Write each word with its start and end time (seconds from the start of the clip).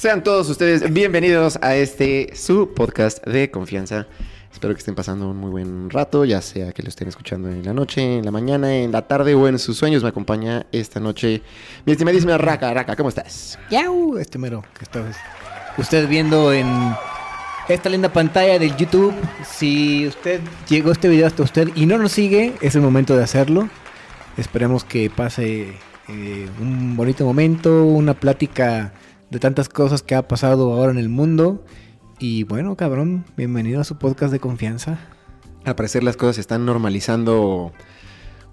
Sean 0.00 0.24
todos 0.24 0.48
ustedes 0.48 0.90
bienvenidos 0.94 1.58
a 1.60 1.76
este 1.76 2.34
su 2.34 2.72
podcast 2.72 3.22
de 3.26 3.50
confianza. 3.50 4.06
Espero 4.50 4.72
que 4.72 4.78
estén 4.78 4.94
pasando 4.94 5.28
un 5.28 5.36
muy 5.36 5.50
buen 5.50 5.90
rato, 5.90 6.24
ya 6.24 6.40
sea 6.40 6.72
que 6.72 6.82
lo 6.82 6.88
estén 6.88 7.08
escuchando 7.08 7.50
en 7.50 7.62
la 7.62 7.74
noche, 7.74 8.16
en 8.16 8.24
la 8.24 8.30
mañana, 8.30 8.74
en 8.74 8.92
la 8.92 9.06
tarde 9.06 9.34
o 9.34 9.46
en 9.46 9.58
sus 9.58 9.76
sueños. 9.76 10.02
Me 10.02 10.08
acompaña 10.08 10.64
esta 10.72 11.00
noche 11.00 11.42
mi 11.84 11.92
estimadísima 11.92 12.38
Raka. 12.38 12.72
Raka, 12.72 12.96
¿cómo 12.96 13.10
estás? 13.10 13.58
Yau, 13.70 14.16
este 14.16 14.38
mero 14.38 14.64
que 14.72 14.84
está 14.84 15.04
usted 15.76 16.08
viendo 16.08 16.50
en 16.50 16.66
esta 17.68 17.90
linda 17.90 18.10
pantalla 18.10 18.58
del 18.58 18.74
YouTube. 18.78 19.12
Si 19.44 20.06
usted 20.06 20.40
llegó 20.66 20.92
este 20.92 21.10
video 21.10 21.26
hasta 21.26 21.42
usted 21.42 21.68
y 21.74 21.84
no 21.84 21.98
nos 21.98 22.12
sigue, 22.12 22.54
es 22.62 22.74
el 22.74 22.80
momento 22.80 23.18
de 23.18 23.24
hacerlo. 23.24 23.68
Esperemos 24.38 24.82
que 24.82 25.10
pase 25.10 25.74
eh, 26.08 26.48
un 26.58 26.96
bonito 26.96 27.26
momento, 27.26 27.84
una 27.84 28.14
plática 28.14 28.94
de 29.30 29.38
tantas 29.38 29.68
cosas 29.68 30.02
que 30.02 30.14
ha 30.14 30.26
pasado 30.26 30.72
ahora 30.72 30.92
en 30.92 30.98
el 30.98 31.08
mundo. 31.08 31.64
Y 32.18 32.44
bueno, 32.44 32.76
cabrón, 32.76 33.24
bienvenido 33.36 33.80
a 33.80 33.84
su 33.84 33.96
podcast 33.96 34.32
de 34.32 34.40
confianza. 34.40 34.98
Al 35.64 35.76
parecer 35.76 36.02
las 36.02 36.16
cosas 36.16 36.34
se 36.36 36.40
están 36.40 36.66
normalizando 36.66 37.72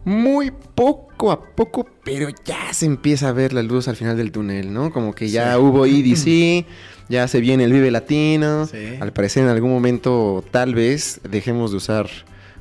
muy 0.05 0.51
poco 0.75 1.31
a 1.31 1.55
poco, 1.55 1.85
pero 2.03 2.29
ya 2.45 2.73
se 2.73 2.85
empieza 2.85 3.29
a 3.29 3.31
ver 3.33 3.53
la 3.53 3.63
luz 3.63 3.87
al 3.87 3.95
final 3.95 4.15
del 4.15 4.31
túnel, 4.31 4.71
¿no? 4.71 4.91
Como 4.91 5.13
que 5.13 5.29
ya 5.29 5.57
hubo 5.59 5.85
EDC, 5.85 6.65
ya 7.09 7.27
se 7.27 7.41
viene 7.41 7.65
el 7.65 7.73
Vive 7.73 7.91
Latino. 7.91 8.69
Al 9.01 9.13
parecer 9.13 9.43
en 9.43 9.49
algún 9.49 9.71
momento 9.71 10.43
tal 10.51 10.75
vez 10.75 11.19
dejemos 11.29 11.71
de 11.71 11.77
usar 11.77 12.07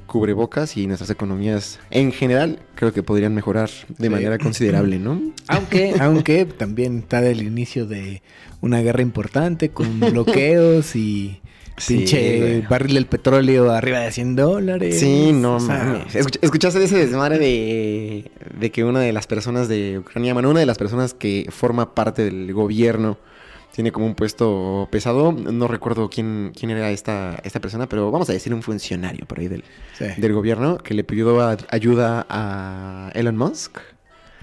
cubrebocas 0.07 0.77
y 0.77 0.87
nuestras 0.87 1.11
economías 1.11 1.79
en 1.91 2.13
general 2.13 2.61
creo 2.75 2.93
que 2.93 3.03
podrían 3.03 3.35
mejorar 3.35 3.71
de 3.99 4.11
manera 4.11 4.39
considerable, 4.39 4.99
¿no? 4.99 5.21
Aunque, 5.49 5.95
aunque 6.01 6.45
también 6.45 6.99
está 6.99 7.25
el 7.27 7.43
inicio 7.43 7.87
de 7.87 8.23
una 8.61 8.81
guerra 8.81 9.03
importante 9.03 9.71
con 9.71 10.01
bloqueos 10.11 10.97
y 10.97 11.41
pinche 11.87 12.63
barril 12.69 12.95
del 12.95 13.07
petróleo 13.07 13.71
arriba 13.71 14.01
de 14.01 14.11
100 14.11 14.37
dólares. 14.37 14.99
Sí, 14.99 15.33
no 15.33 15.61
mames. 15.61 16.15
¿Escuchaste 16.15 16.83
ese 16.83 16.97
desmadre 16.97 17.39
de, 17.39 18.31
de 18.59 18.71
que 18.71 18.85
una 18.85 19.01
de 19.01 19.13
las 19.13 19.27
personas 19.27 19.69
de 19.69 19.99
Ucrania, 19.99 20.33
bueno, 20.33 20.51
una 20.51 20.61
de 20.61 20.67
las 20.67 20.79
personas 20.79 21.15
que 21.15 21.47
forma 21.51 21.95
parte 21.95 22.25
del 22.25 22.53
gobierno 22.53 23.19
tiene 23.77 23.93
como 23.93 24.07
un 24.07 24.15
puesto 24.15 24.89
pesado. 24.91 25.33
No 25.33 25.69
recuerdo 25.69 26.09
quién, 26.09 26.53
quién 26.59 26.71
era 26.71 26.91
esta, 26.91 27.39
esta 27.45 27.61
persona, 27.61 27.87
pero 27.87 28.11
vamos 28.11 28.31
a 28.31 28.33
decir 28.33 28.55
un 28.55 28.63
funcionario 28.63 29.27
por 29.27 29.39
ahí 29.39 29.49
del, 29.49 29.65
del 30.17 30.33
gobierno 30.33 30.79
que 30.79 30.95
le 30.95 31.05
pidió 31.05 31.39
ayuda 31.69 32.25
a 32.31 33.11
Elon 33.13 33.37
Musk. 33.37 33.77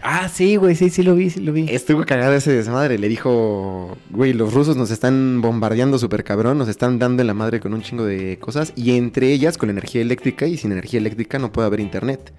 Ah, 0.03 0.29
sí, 0.29 0.57
güey, 0.57 0.75
sí, 0.75 0.91
sí 0.91 1.01
lo 1.01 1.15
vi, 1.15 1.31
sí 1.31 1.39
lo 1.39 1.51
vi. 1.51 1.65
Estuvo 1.67 2.05
cagado 2.05 2.33
ese 2.33 2.51
desmadre. 2.51 2.99
Le 2.99 3.07
dijo, 3.07 3.97
güey, 4.11 4.33
los 4.33 4.53
rusos 4.53 4.77
nos 4.77 4.91
están 4.91 5.41
bombardeando 5.41 5.97
súper 5.97 6.23
cabrón, 6.23 6.59
nos 6.59 6.67
están 6.67 6.99
dando 6.99 7.21
en 7.21 7.27
la 7.27 7.33
madre 7.33 7.59
con 7.59 7.73
un 7.73 7.81
chingo 7.81 8.05
de 8.05 8.37
cosas, 8.37 8.71
y 8.75 8.95
entre 8.97 9.31
ellas 9.31 9.57
con 9.57 9.71
energía 9.71 10.01
eléctrica, 10.01 10.45
y 10.45 10.57
sin 10.57 10.71
energía 10.73 10.99
eléctrica 10.99 11.39
no 11.39 11.51
puede 11.51 11.65
haber 11.65 11.79
internet. 11.79 12.33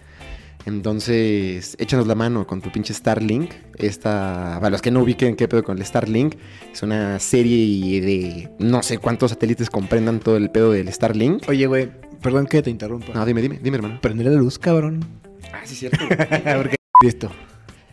Entonces, 0.67 1.77
échanos 1.79 2.07
la 2.07 2.15
mano 2.15 2.47
con 2.47 2.61
tu 2.63 2.71
pinche 2.73 2.95
Starlink. 2.95 3.53
Esta, 3.77 4.57
para 4.61 4.71
los 4.71 4.81
que 4.81 4.91
no 4.91 5.01
ubiquen 5.01 5.37
qué 5.37 5.47
pedo 5.47 5.63
con 5.63 5.79
el 5.79 5.85
Starlink, 5.85 6.37
es 6.73 6.83
una 6.83 7.19
serie 7.19 8.01
de 8.01 8.51
no 8.59 8.83
sé 8.83 8.99
cuántos 8.99 9.31
satélites 9.33 9.69
comprendan 9.69 10.21
todo 10.21 10.37
el 10.37 10.51
pedo 10.51 10.73
del 10.73 10.91
Starlink. 10.93 11.49
Oye, 11.49 11.67
güey, 11.67 11.91
perdón 12.23 12.47
que 12.47 12.63
te 12.63 12.71
interrumpa. 12.71 13.13
No, 13.13 13.27
dime, 13.27 13.43
dime, 13.43 13.59
dime, 13.63 13.77
hermano. 13.77 14.01
Prender 14.01 14.27
la 14.27 14.33
luz, 14.33 14.59
cabrón. 14.59 15.05
Ah, 15.53 15.61
sí, 15.65 15.75
cierto. 15.75 16.05
A 16.11 16.65
qué 16.65 16.77
esto. 17.07 17.31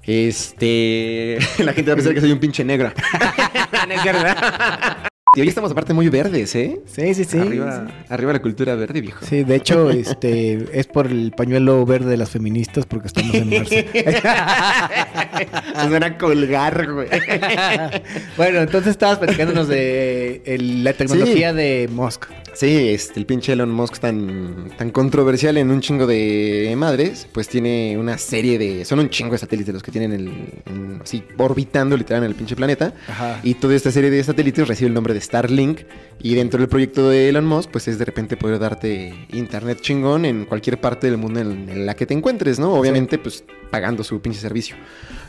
Este. 0.04 1.38
La 1.60 1.74
gente 1.74 1.92
va 1.92 1.94
a 1.94 1.96
pensar 1.96 2.14
que 2.14 2.22
soy 2.22 2.32
un 2.32 2.40
pinche 2.40 2.64
negra. 2.64 2.94
Y 5.34 5.40
hoy 5.40 5.48
estamos 5.48 5.72
aparte 5.72 5.94
muy 5.94 6.10
verdes, 6.10 6.54
¿eh? 6.56 6.82
Sí, 6.94 7.14
sí, 7.14 7.24
sí. 7.24 7.38
Arriba, 7.38 7.88
arriba 8.10 8.34
la 8.34 8.42
cultura 8.42 8.76
verde, 8.76 9.00
viejo. 9.00 9.26
Sí, 9.26 9.46
de 9.46 9.56
hecho, 9.56 9.90
este 9.90 10.68
es 10.78 10.88
por 10.88 11.08
el 11.08 11.32
pañuelo 11.32 11.86
verde 11.86 12.10
de 12.10 12.18
las 12.18 12.30
feministas 12.30 12.86
porque 12.86 13.08
estamos 13.08 13.34
en 13.36 13.50
marzo. 13.50 13.74
Nos 15.76 15.90
van 15.90 16.04
a 16.04 16.18
colgar, 16.18 16.92
güey. 16.92 17.08
bueno, 18.36 18.60
entonces 18.60 18.92
estabas 18.92 19.20
platicándonos 19.20 19.70
de 19.70 20.44
la 20.84 20.92
tecnología 20.92 21.54
de 21.54 21.90
Musk. 21.90 22.26
Sí, 22.54 22.90
este, 22.90 23.18
el 23.18 23.26
pinche 23.26 23.54
Elon 23.54 23.72
Musk 23.72 24.00
tan, 24.00 24.70
tan 24.78 24.92
controversial 24.92 25.56
en 25.58 25.72
un 25.72 25.80
chingo 25.80 26.06
de 26.06 26.74
madres, 26.78 27.26
pues 27.32 27.48
tiene 27.48 27.98
una 27.98 28.18
serie 28.18 28.60
de... 28.60 28.84
Son 28.84 29.00
un 29.00 29.10
chingo 29.10 29.32
de 29.32 29.38
satélites 29.38 29.74
los 29.74 29.82
que 29.82 29.92
tienen 29.92 30.12
el, 30.12 31.00
así 31.02 31.24
orbitando 31.38 31.96
literal 31.96 32.24
en 32.24 32.30
el 32.32 32.36
pinche 32.36 32.58
planeta. 32.58 32.94
Ajá. 33.08 33.40
Y 33.44 33.54
toda 33.54 33.76
esta 33.76 33.90
serie 33.92 34.10
de 34.10 34.22
satélites 34.22 34.68
recibe 34.68 34.90
el 34.90 34.94
nombre 34.94 35.14
de 35.14 35.21
Starlink. 35.22 35.82
Y 36.24 36.36
dentro 36.36 36.60
del 36.60 36.70
proyecto 36.70 37.10
de 37.10 37.30
Elon 37.30 37.46
Musk, 37.46 37.72
pues 37.72 37.88
es 37.88 37.98
de 37.98 38.06
repente 38.06 38.38
poder 38.38 38.60
darte 38.60 39.28
internet 39.34 39.80
chingón 39.82 40.26
en 40.26 40.46
cualquier 40.46 40.80
parte 40.80 41.08
del 41.08 41.18
mundo 41.18 41.40
en, 41.40 41.86
la 41.86 41.96
que 41.96 42.06
te 42.06 42.14
encuentres, 42.14 42.60
¿no? 42.60 42.74
Obviamente, 42.74 43.18
pues 43.18 43.44
pagando 43.72 44.04
su 44.04 44.22
pinche 44.22 44.40
servicio. 44.40 44.76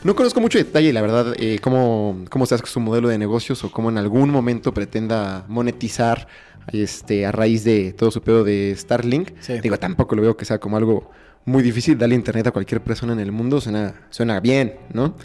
No 0.03 0.15
conozco 0.15 0.39
mucho 0.39 0.59
detalle, 0.59 0.93
la 0.93 1.01
verdad, 1.01 1.33
eh, 1.39 1.57
cómo, 1.61 2.25
cómo 2.29 2.45
se 2.45 2.55
hace 2.55 2.65
su 2.67 2.79
modelo 2.79 3.07
de 3.07 3.17
negocios 3.17 3.63
o 3.63 3.71
cómo 3.71 3.89
en 3.89 3.97
algún 3.97 4.29
momento 4.29 4.73
pretenda 4.73 5.45
monetizar 5.47 6.27
este, 6.71 7.25
a 7.25 7.31
raíz 7.31 7.63
de 7.63 7.93
todo 7.93 8.11
su 8.11 8.21
pedo 8.21 8.43
de 8.43 8.75
Starlink. 8.77 9.31
Digo, 9.61 9.77
tampoco 9.77 10.15
lo 10.15 10.21
veo 10.21 10.37
que 10.37 10.45
sea 10.45 10.59
como 10.59 10.77
algo 10.77 11.09
muy 11.45 11.63
difícil 11.63 11.97
darle 11.97 12.15
internet 12.15 12.47
a 12.47 12.51
cualquier 12.51 12.81
persona 12.81 13.13
en 13.13 13.19
el 13.19 13.31
mundo. 13.31 13.59
Suena, 13.61 13.93
suena 14.09 14.39
bien, 14.39 14.75
¿no? 14.93 15.15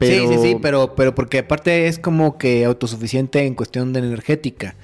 Sí, 0.00 0.26
sí, 0.28 0.38
sí, 0.42 0.56
pero, 0.60 0.94
pero 0.94 1.14
porque 1.14 1.38
aparte 1.38 1.86
es 1.86 1.98
como 1.98 2.38
que 2.38 2.64
autosuficiente 2.64 3.44
en 3.44 3.54
cuestión 3.54 3.92
de 3.92 4.00
energética. 4.00 4.74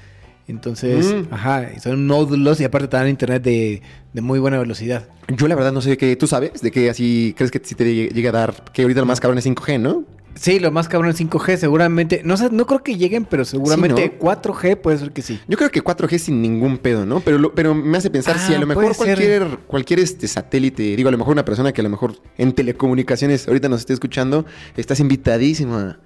Entonces, 0.48 1.14
mm. 1.14 1.32
ajá, 1.32 1.80
son 1.80 2.06
nódulos 2.06 2.60
y 2.60 2.64
aparte 2.64 2.88
te 2.88 2.97
dan 2.97 3.08
internet 3.08 3.42
de, 3.42 3.82
de, 4.12 4.20
muy 4.20 4.38
buena 4.38 4.58
velocidad. 4.58 5.08
Yo 5.28 5.47
la 5.48 5.54
verdad 5.54 5.72
no 5.72 5.80
sé 5.80 5.97
qué 5.97 6.16
tú 6.16 6.26
sabes, 6.26 6.60
de 6.60 6.70
que 6.70 6.91
así 6.91 7.32
crees 7.36 7.50
que 7.50 7.60
si 7.62 7.74
te 7.74 7.84
llega 7.84 8.30
a 8.30 8.32
dar, 8.32 8.64
que 8.72 8.82
ahorita 8.82 9.00
lo 9.00 9.06
más 9.06 9.20
cabrón 9.20 9.38
es 9.38 9.47
5G, 9.47 9.80
¿no? 9.80 10.04
Sí, 10.34 10.59
lo 10.59 10.70
más 10.70 10.88
cabrón 10.88 11.10
es 11.10 11.20
5G, 11.20 11.56
seguramente. 11.56 12.22
No 12.25 12.37
sé, 12.37 12.48
no 12.50 12.66
creo 12.66 12.82
que 12.82 12.97
lleguen, 12.97 13.25
pero 13.25 13.44
seguramente 13.44 14.19
4G 14.19 14.76
puede 14.76 14.98
ser 14.98 15.12
que 15.12 15.22
sí. 15.22 15.41
Yo 15.47 15.56
creo 15.56 15.70
que 15.70 15.82
4G 15.82 16.19
sin 16.19 16.43
ningún 16.43 16.78
pedo, 16.78 17.06
¿no? 17.06 17.20
Pero, 17.20 17.54
pero 17.54 17.75
me 17.75 17.98
hace 17.98 18.10
pensar 18.10 18.38
si 18.38 18.54
a 18.54 18.59
lo 18.59 18.65
ah, 18.65 18.69
mejor 18.69 18.97
cualquier, 18.97 19.59
cualquier 19.66 20.00
este 20.00 20.26
satélite, 20.26 20.97
digo, 20.97 21.09
a 21.09 21.12
lo 21.12 21.19
mejor 21.19 21.32
una 21.32 21.44
persona 21.44 21.72
que 21.72 21.81
a 21.81 21.84
lo 21.84 21.91
mejor 21.91 22.16
en 22.38 22.53
telecomunicaciones 22.53 23.47
ahorita 23.47 23.69
nos 23.69 23.81
esté 23.81 23.92
escuchando, 23.92 24.47
estás 24.76 25.00
invitadísima 25.00 25.98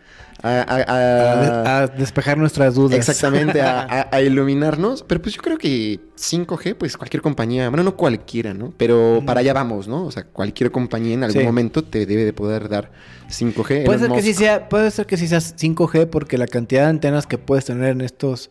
a, 0.42 1.91
despejar 1.97 2.38
nuestras 2.38 2.74
dudas. 2.74 2.98
Exactamente, 2.98 3.60
a, 3.62 4.20
iluminarnos. 4.20 5.02
Pero 5.02 5.22
pues 5.22 5.34
yo 5.34 5.42
creo 5.42 5.58
que 5.58 6.00
5G, 6.16 6.74
pues 6.74 6.97
cualquier 6.97 7.22
compañía, 7.22 7.69
bueno, 7.69 7.84
no 7.84 7.97
cualquiera, 7.97 8.54
¿no? 8.54 8.72
Pero 8.76 9.22
para 9.24 9.41
allá 9.41 9.52
vamos, 9.52 9.88
¿no? 9.88 10.04
O 10.04 10.10
sea, 10.10 10.24
cualquier 10.24 10.70
compañía 10.70 11.14
en 11.14 11.24
algún 11.24 11.44
momento 11.44 11.82
te 11.82 12.06
debe 12.06 12.24
de 12.24 12.32
poder 12.32 12.69
dar 12.69 12.91
5G. 13.28 13.84
Puede 13.84 13.98
ser, 13.98 14.10
que 14.10 14.22
sí 14.22 14.34
sea, 14.34 14.69
puede 14.69 14.91
ser 14.91 15.06
que 15.06 15.16
sí 15.16 15.28
sea 15.28 15.38
5G 15.38 16.08
porque 16.08 16.38
la 16.38 16.47
cantidad 16.47 16.82
de 16.82 16.91
antenas 16.91 17.26
que 17.26 17.38
puedes 17.38 17.64
tener 17.64 17.91
en 17.91 18.00
estos, 18.00 18.50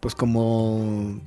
pues 0.00 0.14
como 0.14 1.20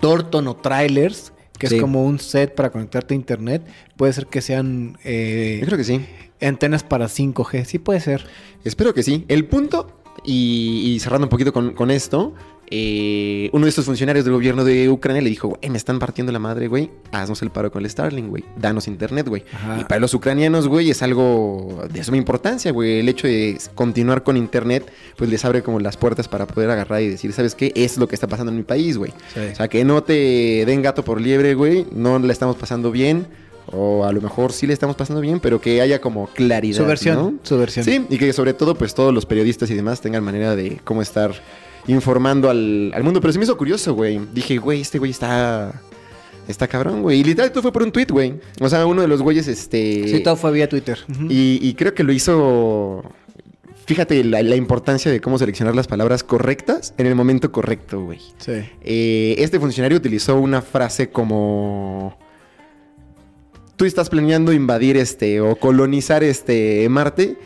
Torton 0.00 0.48
o 0.48 0.56
trailers, 0.56 1.32
que 1.58 1.66
es 1.66 1.74
como 1.74 2.04
un 2.04 2.18
set 2.18 2.54
para 2.54 2.70
conectarte 2.70 3.14
a 3.14 3.16
internet, 3.16 3.62
puede 3.96 4.12
ser 4.12 4.26
que 4.26 4.40
sean... 4.40 4.96
Eh, 5.04 5.58
yo 5.60 5.66
creo 5.66 5.78
que 5.78 5.84
sí 5.84 6.00
antenas 6.40 6.82
para 6.82 7.06
5G. 7.06 7.64
Sí 7.64 7.78
puede 7.78 8.00
ser. 8.00 8.26
Espero 8.64 8.94
que 8.94 9.02
sí. 9.02 9.24
El 9.28 9.46
punto, 9.46 10.00
y, 10.24 10.98
cerrando 11.00 11.26
un 11.26 11.30
poquito 11.30 11.52
con, 11.52 11.90
esto, 11.90 12.34
eh, 12.70 13.48
uno 13.52 13.64
de 13.64 13.70
estos 13.70 13.84
funcionarios 13.84 14.24
del 14.24 14.34
gobierno 14.34 14.64
de 14.64 14.88
Ucrania 14.88 15.22
le 15.22 15.30
dijo, 15.30 15.48
güey, 15.48 15.70
me 15.70 15.78
están 15.78 15.98
partiendo 15.98 16.30
la 16.30 16.38
madre, 16.38 16.68
güey, 16.68 16.90
haznos 17.10 17.42
el 17.42 17.50
paro 17.50 17.70
con 17.70 17.82
el 17.82 17.90
Starlink, 17.90 18.28
güey, 18.28 18.44
danos 18.56 18.86
internet, 18.86 19.28
güey. 19.28 19.44
Y 19.78 19.84
para 19.84 20.00
los 20.00 20.12
ucranianos, 20.14 20.68
güey, 20.68 20.90
es 20.90 21.02
algo 21.02 21.84
de 21.90 22.04
suma 22.04 22.16
importancia, 22.16 22.70
güey. 22.70 23.00
El 23.00 23.08
hecho 23.08 23.26
de 23.26 23.58
continuar 23.74 24.22
con 24.22 24.36
internet, 24.36 24.90
pues 25.16 25.30
les 25.30 25.44
abre 25.44 25.62
como 25.62 25.80
las 25.80 25.96
puertas 25.96 26.28
para 26.28 26.46
poder 26.46 26.70
agarrar 26.70 27.02
y 27.02 27.08
decir, 27.08 27.32
¿sabes 27.32 27.54
qué? 27.54 27.72
Es 27.74 27.96
lo 27.96 28.08
que 28.08 28.14
está 28.14 28.26
pasando 28.26 28.52
en 28.52 28.58
mi 28.58 28.64
país, 28.64 28.98
güey. 28.98 29.12
O 29.52 29.56
sea, 29.56 29.68
que 29.68 29.84
no 29.84 30.02
te 30.02 30.64
den 30.66 30.82
gato 30.82 31.02
por 31.02 31.20
liebre, 31.20 31.54
güey, 31.54 31.86
no 31.92 32.18
la 32.18 32.32
estamos 32.32 32.56
pasando 32.56 32.90
bien 32.90 33.26
o 33.72 34.04
a 34.04 34.12
lo 34.12 34.20
mejor 34.20 34.52
sí 34.52 34.66
le 34.66 34.72
estamos 34.72 34.96
pasando 34.96 35.20
bien, 35.20 35.40
pero 35.40 35.60
que 35.60 35.80
haya 35.80 36.00
como 36.00 36.26
claridad. 36.28 36.78
Su 36.78 36.86
versión, 36.86 37.40
su 37.42 37.58
versión. 37.58 37.84
Sí, 37.84 38.04
y 38.08 38.18
que 38.18 38.32
sobre 38.32 38.54
todo 38.54 38.74
pues 38.74 38.94
todos 38.94 39.14
los 39.14 39.26
periodistas 39.26 39.70
y 39.70 39.74
demás 39.74 40.00
tengan 40.00 40.24
manera 40.24 40.56
de 40.56 40.80
cómo 40.84 41.02
estar 41.02 41.32
informando 41.86 42.50
al, 42.50 42.92
mundo. 43.02 43.20
Pero 43.20 43.32
se 43.32 43.38
me 43.38 43.44
hizo 43.44 43.56
curioso, 43.56 43.94
güey. 43.94 44.20
Dije, 44.32 44.58
güey, 44.58 44.80
este 44.80 44.98
güey 44.98 45.10
está... 45.10 45.80
Está 46.48 46.66
cabrón, 46.66 47.02
güey. 47.02 47.20
Y 47.20 47.24
literal 47.24 47.52
todo 47.52 47.62
fue 47.62 47.72
por 47.72 47.82
un 47.82 47.92
tweet, 47.92 48.06
güey. 48.10 48.34
O 48.60 48.68
sea, 48.68 48.84
uno 48.86 49.02
de 49.02 49.08
los 49.08 49.22
güeyes, 49.22 49.46
este... 49.46 50.08
Sí, 50.08 50.20
todo 50.20 50.34
fue 50.34 50.50
vía 50.50 50.68
Twitter. 50.68 50.98
y, 51.28 51.74
creo 51.74 51.94
que 51.94 52.02
lo 52.02 52.12
hizo... 52.12 53.04
Fíjate 53.86 54.22
la, 54.22 54.54
importancia 54.54 55.10
de 55.10 55.20
cómo 55.20 55.38
seleccionar 55.38 55.74
las 55.74 55.88
palabras 55.88 56.22
correctas 56.22 56.94
en 56.96 57.06
el 57.06 57.14
momento 57.14 57.50
correcto, 57.50 58.02
güey. 58.02 58.20
Sí. 58.38 58.52
Eh, 58.82 59.34
este 59.38 59.58
funcionario 59.58 59.98
utilizó 59.98 60.36
una 60.38 60.62
frase 60.62 61.10
como 61.10 62.16
tú 63.80 63.86
estás 63.86 64.10
planeando 64.10 64.52
invadir 64.52 64.98
este 64.98 65.40
o 65.40 65.56
colonizar 65.56 66.22
este 66.22 66.86
Marte 66.90 67.38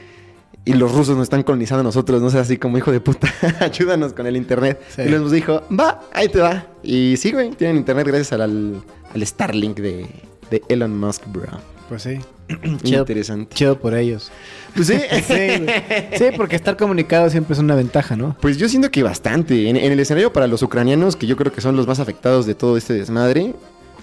y 0.64 0.72
los 0.72 0.90
rusos 0.90 1.16
nos 1.16 1.22
están 1.26 1.44
colonizando 1.44 1.82
a 1.82 1.84
nosotros, 1.84 2.20
no 2.20 2.28
sé, 2.28 2.40
así 2.40 2.56
como 2.56 2.76
hijo 2.76 2.90
de 2.90 2.98
puta, 2.98 3.32
ayúdanos 3.60 4.14
con 4.14 4.26
el 4.26 4.36
internet. 4.36 4.82
Sí. 4.96 5.02
Y 5.02 5.10
nos 5.10 5.30
dijo, 5.30 5.62
va, 5.70 6.00
ahí 6.12 6.28
te 6.28 6.40
va. 6.40 6.66
Y 6.82 7.16
sí, 7.18 7.30
güey, 7.30 7.50
tienen 7.50 7.76
internet 7.76 8.08
gracias 8.08 8.32
al, 8.32 8.40
al, 8.40 8.82
al 9.14 9.24
Starlink 9.24 9.78
de, 9.78 10.06
de 10.50 10.60
Elon 10.68 10.98
Musk, 10.98 11.22
bro. 11.28 11.46
Pues 11.88 12.02
sí. 12.02 12.18
chido, 12.82 13.02
Interesante. 13.02 13.54
chido 13.54 13.78
por 13.78 13.94
ellos. 13.94 14.32
Pues 14.74 14.88
sí. 14.88 14.94
Sí, 16.18 16.24
porque 16.36 16.56
estar 16.56 16.76
comunicado 16.76 17.30
siempre 17.30 17.52
es 17.52 17.60
una 17.60 17.76
ventaja, 17.76 18.16
¿no? 18.16 18.36
Pues 18.40 18.56
yo 18.56 18.68
siento 18.68 18.90
que 18.90 19.04
bastante. 19.04 19.68
En, 19.68 19.76
en 19.76 19.92
el 19.92 20.00
escenario 20.00 20.32
para 20.32 20.48
los 20.48 20.64
ucranianos, 20.64 21.14
que 21.14 21.28
yo 21.28 21.36
creo 21.36 21.52
que 21.52 21.60
son 21.60 21.76
los 21.76 21.86
más 21.86 22.00
afectados 22.00 22.44
de 22.44 22.56
todo 22.56 22.76
este 22.76 22.94
desmadre, 22.94 23.54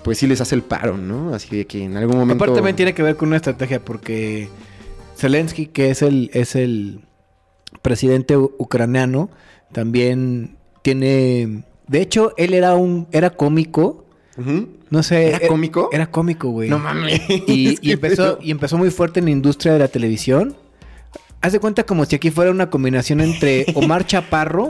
pues 0.03 0.17
sí 0.17 0.27
les 0.27 0.41
hace 0.41 0.55
el 0.55 0.63
paro, 0.63 0.97
¿no? 0.97 1.33
Así 1.33 1.55
de 1.55 1.65
que 1.65 1.83
en 1.83 1.97
algún 1.97 2.17
momento... 2.17 2.43
Aparte 2.43 2.55
también 2.55 2.75
tiene 2.75 2.93
que 2.93 3.03
ver 3.03 3.15
con 3.15 3.29
una 3.29 3.37
estrategia 3.37 3.83
porque 3.83 4.49
Zelensky, 5.17 5.67
que 5.67 5.89
es 5.91 6.01
el, 6.01 6.29
es 6.33 6.55
el 6.55 7.01
presidente 7.81 8.37
ucraniano, 8.37 9.29
también 9.71 10.57
tiene... 10.81 11.63
De 11.87 12.01
hecho, 12.01 12.33
él 12.37 12.53
era 12.53 12.75
un 12.75 13.07
era 13.11 13.31
cómico. 13.31 14.05
No 14.89 15.03
sé. 15.03 15.27
¿Era 15.29 15.47
cómico? 15.47 15.89
Era 15.91 16.09
cómico, 16.09 16.49
güey. 16.49 16.69
No 16.69 16.79
mames. 16.79 17.21
Y, 17.47 17.77
empezó, 17.91 18.39
y 18.41 18.51
empezó 18.51 18.77
muy 18.77 18.89
fuerte 18.91 19.19
en 19.19 19.25
la 19.25 19.31
industria 19.31 19.73
de 19.73 19.79
la 19.79 19.87
televisión. 19.87 20.55
Haz 21.41 21.53
de 21.53 21.59
cuenta 21.59 21.83
como 21.83 22.05
si 22.05 22.15
aquí 22.15 22.29
fuera 22.29 22.51
una 22.51 22.69
combinación 22.69 23.19
entre 23.21 23.65
Omar 23.75 24.05
Chaparro 24.05 24.65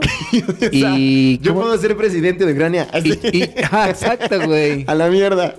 sea, 0.70 0.96
y... 0.98 1.38
Yo 1.42 1.54
puedo 1.54 1.76
ser 1.78 1.96
presidente 1.96 2.46
de 2.46 2.52
Ucrania. 2.52 2.88
Así. 2.92 3.18
Y- 3.32 3.38
y- 3.44 3.50
ajá, 3.62 3.90
exacto, 3.90 4.40
güey. 4.46 4.84
A 4.86 4.94
la 4.94 5.08
mierda. 5.08 5.56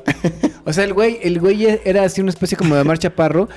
O 0.65 0.74
sea, 0.74 0.83
el 0.86 0.94
güey, 0.94 1.19
el 1.21 1.39
güey 1.39 1.68
era 1.86 2.04
así 2.04 2.19
una 2.21 2.31
especie 2.31 2.57
como 2.57 2.74
de 2.75 2.81
Omar 2.81 2.98
Chaparro. 2.98 3.48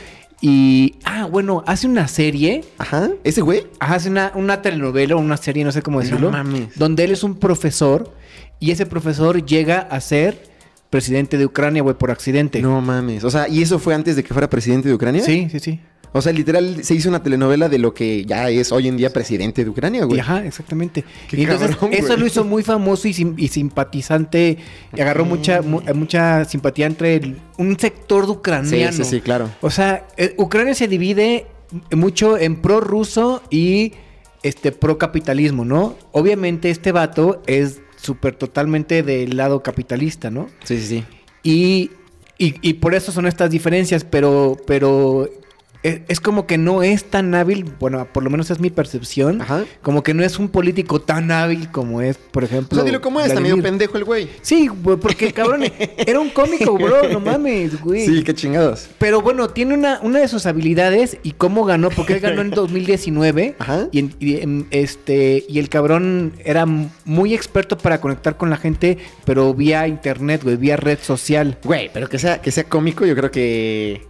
Y... 0.43 0.97
Ah, 1.05 1.27
bueno, 1.31 1.65
hace 1.67 1.87
una 1.87 2.09
serie... 2.09 2.63
Ajá. 2.77 3.09
¿Ese 3.25 3.41
güey? 3.41 3.67
Ajá, 3.81 3.95
hace 3.95 4.11
una, 4.11 4.33
una 4.35 4.61
telenovela 4.61 5.17
o 5.17 5.19
una 5.19 5.39
serie, 5.39 5.65
no 5.65 5.73
sé 5.73 5.81
cómo 5.81 6.01
decirlo. 6.01 6.31
mames. 6.31 6.77
Donde 6.77 7.05
él 7.05 7.13
es 7.13 7.23
un 7.25 7.37
profesor 7.39 8.13
y 8.61 8.71
ese 8.71 8.85
profesor 8.85 9.45
llega 9.47 9.79
a 9.79 9.99
ser 10.03 10.55
presidente 10.91 11.37
de 11.39 11.47
Ucrania, 11.47 11.83
güey, 11.83 11.97
por 11.97 12.11
accidente. 12.11 12.61
No 12.61 12.81
mames. 12.83 13.25
O 13.25 13.31
sea, 13.31 13.49
¿y 13.49 13.63
eso 13.63 13.79
fue 13.79 13.95
antes 13.95 14.15
de 14.15 14.23
que 14.23 14.33
fuera 14.35 14.49
presidente 14.51 14.89
de 14.89 14.95
Ucrania? 14.95 15.23
Sí, 15.23 15.49
sí, 15.51 15.59
sí. 15.59 15.81
O 16.17 16.23
sea, 16.23 16.33
literal 16.33 16.83
se 16.83 16.95
hizo 16.95 17.09
una 17.09 17.23
telenovela 17.23 17.69
de 17.69 17.79
lo 17.79 17.93
que 17.95 18.25
ya 18.25 18.49
es 18.51 18.73
hoy 18.73 18.89
en 18.89 18.97
día 18.97 19.13
presidente 19.13 19.63
de 19.65 19.71
Ucrania, 19.71 20.05
güey. 20.05 20.21
ajá, 20.21 20.45
exactamente. 20.45 21.05
Qué 21.29 21.37
y 21.39 21.43
entonces 21.45 21.77
cabrón, 21.77 21.93
eso 21.93 22.07
güey. 22.09 22.19
lo 22.21 22.27
hizo 22.27 22.45
muy 22.45 22.63
famoso 22.63 23.07
y, 23.09 23.13
sim- 23.13 23.35
y 23.37 23.49
simpatizante. 23.49 24.59
Y 24.97 25.01
agarró 25.01 25.25
mucha, 25.25 25.63
mu- 25.63 25.81
eh, 25.87 25.93
mucha 25.95 26.45
simpatía 26.45 26.87
entre 26.87 27.17
el- 27.17 27.37
un 27.59 27.79
sector 27.79 28.23
de 28.27 28.33
Sí, 28.33 28.39
ucraniano. 28.39 28.93
sí, 28.97 29.05
sí, 29.05 29.21
claro. 29.21 29.51
O 29.61 29.71
sea, 29.71 30.07
eh, 30.17 30.35
Ucrania 30.39 30.75
se 30.75 30.89
divide 30.89 31.47
mucho 31.93 32.39
en 32.39 32.57
pro 32.63 32.81
ruso 32.81 33.43
y 33.51 33.93
este 34.43 34.73
pro 34.73 34.99
capitalismo, 34.99 35.65
¿no? 35.65 35.97
Obviamente 36.13 36.71
este 36.71 36.93
vato 36.93 37.43
es 37.47 37.81
súper 37.97 38.35
totalmente 38.37 39.03
del 39.03 39.37
lado 39.37 39.63
capitalista, 39.63 40.31
¿no? 40.31 40.49
Sí, 40.65 40.79
sí, 40.79 40.87
sí. 40.87 41.05
Y, 41.43 41.91
y, 42.39 42.55
y 42.61 42.75
por 42.75 42.95
eso 42.95 43.11
son 43.13 43.27
estas 43.27 43.51
diferencias, 43.51 44.05
pero, 44.05 44.57
pero 44.67 45.29
es, 45.87 46.01
es 46.09 46.21
como 46.21 46.47
que 46.47 46.59
no 46.59 46.83
es 46.83 47.05
tan 47.05 47.35
hábil, 47.35 47.65
bueno, 47.79 48.07
por 48.13 48.23
lo 48.25 48.31
menos 48.31 48.51
es 48.51 48.61
mi 48.61 48.71
percepción, 48.71 49.43
Ajá. 49.43 49.65
como 49.83 50.03
que 50.03 50.15
no 50.15 50.23
es 50.25 50.39
un 50.39 50.49
político 50.49 51.01
tan 51.01 51.31
hábil 51.31 51.71
como 51.71 52.01
es, 52.03 52.17
por 52.17 52.43
O 52.43 52.47
ejemplo. 52.47 52.77
sea, 52.77 52.85
dilo 52.85 53.01
como 53.01 53.21
es, 53.21 53.27
está 53.29 53.41
medio 53.41 53.61
pendejo 53.63 53.97
el 53.99 54.05
güey. 54.05 54.29
Sí, 54.43 54.69
porque 55.01 55.33
cabrón, 55.33 55.65
era 55.99 56.21
un 56.21 56.31
cómico, 56.31 56.77
bro, 56.79 57.09
no 57.09 57.21
mames, 57.21 57.81
güey. 57.83 58.07
Sí, 58.07 58.23
qué 58.25 58.35
chingados. 58.35 58.89
Pero 58.99 59.21
bueno, 59.23 59.49
tiene 59.51 59.75
una, 59.75 60.01
una 60.03 60.19
de 60.21 60.29
sus 60.29 60.47
habilidades 60.47 61.19
y 61.23 61.33
cómo 61.33 61.65
ganó, 61.65 61.91
porque 61.91 62.15
él 62.15 62.21
ganó 62.21 62.41
en 62.43 62.51
2019 62.87 63.55
Ajá. 63.59 63.89
y, 63.93 63.99
en- 64.01 64.15
y 64.21 64.67
este 64.71 65.45
y 65.49 65.59
el 65.59 65.69
cabrón 65.69 66.33
era 66.45 66.67
muy 66.67 67.35
experto 67.35 67.79
para 67.79 68.01
conectar 68.01 68.37
con 68.37 68.51
la 68.51 68.57
gente, 68.57 68.99
pero 69.25 69.55
vía 69.55 69.87
internet, 69.89 70.43
güey, 70.43 70.57
vía 70.57 70.77
red 70.77 70.99
social. 71.01 71.59
Güey, 71.65 71.91
pero 71.93 72.09
que 72.09 72.19
sea, 72.19 72.41
que 72.41 72.51
sea 72.51 72.65
cómico, 72.65 73.05
yo 73.07 73.15
creo 73.17 73.31
que. 73.31 74.03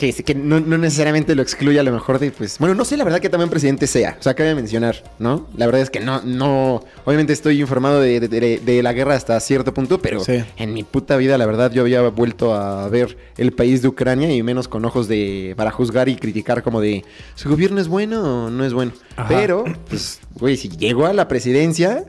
Que, 0.00 0.14
que 0.14 0.34
no, 0.34 0.60
no 0.60 0.78
necesariamente 0.78 1.34
lo 1.34 1.42
excluye 1.42 1.78
a 1.78 1.82
lo 1.82 1.92
mejor 1.92 2.18
de, 2.18 2.30
pues. 2.30 2.58
Bueno, 2.58 2.74
no 2.74 2.86
sé 2.86 2.96
la 2.96 3.04
verdad 3.04 3.20
que 3.20 3.28
también 3.28 3.50
presidente 3.50 3.86
sea. 3.86 4.16
O 4.18 4.22
sea, 4.22 4.32
cabe 4.32 4.54
mencionar, 4.54 5.04
¿no? 5.18 5.46
La 5.58 5.66
verdad 5.66 5.82
es 5.82 5.90
que 5.90 6.00
no, 6.00 6.22
no. 6.22 6.82
Obviamente 7.04 7.34
estoy 7.34 7.60
informado 7.60 8.00
de, 8.00 8.18
de- 8.18 8.82
la 8.82 8.94
guerra 8.94 9.14
hasta 9.14 9.38
cierto 9.40 9.74
punto, 9.74 9.98
pero 10.00 10.24
Sí. 10.24 10.42
en 10.56 10.72
mi 10.72 10.84
puta 10.84 11.18
vida, 11.18 11.36
la 11.36 11.44
verdad, 11.44 11.70
yo 11.70 11.82
había 11.82 12.00
vuelto 12.08 12.54
a 12.54 12.88
ver 12.88 13.18
el 13.36 13.52
país 13.52 13.82
de 13.82 13.88
Ucrania 13.88 14.34
y 14.34 14.42
menos 14.42 14.68
con 14.68 14.86
ojos 14.86 15.06
de. 15.06 15.52
para 15.54 15.70
juzgar 15.70 16.08
y 16.08 16.16
criticar 16.16 16.62
como 16.62 16.80
de. 16.80 17.04
¿Su 17.34 17.50
gobierno 17.50 17.78
es 17.78 17.88
bueno 17.88 18.46
o 18.46 18.50
no 18.50 18.64
es 18.64 18.72
bueno? 18.72 18.92
Ajá. 19.16 19.28
Pero, 19.28 19.64
pues, 19.90 20.20
güey, 20.36 20.56
si 20.56 20.70
llegó 20.70 21.04
a 21.04 21.12
la 21.12 21.28
presidencia. 21.28 22.06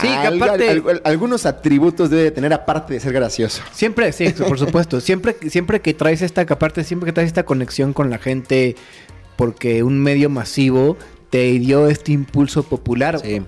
Sí, 0.00 0.08
que 0.08 0.14
algo- 0.14 0.44
aparte- 0.44 0.68
al- 0.70 1.00
algunos 1.04 1.46
atributos 1.46 2.10
debe 2.10 2.24
de 2.24 2.30
tener 2.30 2.52
aparte 2.52 2.94
de 2.94 3.00
ser 3.00 3.12
gracioso. 3.12 3.62
Siempre, 3.72 4.12
sí, 4.12 4.28
por 4.48 4.58
supuesto. 4.58 5.00
Siempre, 5.00 5.36
siempre 5.48 5.80
que 5.80 5.94
traes 5.94 6.22
esta, 6.22 6.44
que 6.46 6.52
aparte, 6.52 6.84
siempre 6.84 7.06
que 7.08 7.12
traes 7.12 7.28
esta 7.28 7.44
conexión 7.44 7.92
con 7.92 8.10
la 8.10 8.18
gente, 8.18 8.76
porque 9.36 9.82
un 9.82 9.98
medio 9.98 10.28
masivo 10.30 10.96
te 11.30 11.44
dio 11.60 11.86
este 11.86 12.10
impulso 12.10 12.64
popular. 12.64 13.20
Sí. 13.24 13.40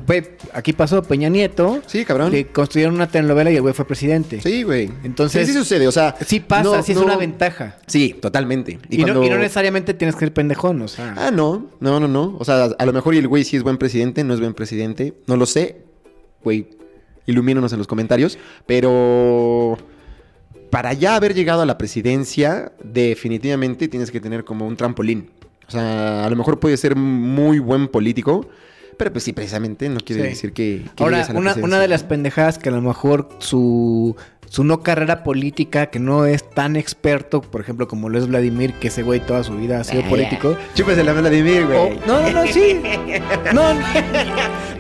Aquí 0.53 0.73
pasó 0.73 1.03
Peña 1.03 1.29
Nieto. 1.29 1.83
Sí, 1.87 2.05
cabrón. 2.05 2.31
Le 2.31 2.47
construyeron 2.47 2.95
una 2.95 3.09
telenovela 3.09 3.51
y 3.51 3.57
el 3.57 3.61
güey 3.63 3.75
fue 3.75 3.85
presidente. 3.85 4.41
Sí, 4.41 4.63
güey. 4.63 4.89
Entonces- 5.03 5.45
Sí, 5.49 5.53
sí 5.53 5.59
sucede, 5.59 5.89
o 5.89 5.93
sea... 5.93 6.15
Sí 6.25 6.39
pasa, 6.39 6.63
no- 6.63 6.83
sí 6.85 6.93
es 6.93 6.99
una 6.99 7.17
ventaja. 7.17 7.79
Sí, 7.89 8.15
totalmente. 8.23 8.79
Y, 8.89 8.99
no, 8.99 9.03
cuando- 9.07 9.25
y 9.25 9.31
no 9.31 9.39
necesariamente 9.39 9.95
tienes 9.95 10.15
que 10.15 10.21
ser 10.21 10.33
pendejón, 10.33 10.81
o 10.81 10.87
sea. 10.87 11.15
Ah, 11.17 11.33
no, 11.33 11.71
no, 11.81 11.99
no, 11.99 12.07
no. 12.07 12.37
O 12.39 12.45
sea, 12.45 12.67
a 12.79 12.87
lo 12.87 12.93
mejor 12.93 13.17
y 13.17 13.19
el 13.19 13.27
güey 13.27 13.43
sí 13.43 13.57
es 13.57 13.65
buen 13.65 13.79
presidente, 13.79 14.23
no 14.23 14.33
es 14.35 14.39
buen 14.39 14.55
presidente. 14.55 15.15
No 15.27 15.37
lo 15.37 15.45
sé. 15.47 15.79
Güey, 16.43 16.69
ilumínanos 17.27 17.73
en 17.73 17.79
los 17.79 17.87
comentarios. 17.87 18.39
Pero... 18.67 19.79
Para 20.71 20.95
ya 20.95 21.17
haber 21.17 21.35
llegado 21.35 21.61
a 21.61 21.67
la 21.67 21.77
presidencia, 21.77 22.73
definitivamente 22.83 23.89
tienes 23.89 24.11
que 24.11 24.21
tener 24.21 24.43
como 24.45 24.67
un 24.67 24.75
trampolín. 24.79 25.29
O 25.69 25.71
sea, 25.71 26.25
a 26.25 26.31
lo 26.31 26.37
mejor 26.37 26.61
puede 26.61 26.79
ser 26.79 26.97
muy 26.97 27.59
buen 27.59 27.89
político, 27.89 28.49
pero 28.97 29.13
pues 29.13 29.25
sí, 29.25 29.35
precisamente 29.35 29.91
no 29.91 30.01
quiere 30.01 30.23
Sí. 30.23 30.29
decir 30.31 30.53
que... 30.55 30.85
que 30.97 31.05
Ahora, 31.05 31.25
a 31.27 31.33
la 31.35 31.55
una, 31.63 31.79
de 31.79 31.89
las 31.89 32.05
pendejadas 32.05 32.59
que 32.59 32.71
a 32.71 32.73
lo 32.73 32.81
mejor 32.81 33.29
su, 33.39 34.17
su 34.49 34.65
no 34.65 34.83
carrera 34.83 35.25
política, 35.25 35.87
que 35.87 35.99
no 35.99 36.27
es 36.27 36.43
tan 36.49 36.77
experto, 36.77 37.41
por 37.41 37.63
ejemplo, 37.63 37.89
como 37.89 38.11
lo 38.11 38.19
es 38.19 38.27
Vladimir, 38.29 38.75
que 38.75 38.89
ese 38.89 39.03
güey 39.03 39.19
toda 39.21 39.43
su 39.45 39.57
vida 39.57 39.81
ha 39.81 39.85
sido 39.85 40.03
Ah, 40.05 40.09
político. 40.11 40.53
ya. 40.53 40.75
Chúpese 40.75 41.03
la 41.05 41.15
Vladimir, 41.15 41.65
güey. 41.67 41.79
O- 41.79 41.91
no, 42.07 42.21
no, 42.21 42.31
no, 42.31 42.47
sí. 42.47 42.81
No, 43.55 43.63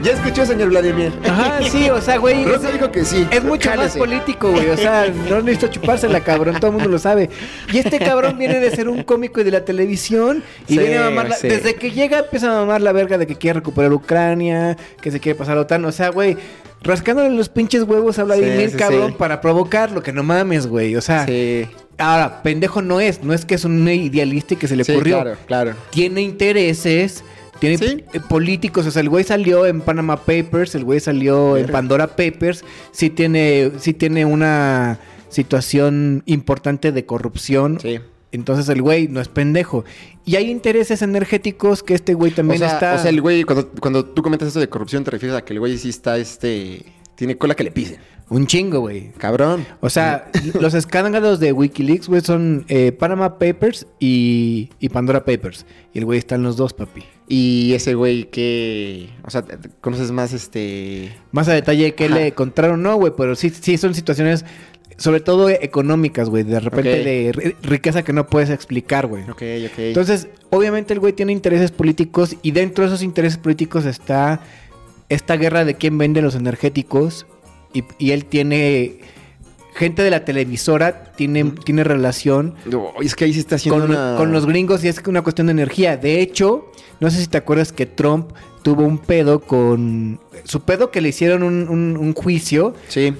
Ya 0.02 0.12
escuchó, 0.12 0.44
señor 0.44 0.68
Vladimir. 0.68 1.12
ajá, 1.26 1.60
sí, 1.62 1.88
o 1.88 2.00
sea, 2.02 2.18
güey. 2.18 2.44
Rosa 2.44 2.68
es- 2.68 2.74
dijo 2.74 2.90
que 2.90 3.04
sí. 3.04 3.26
Es 3.30 3.42
mucho 3.44 3.70
más 3.74 3.96
político, 3.96 4.50
güey. 4.50 4.68
O 4.68 4.76
sea, 4.76 5.06
no 5.30 5.40
necesito 5.40 5.68
chupársela, 5.68 6.20
cabrón. 6.20 6.56
Todo 6.56 6.66
el 6.68 6.72
mundo 6.74 6.88
lo 6.90 6.98
sabe. 6.98 7.30
Y 7.72 7.78
este 7.78 7.98
cabrón 7.98 8.36
viene 8.38 8.60
de 8.60 8.70
ser 8.72 8.88
un 8.90 9.04
cómico 9.04 9.40
y 9.40 9.44
de 9.44 9.52
la 9.52 9.64
televisión. 9.64 10.42
Y 10.68 10.74
Sí, 10.74 10.78
viene 10.78 10.98
a 10.98 11.04
mamar 11.04 11.28
la- 11.30 11.36
sí. 11.36 11.48
Desde 11.48 11.76
que 11.76 11.92
llega 11.92 12.18
empieza 12.18 12.50
a 12.50 12.60
mamar 12.60 12.82
la 12.82 12.92
verga 12.92 13.16
de 13.16 13.26
que 13.26 13.36
quiere 13.36 13.60
recuperar 13.60 13.92
Ucrania, 13.92 14.76
que 15.00 15.10
se 15.10 15.18
quiere 15.20 15.38
pasar 15.38 15.52
a 15.52 15.56
la 15.56 15.62
OTAN. 15.62 15.84
O 15.84 15.92
sea, 15.92 16.10
güey, 16.10 16.36
rascándole 16.82 17.30
los 17.30 17.48
pinches 17.48 17.82
huevos 17.84 18.18
a 18.18 18.24
Vladimir, 18.24 18.66
Sí, 18.66 18.70
sí, 18.72 18.76
cabrón, 18.76 19.10
sí. 19.10 19.14
para 19.18 19.40
provocarlo. 19.40 20.02
Que 20.02 20.12
no 20.12 20.22
mames, 20.22 20.66
güey. 20.66 20.96
O 20.96 21.00
sea, 21.00 21.26
Sí. 21.26 21.66
ahora, 21.98 22.42
pendejo 22.42 22.82
no 22.82 23.00
es. 23.00 23.22
No 23.22 23.32
es 23.34 23.44
que 23.44 23.54
es 23.54 23.64
un 23.64 23.88
idealista 23.88 24.54
y 24.54 24.56
que 24.56 24.68
se 24.68 24.76
le 24.76 24.84
Sí, 24.84 24.92
ocurrió. 24.92 25.20
claro, 25.22 25.36
claro. 25.46 25.74
Tiene 25.90 26.22
intereses. 26.22 27.24
Tiene 27.60 27.78
Sí. 27.78 28.04
eh, 28.12 28.18
políticos, 28.28 28.86
o 28.86 28.90
sea, 28.90 29.00
el 29.02 29.08
güey 29.08 29.22
salió 29.22 29.66
en 29.66 29.82
Panama 29.82 30.16
Papers, 30.16 30.74
el 30.74 30.84
güey 30.84 30.98
salió 30.98 31.56
en. 31.56 31.68
Pandora 31.68 32.08
Papers, 32.08 32.64
sí 32.90 33.08
tiene, 33.08 33.70
sí 33.78 33.92
tiene 33.92 34.24
una 34.24 34.98
situación 35.28 36.22
importante 36.26 36.92
de 36.92 37.06
corrupción. 37.06 37.78
Sí. 37.80 38.00
Entonces 38.32 38.68
el 38.70 38.82
güey 38.82 39.08
no 39.08 39.20
es 39.20 39.28
pendejo. 39.28 39.84
Y 40.24 40.36
hay 40.36 40.50
intereses 40.50 41.02
energéticos 41.02 41.82
que 41.82 41.94
este 41.94 42.14
güey 42.14 42.32
O 42.32 42.34
también 42.34 42.58
sea, 42.58 42.72
está. 42.72 42.94
o 42.94 42.98
sea, 42.98 43.10
el 43.10 43.20
güey, 43.20 43.44
cuando, 43.44 43.68
cuando 43.68 44.04
tú 44.04 44.22
comentas 44.22 44.48
esto 44.48 44.60
de 44.60 44.68
corrupción, 44.68 45.04
te 45.04 45.10
refieres 45.10 45.36
a 45.36 45.44
que 45.44 45.52
el 45.52 45.60
güey 45.60 45.78
sí 45.78 45.90
está, 45.90 46.16
este... 46.16 46.84
Tiene 47.14 47.36
cola 47.36 47.54
que 47.54 47.62
le 47.62 47.70
pisen. 47.70 47.98
Un 48.30 48.46
chingo, 48.46 48.80
güey. 48.80 49.10
Cabrón. 49.18 49.66
O 49.80 49.90
sea, 49.90 50.30
los 50.60 50.72
escándalos 50.72 51.38
de 51.38 51.52
Wikileaks, 51.52 52.08
güey, 52.08 52.22
son 52.22 52.64
eh, 52.68 52.90
Panama 52.90 53.38
Papers 53.38 53.86
y, 54.00 54.70
y 54.80 54.88
Pandora 54.88 55.24
Papers. 55.24 55.66
Y 55.92 55.98
el 55.98 56.06
güey 56.06 56.18
está 56.18 56.36
en 56.36 56.42
los 56.42 56.56
dos, 56.56 56.72
papi. 56.72 57.02
Y 57.28 57.74
ese 57.74 57.94
güey 57.94 58.30
que... 58.30 59.10
O 59.24 59.30
sea, 59.30 59.44
conoces 59.82 60.10
más, 60.10 60.32
este... 60.32 61.14
Más 61.30 61.48
a 61.48 61.52
detalle 61.52 61.94
que 61.94 62.06
Ajá. 62.06 62.14
le 62.14 62.26
encontraron, 62.28 62.82
no, 62.82 62.96
güey, 62.96 63.12
pero 63.14 63.36
sí, 63.36 63.50
sí 63.50 63.76
son 63.76 63.94
situaciones, 63.94 64.46
sobre 64.98 65.20
todo 65.20 65.48
económicas, 65.48 66.28
güey, 66.28 66.42
de 66.44 66.60
repente 66.60 67.04
de 67.04 67.32
ri- 67.32 67.54
riqueza 67.62 68.02
que 68.02 68.12
no 68.12 68.26
puedes 68.26 68.50
explicar, 68.50 69.06
güey. 69.06 69.22
Ok, 69.24 69.42
ok. 69.66 69.78
Entonces, 69.78 70.28
obviamente 70.50 70.92
el 70.94 71.00
güey 71.00 71.12
tiene 71.12 71.32
intereses 71.32 71.70
políticos 71.70 72.36
y 72.42 72.50
dentro 72.52 72.84
de 72.84 72.88
esos 72.88 73.02
intereses 73.02 73.38
políticos 73.38 73.84
está 73.86 74.40
esta 75.08 75.36
guerra 75.36 75.64
de 75.64 75.74
quién 75.74 75.98
vende 75.98 76.22
los 76.22 76.34
energéticos 76.34 77.26
y, 77.74 77.84
y 77.98 78.12
él 78.12 78.24
tiene 78.24 79.00
gente 79.74 80.02
de 80.02 80.10
la 80.10 80.24
televisora 80.24 81.12
tiene, 81.16 81.44
tiene 81.64 81.82
relación 81.82 82.54
No, 82.66 82.90
es 83.00 83.14
que 83.16 83.24
ahí 83.24 83.32
se 83.32 83.40
está 83.40 83.54
haciendo 83.56 83.80
con, 83.80 83.90
una... 83.90 84.14
con 84.18 84.32
los 84.32 84.44
gringos 84.46 84.84
y 84.84 84.88
es 84.88 85.00
una 85.06 85.22
cuestión 85.22 85.46
de 85.46 85.52
energía. 85.52 85.96
De 85.96 86.20
hecho, 86.20 86.70
no 87.00 87.10
sé 87.10 87.20
si 87.20 87.26
te 87.26 87.38
acuerdas 87.38 87.72
que 87.72 87.86
Trump 87.86 88.30
tuvo 88.62 88.82
un 88.84 88.98
pedo 88.98 89.40
con... 89.40 90.20
Su 90.44 90.60
pedo 90.62 90.90
que 90.90 91.00
le 91.00 91.08
hicieron 91.08 91.42
un, 91.42 91.68
un- 91.68 91.96
un 91.96 92.12
juicio 92.14 92.74
Sí. 92.88 93.14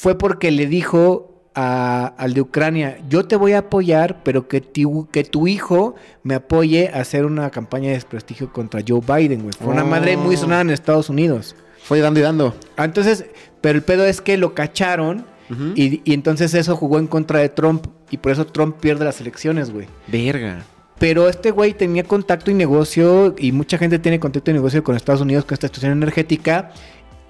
Fue 0.00 0.16
porque 0.16 0.50
le 0.50 0.66
dijo 0.66 1.42
a- 1.54 2.14
al 2.16 2.32
de 2.32 2.40
Ucrania, 2.40 2.98
yo 3.10 3.26
te 3.26 3.36
voy 3.36 3.52
a 3.52 3.58
apoyar, 3.58 4.22
pero 4.22 4.48
que, 4.48 4.62
tu- 4.62 5.08
que 5.12 5.24
tu 5.24 5.46
hijo 5.46 5.94
me 6.22 6.36
apoye 6.36 6.88
a 6.94 7.00
hacer 7.00 7.26
una 7.26 7.50
campaña 7.50 7.88
de 7.88 7.94
desprestigio 7.94 8.50
contra 8.50 8.80
Joe 8.86 9.00
Biden, 9.06 9.42
güey. 9.42 9.52
Fue 9.58 9.68
una 9.72 9.82
Oh. 9.84 9.86
madre 9.86 10.16
muy 10.16 10.38
sonada 10.38 10.62
en 10.62 10.70
Estados 10.70 11.10
Unidos. 11.10 11.54
Fue 11.82 12.00
dando 12.00 12.18
y 12.18 12.22
dando. 12.22 12.54
Ah, 12.78 12.84
Entonces, 12.86 13.26
pero 13.60 13.76
el 13.76 13.82
pedo 13.84 14.06
es 14.06 14.22
que 14.22 14.38
lo 14.38 14.54
cacharon 14.54 15.26
y, 15.74 16.00
y 16.08 16.14
entonces 16.14 16.54
eso 16.54 16.76
jugó 16.76 16.98
en 17.00 17.06
contra 17.08 17.40
de 17.40 17.48
Trump 17.50 17.84
y 18.10 18.16
por 18.18 18.30
eso 18.32 18.46
Trump 18.46 18.76
pierde 18.80 19.04
las 19.04 19.20
elecciones, 19.20 19.70
güey. 19.70 19.86
Verga. 20.06 20.62
Pero 21.00 21.28
este 21.28 21.50
güey 21.50 21.74
tenía 21.74 22.04
contacto 22.04 22.50
y 22.50 22.54
negocio, 22.54 23.34
y 23.38 23.52
mucha 23.52 23.76
gente 23.78 23.98
tiene 23.98 24.20
contacto 24.20 24.50
y 24.50 24.54
negocio 24.54 24.84
con 24.84 24.94
Estados 24.96 25.22
Unidos 25.22 25.44
con 25.46 25.54
esta 25.54 25.66
situación 25.66 25.92
energética. 25.92 26.70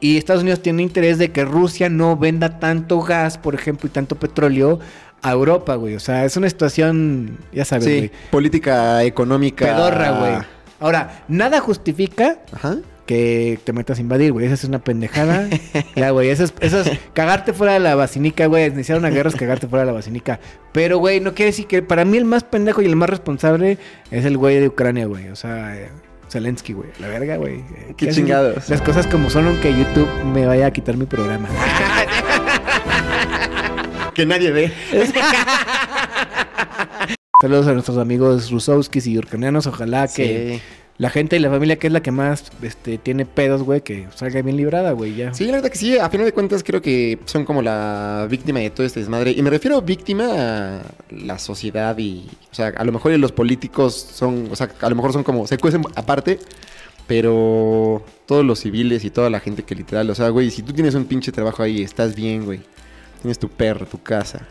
Y 0.00 0.16
Estados 0.16 0.42
Unidos 0.42 0.62
tiene 0.62 0.82
interés 0.82 1.18
de 1.18 1.30
que 1.30 1.44
Rusia 1.44 1.88
no 1.90 2.16
venda 2.16 2.58
tanto 2.58 3.00
gas, 3.02 3.36
por 3.38 3.54
ejemplo, 3.54 3.86
y 3.86 3.90
tanto 3.92 4.16
petróleo 4.16 4.80
a 5.22 5.32
Europa, 5.32 5.74
güey. 5.74 5.94
O 5.94 6.00
sea, 6.00 6.24
es 6.24 6.36
una 6.38 6.48
situación, 6.48 7.36
ya 7.52 7.64
sabes, 7.66 7.84
Sí, 7.84 7.96
güey. 7.98 8.10
política 8.30 9.04
económica. 9.04 9.66
Pedorra, 9.66 10.10
güey. 10.12 10.32
Ahora, 10.80 11.24
nada 11.28 11.60
justifica 11.60 12.38
Ajá. 12.52 12.78
que 13.04 13.58
te 13.64 13.74
metas 13.74 13.98
a 13.98 14.00
invadir, 14.00 14.32
güey. 14.32 14.46
Esa 14.46 14.54
es 14.54 14.64
una 14.64 14.78
pendejada. 14.78 15.46
ya, 15.94 16.08
güey. 16.10 16.30
Eso 16.30 16.44
es, 16.44 16.54
eso 16.60 16.80
es 16.80 16.90
cagarte 17.12 17.52
fuera 17.52 17.74
de 17.74 17.80
la 17.80 17.94
basinica, 17.94 18.46
güey. 18.46 18.68
Iniciar 18.68 18.96
una 18.96 19.10
guerra 19.10 19.28
es 19.28 19.36
cagarte 19.36 19.68
fuera 19.68 19.82
de 19.84 19.88
la 19.88 19.92
basinica. 19.92 20.40
Pero, 20.72 20.96
güey, 20.96 21.20
no 21.20 21.34
quiere 21.34 21.50
decir 21.50 21.66
que 21.66 21.82
para 21.82 22.06
mí 22.06 22.16
el 22.16 22.24
más 22.24 22.44
pendejo 22.44 22.80
y 22.80 22.86
el 22.86 22.96
más 22.96 23.10
responsable 23.10 23.76
es 24.10 24.24
el 24.24 24.38
güey 24.38 24.58
de 24.60 24.68
Ucrania, 24.68 25.04
güey. 25.04 25.28
O 25.28 25.36
sea, 25.36 25.76
Zelensky, 26.30 26.72
güey. 26.72 26.90
La 27.00 27.08
verga, 27.08 27.36
güey. 27.36 27.64
Qué 27.96 28.08
chingados. 28.10 28.68
Las 28.68 28.80
cosas 28.82 29.06
como 29.06 29.28
son, 29.30 29.46
aunque 29.48 29.76
YouTube 29.76 30.08
me 30.32 30.46
vaya 30.46 30.66
a 30.66 30.70
quitar 30.72 30.96
mi 30.96 31.06
programa. 31.06 31.48
Que 34.14 34.26
nadie 34.26 34.50
ve. 34.50 34.72
Saludos 37.40 37.66
a 37.68 37.72
nuestros 37.72 37.96
amigos 37.96 38.50
rusowskis 38.50 39.06
y 39.06 39.18
ucranianos. 39.18 39.66
Ojalá 39.66 40.08
que 40.08 40.58
Sí. 40.58 40.62
La 41.00 41.08
gente 41.08 41.36
y 41.36 41.38
la 41.38 41.48
familia, 41.48 41.78
que 41.78 41.86
es 41.86 41.94
la 41.94 42.02
que 42.02 42.10
más 42.10 42.52
este, 42.60 42.98
tiene 42.98 43.24
pedos, 43.24 43.62
güey, 43.62 43.80
que 43.80 44.06
salga 44.14 44.42
bien 44.42 44.58
librada, 44.58 44.92
güey. 44.92 45.16
Ya. 45.16 45.32
Sí, 45.32 45.46
la 45.46 45.52
verdad 45.52 45.70
que 45.70 45.78
sí, 45.78 45.96
a 45.96 46.10
final 46.10 46.26
de 46.26 46.34
cuentas 46.34 46.62
creo 46.62 46.82
que 46.82 47.18
son 47.24 47.46
como 47.46 47.62
la 47.62 48.26
víctima 48.28 48.58
de 48.58 48.68
todo 48.68 48.86
este 48.86 49.00
desmadre. 49.00 49.30
Y 49.30 49.40
me 49.40 49.48
refiero 49.48 49.80
víctima 49.80 50.26
a 50.26 50.82
la 51.08 51.38
sociedad 51.38 51.96
y, 51.96 52.28
o 52.52 52.54
sea, 52.54 52.74
a 52.76 52.84
lo 52.84 52.92
mejor 52.92 53.12
los 53.12 53.32
políticos 53.32 53.94
son, 53.94 54.48
o 54.50 54.56
sea, 54.56 54.68
a 54.78 54.90
lo 54.90 54.94
mejor 54.94 55.14
son 55.14 55.24
como, 55.24 55.46
se 55.46 55.56
cuecen 55.56 55.80
aparte, 55.94 56.38
pero 57.06 58.04
todos 58.26 58.44
los 58.44 58.60
civiles 58.60 59.02
y 59.02 59.08
toda 59.08 59.30
la 59.30 59.40
gente 59.40 59.62
que 59.62 59.74
literal, 59.74 60.10
o 60.10 60.14
sea, 60.14 60.28
güey, 60.28 60.50
si 60.50 60.62
tú 60.62 60.74
tienes 60.74 60.94
un 60.94 61.06
pinche 61.06 61.32
trabajo 61.32 61.62
ahí, 61.62 61.80
estás 61.80 62.14
bien, 62.14 62.44
güey, 62.44 62.60
tienes 63.22 63.38
tu 63.38 63.48
perro, 63.48 63.86
tu 63.86 64.02
casa, 64.02 64.46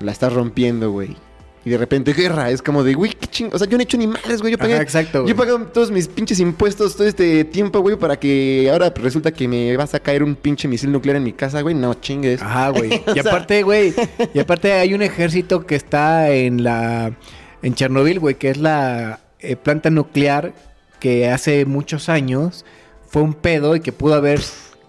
la 0.00 0.12
estás 0.12 0.32
rompiendo, 0.32 0.90
güey. 0.92 1.14
Y 1.64 1.70
de 1.70 1.76
repente 1.76 2.14
guerra, 2.14 2.50
es 2.50 2.62
como 2.62 2.82
de, 2.82 2.94
güey, 2.94 3.12
qué 3.12 3.26
ching... 3.26 3.50
O 3.52 3.58
sea, 3.58 3.68
yo 3.68 3.76
no 3.76 3.82
he 3.82 3.84
hecho 3.84 3.98
ni 3.98 4.06
madres, 4.06 4.40
güey. 4.40 4.52
Yo 4.52 4.58
pagué, 4.58 4.74
Ajá, 4.74 4.82
exacto, 4.82 5.18
yo 5.18 5.22
güey. 5.24 5.34
pagado 5.34 5.58
todos 5.66 5.90
mis 5.90 6.08
pinches 6.08 6.40
impuestos 6.40 6.96
todo 6.96 7.06
este 7.06 7.44
tiempo, 7.44 7.80
güey, 7.80 7.96
para 7.96 8.18
que 8.18 8.68
ahora 8.72 8.90
resulta 8.96 9.30
que 9.30 9.46
me 9.46 9.76
vas 9.76 9.94
a 9.94 10.00
caer 10.00 10.22
un 10.22 10.36
pinche 10.36 10.68
misil 10.68 10.90
nuclear 10.90 11.16
en 11.16 11.24
mi 11.24 11.34
casa, 11.34 11.60
güey. 11.60 11.74
No 11.74 11.92
chingues. 11.94 12.40
Ajá, 12.40 12.70
güey. 12.70 13.02
Y 13.14 13.18
aparte, 13.18 13.62
güey, 13.62 13.92
y 14.32 14.38
aparte 14.38 14.72
hay 14.72 14.94
un 14.94 15.02
ejército 15.02 15.66
que 15.66 15.74
está 15.74 16.30
en 16.30 16.64
la 16.64 17.12
en 17.62 17.74
Chernobyl, 17.74 18.20
güey, 18.20 18.36
que 18.36 18.50
es 18.50 18.56
la 18.56 19.20
eh, 19.40 19.56
planta 19.56 19.90
nuclear 19.90 20.54
que 20.98 21.28
hace 21.28 21.64
muchos 21.66 22.08
años 22.08 22.64
fue 23.06 23.22
un 23.22 23.34
pedo 23.34 23.74
y 23.76 23.80
que 23.80 23.92
pudo 23.92 24.14
haber 24.14 24.40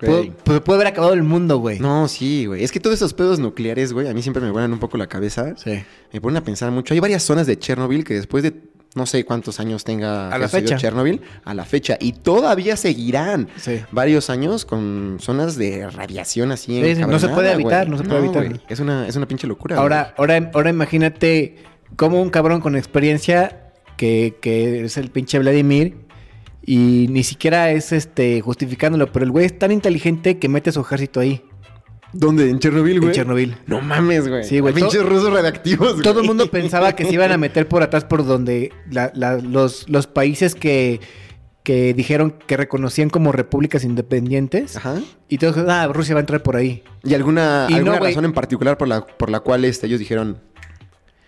pudo- 0.07 0.63
pudo 0.63 0.75
haber 0.75 0.87
acabado 0.87 1.13
el 1.13 1.23
mundo, 1.23 1.57
güey. 1.57 1.79
No, 1.79 2.07
sí, 2.07 2.45
güey. 2.45 2.63
Es 2.63 2.71
que 2.71 2.79
todos 2.79 2.95
esos 2.95 3.13
pedos 3.13 3.39
nucleares, 3.39 3.93
güey, 3.93 4.07
a 4.07 4.13
mí 4.13 4.21
siempre 4.21 4.41
me 4.41 4.51
vuelan 4.51 4.73
un 4.73 4.79
poco 4.79 4.97
la 4.97 5.07
cabeza. 5.07 5.53
Sí. 5.57 5.83
Me 6.13 6.21
ponen 6.21 6.37
a 6.37 6.43
pensar 6.43 6.71
mucho. 6.71 6.93
Hay 6.93 6.99
varias 6.99 7.23
zonas 7.23 7.47
de 7.47 7.57
Chernobyl 7.57 8.03
que 8.03 8.13
después 8.15 8.43
de 8.43 8.53
no 8.93 9.05
sé 9.05 9.23
cuántos 9.23 9.61
años 9.61 9.85
tenga 9.85 10.29
A 10.29 10.37
la 10.37 10.49
fecha. 10.49 10.75
Chernobyl, 10.75 11.21
a 11.45 11.53
la 11.53 11.63
fecha. 11.63 11.97
Y 12.01 12.11
todavía 12.11 12.75
seguirán 12.75 13.47
Sí. 13.55 13.79
varios 13.91 14.29
años 14.29 14.65
con 14.65 15.17
zonas 15.21 15.55
de 15.55 15.89
radiación 15.89 16.51
así 16.51 16.81
Sí, 16.83 16.95
sí, 16.95 17.01
no 17.01 17.17
se 17.17 17.29
puede 17.29 17.53
evitar, 17.53 17.87
no 17.87 17.97
se 17.97 18.03
puede 18.03 18.19
evitar. 18.19 18.47
güey. 18.49 18.59
Es 18.67 18.81
una, 18.81 19.07
es 19.07 19.15
una 19.15 19.27
pinche 19.29 19.47
locura. 19.47 19.77
Ahora, 19.77 20.13
ahora, 20.17 20.51
ahora 20.53 20.69
imagínate 20.71 21.55
cómo 21.95 22.21
un 22.21 22.29
cabrón 22.29 22.59
con 22.59 22.75
experiencia 22.75 23.71
que, 23.95 24.37
que 24.41 24.83
es 24.83 24.97
el 24.97 25.09
pinche 25.09 25.39
Vladimir 25.39 25.95
y 26.65 27.07
ni 27.09 27.23
siquiera 27.23 27.71
es 27.71 27.91
este 27.91 28.41
justificándolo, 28.41 29.11
pero 29.11 29.25
el 29.25 29.31
güey 29.31 29.45
es 29.45 29.57
tan 29.57 29.71
inteligente 29.71 30.37
que 30.39 30.47
mete 30.49 30.71
su 30.71 30.81
ejército 30.81 31.19
ahí. 31.19 31.43
¿Dónde? 32.13 32.49
¿En 32.49 32.59
Chernobyl, 32.59 32.99
güey? 32.99 33.09
en 33.11 33.15
Chernobyl. 33.15 33.55
No 33.67 33.79
mames, 33.81 34.27
güey. 34.27 34.43
Sí, 34.43 34.59
güey. 34.59 34.73
Pinches 34.73 35.05
rusos 35.05 35.31
radioactivos, 35.31 35.93
güey. 35.93 36.03
Todo 36.03 36.19
el 36.19 36.27
mundo 36.27 36.51
pensaba 36.51 36.93
que 36.93 37.05
se 37.05 37.13
iban 37.13 37.31
a 37.31 37.37
meter 37.37 37.67
por 37.69 37.83
atrás 37.83 38.03
por 38.03 38.25
donde 38.25 38.73
la- 38.91 39.11
la- 39.15 39.37
los, 39.37 39.87
los 39.87 40.07
países 40.07 40.53
que, 40.53 40.99
que 41.63 41.93
dijeron 41.93 42.35
que 42.47 42.57
reconocían 42.57 43.09
como 43.09 43.31
repúblicas 43.31 43.85
independientes. 43.85 44.75
Ajá. 44.75 44.99
Y 45.29 45.37
todos, 45.37 45.55
ah, 45.69 45.87
Rusia 45.87 46.13
va 46.13 46.19
a 46.19 46.23
entrar 46.23 46.43
por 46.43 46.57
ahí. 46.57 46.83
¿Y 47.03 47.13
alguna, 47.13 47.67
Y 47.69 47.71
no, 47.73 47.77
alguna 47.77 47.97
güey. 47.99 48.11
razón 48.11 48.25
en 48.25 48.33
particular 48.33 48.77
por 48.77 48.89
la, 48.89 49.07
por 49.07 49.29
la 49.29 49.39
cual 49.39 49.63
este, 49.63 49.87
ellos 49.87 49.99
dijeron 49.99 50.37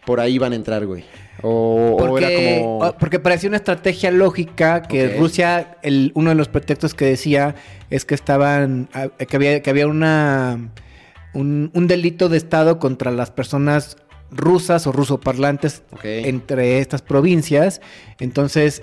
por 0.06 0.20
ahí 0.20 0.38
van 0.38 0.52
a 0.52 0.56
entrar, 0.58 0.86
güey? 0.86 1.06
O, 1.44 1.92
o 1.94 1.98
Porque, 1.98 2.26
era 2.26 2.60
como. 2.62 2.78
o- 2.80 2.98
porque 2.98 3.20
parecía 3.20 3.50
una 3.50 3.58
estrategia 3.58 4.10
lógica 4.12 4.82
que. 4.84 5.18
Rusia, 5.18 5.78
el, 5.84 6.12
uno 6.16 6.30
de 6.30 6.36
los 6.36 6.48
pretextos 6.48 6.94
que 6.94 7.06
decía 7.06 7.54
es 7.90 8.06
que 8.06 8.16
estaban, 8.16 8.90
que 9.28 9.36
había, 9.36 9.62
que 9.62 9.70
había 9.70 9.88
una, 9.88 10.72
un, 11.34 11.70
un 11.74 11.88
delito 11.88 12.30
de 12.30 12.38
Estado 12.38 12.80
contra 12.80 13.12
las 13.12 13.30
personas 13.30 13.98
rusas 14.32 14.88
o 14.88 14.92
rusoparlantes 14.92 15.84
entre 16.04 16.80
estas 16.80 17.02
provincias. 17.04 17.82
Entonces, 18.20 18.82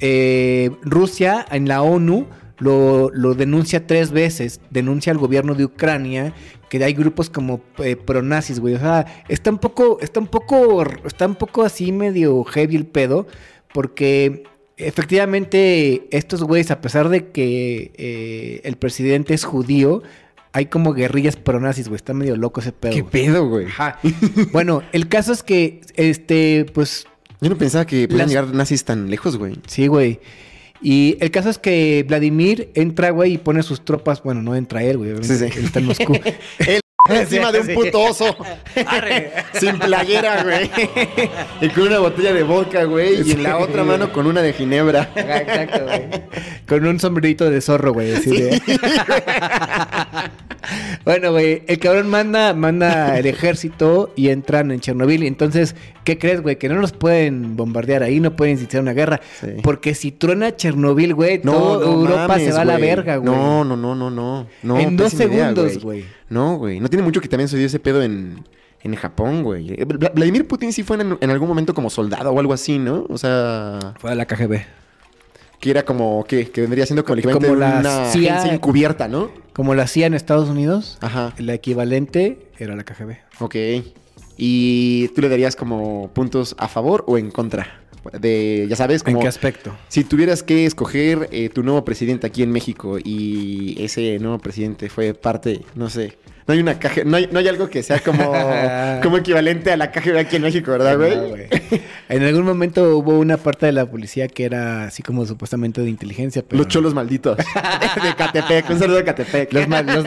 eh, 0.00 0.70
Rusia 0.82 1.44
en 1.50 1.68
la 1.68 1.82
ONU 1.82 2.26
lo, 2.58 3.10
lo 3.10 3.34
denuncia 3.34 3.86
tres 3.86 4.10
veces. 4.10 4.60
Denuncia 4.70 5.12
al 5.12 5.18
gobierno 5.18 5.54
de 5.54 5.64
Ucrania 5.64 6.32
que 6.68 6.82
hay 6.82 6.92
grupos 6.94 7.30
como 7.30 7.60
eh, 7.78 7.94
pronazis, 7.96 8.58
güey. 8.58 8.74
O 8.74 8.78
sea, 8.80 9.06
está 9.28 9.50
un 9.50 9.58
poco, 9.58 9.98
está 10.00 10.18
un 10.20 10.26
poco, 10.26 10.84
está 11.04 11.26
un 11.26 11.36
poco 11.36 11.62
así 11.62 11.92
medio 11.92 12.42
heavy 12.44 12.74
el 12.76 12.86
pedo, 12.86 13.26
porque 13.72 14.42
efectivamente 14.76 16.06
estos 16.10 16.42
güeyes, 16.42 16.70
a 16.70 16.80
pesar 16.80 17.08
de 17.08 17.28
que 17.28 17.92
eh, 17.96 18.60
el 18.64 18.76
presidente 18.76 19.34
es 19.34 19.44
judío, 19.44 20.02
hay 20.52 20.66
como 20.66 20.92
guerrillas 20.94 21.36
pronazis, 21.36 21.88
güey. 21.88 21.96
Está 21.96 22.14
medio 22.14 22.36
loco 22.36 22.60
ese 22.60 22.72
pedo. 22.72 22.92
¿Qué 22.92 23.00
güey. 23.02 23.12
pedo, 23.12 23.48
güey? 23.48 23.66
Ajá. 23.66 23.98
bueno, 24.52 24.82
el 24.92 25.08
caso 25.08 25.32
es 25.32 25.42
que, 25.42 25.80
este, 25.94 26.66
pues, 26.74 27.06
Yo 27.40 27.50
no 27.50 27.58
pensaba 27.58 27.84
que 27.86 28.06
podían 28.08 28.18
Las- 28.26 28.28
llegar 28.30 28.54
nazis 28.54 28.84
tan 28.84 29.10
lejos, 29.10 29.36
güey. 29.36 29.58
Sí, 29.66 29.86
güey. 29.86 30.20
Y 30.84 31.16
el 31.20 31.30
caso 31.30 31.48
es 31.48 31.58
que 31.58 32.04
Vladimir 32.06 32.68
entra, 32.74 33.08
güey, 33.10 33.32
y 33.32 33.38
pone 33.38 33.62
sus 33.62 33.84
tropas. 33.84 34.22
Bueno, 34.22 34.42
no 34.42 34.54
entra 34.54 34.82
él, 34.82 34.98
güey. 34.98 35.14
Sí, 35.22 35.36
sí. 35.36 35.46
Él 35.56 35.64
está 35.64 35.78
en 35.80 35.86
Moscú. 35.86 36.12
Encima 37.10 37.52
de 37.52 37.60
un 37.60 37.68
puto 37.74 38.02
oso. 38.02 38.34
Sin 39.60 39.78
playera, 39.78 40.42
güey. 40.42 40.70
Y 41.60 41.68
con 41.68 41.88
una 41.88 41.98
botella 41.98 42.32
de 42.32 42.42
vodka, 42.42 42.84
güey. 42.84 43.26
Y 43.28 43.32
en 43.32 43.42
la 43.42 43.58
otra 43.58 43.82
mano 43.84 44.10
con 44.12 44.26
una 44.26 44.40
de 44.40 44.52
ginebra. 44.54 45.10
Ajá, 45.14 45.38
Exacto, 45.38 45.84
güey. 45.84 46.02
Con 46.66 46.86
un 46.86 46.98
sombrerito 47.00 47.50
de 47.50 47.60
zorro, 47.60 47.92
güey. 47.92 48.14
así 48.14 48.30
de- 48.30 48.62
bueno, 51.04 51.32
güey, 51.32 51.62
el 51.66 51.78
cabrón 51.78 52.08
manda, 52.08 52.54
manda 52.54 53.18
el 53.18 53.26
ejército 53.26 54.12
y 54.16 54.28
entran 54.28 54.70
en 54.70 54.80
Chernobyl. 54.80 55.22
Entonces, 55.24 55.74
¿qué 56.04 56.18
crees, 56.18 56.40
güey? 56.42 56.56
Que 56.56 56.68
no 56.68 56.76
los 56.76 56.92
pueden 56.92 57.56
bombardear 57.56 58.02
ahí, 58.02 58.20
no 58.20 58.36
pueden 58.36 58.58
iniciar 58.58 58.82
una 58.82 58.92
guerra. 58.92 59.20
Sí. 59.40 59.48
Porque 59.62 59.94
si 59.94 60.12
truena 60.12 60.54
Chernobyl, 60.56 61.14
güey, 61.14 61.40
No, 61.44 61.52
toda 61.52 61.86
no 61.86 61.92
Europa 61.92 62.38
se 62.38 62.52
va 62.52 62.62
a 62.62 62.64
la 62.64 62.78
verga, 62.78 63.16
güey. 63.16 63.32
No, 63.34 63.64
no, 63.64 63.76
no, 63.76 63.94
no, 63.94 64.10
no. 64.10 64.46
no 64.62 64.78
en 64.80 64.96
dos 64.96 65.12
segundos, 65.12 65.78
güey. 65.82 66.04
No, 66.28 66.56
güey. 66.56 66.80
No 66.80 66.88
tiene 66.88 67.02
mucho 67.02 67.20
que 67.20 67.28
también 67.28 67.48
sucedió 67.48 67.66
ese 67.66 67.78
pedo 67.78 68.02
en, 68.02 68.42
en 68.82 68.94
Japón, 68.96 69.42
güey. 69.42 69.68
Vla- 69.76 70.12
Vladimir 70.14 70.46
Putin 70.48 70.72
sí 70.72 70.82
fue 70.82 71.00
en, 71.00 71.16
en 71.20 71.30
algún 71.30 71.48
momento 71.48 71.74
como 71.74 71.90
soldado 71.90 72.30
o 72.32 72.40
algo 72.40 72.52
así, 72.52 72.78
¿no? 72.78 73.06
O 73.08 73.18
sea, 73.18 73.78
Fue 73.98 74.10
a 74.10 74.14
la 74.14 74.24
KGB. 74.26 74.60
Que 75.64 75.70
era 75.70 75.82
como, 75.86 76.26
¿qué? 76.28 76.50
Que 76.50 76.60
vendría 76.60 76.84
siendo 76.84 77.06
como 77.06 77.16
el 77.16 77.22
Como 77.22 77.54
la 77.54 77.78
una 77.80 78.10
CIA. 78.10 78.34
agencia 78.34 78.52
encubierta, 78.52 79.08
¿no? 79.08 79.30
Como 79.54 79.74
lo 79.74 79.80
hacía 79.80 80.04
en 80.06 80.12
Estados 80.12 80.50
Unidos, 80.50 80.98
Ajá. 81.00 81.32
la 81.38 81.54
equivalente 81.54 82.48
era 82.58 82.76
la 82.76 82.84
KGB. 82.84 83.16
Ok. 83.40 83.54
¿Y 84.36 85.08
tú 85.14 85.22
le 85.22 85.30
darías 85.30 85.56
como 85.56 86.10
puntos 86.12 86.54
a 86.58 86.68
favor 86.68 87.02
o 87.06 87.16
en 87.16 87.30
contra? 87.30 87.80
de, 88.12 88.66
ya 88.68 88.76
sabes, 88.76 89.02
como... 89.02 89.16
¿En 89.16 89.22
qué 89.22 89.28
aspecto? 89.28 89.74
Si 89.88 90.04
tuvieras 90.04 90.42
que 90.42 90.66
escoger 90.66 91.30
eh, 91.32 91.48
tu 91.48 91.62
nuevo 91.62 91.82
presidente 91.82 92.26
aquí 92.26 92.42
en 92.42 92.52
México 92.52 92.98
y 93.02 93.74
ese 93.82 94.18
nuevo 94.18 94.38
presidente 94.40 94.90
fue 94.90 95.14
parte, 95.14 95.62
no 95.74 95.88
sé, 95.88 96.18
no 96.46 96.52
hay 96.54 96.60
una 96.60 96.78
caja, 96.78 97.02
no 97.04 97.16
hay, 97.16 97.28
no 97.32 97.38
hay 97.38 97.48
algo 97.48 97.70
que 97.70 97.82
sea 97.82 98.00
como, 98.00 98.32
como 99.02 99.16
equivalente 99.16 99.72
a 99.72 99.76
la 99.76 99.90
KGB 99.90 100.18
aquí 100.18 100.36
en 100.36 100.42
México, 100.42 100.70
¿verdad, 100.72 100.96
güey? 100.96 101.16
No, 101.16 101.36
en 102.08 102.22
algún 102.22 102.44
momento 102.44 102.96
hubo 102.98 103.18
una 103.18 103.36
parte 103.38 103.66
de 103.66 103.72
la 103.72 103.86
policía 103.86 104.28
que 104.28 104.44
era 104.44 104.84
así 104.84 105.02
como 105.02 105.24
supuestamente 105.24 105.80
de 105.80 105.88
inteligencia, 105.88 106.42
pero... 106.46 106.58
Los 106.58 106.68
cholos 106.68 106.92
malditos. 106.94 107.36
de 108.02 108.14
Catepec, 108.16 108.68
un 108.70 108.78
saludo 108.78 108.96
de 108.98 109.04
Catepec. 109.04 109.52
Los, 109.52 109.68
los, 109.68 110.04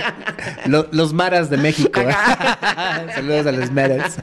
lo- 0.68 0.88
los 0.92 1.14
maras 1.14 1.50
de 1.50 1.58
México. 1.58 2.02
Saludos 3.16 3.46
a 3.48 3.52
los 3.52 3.72
maras. 3.72 4.18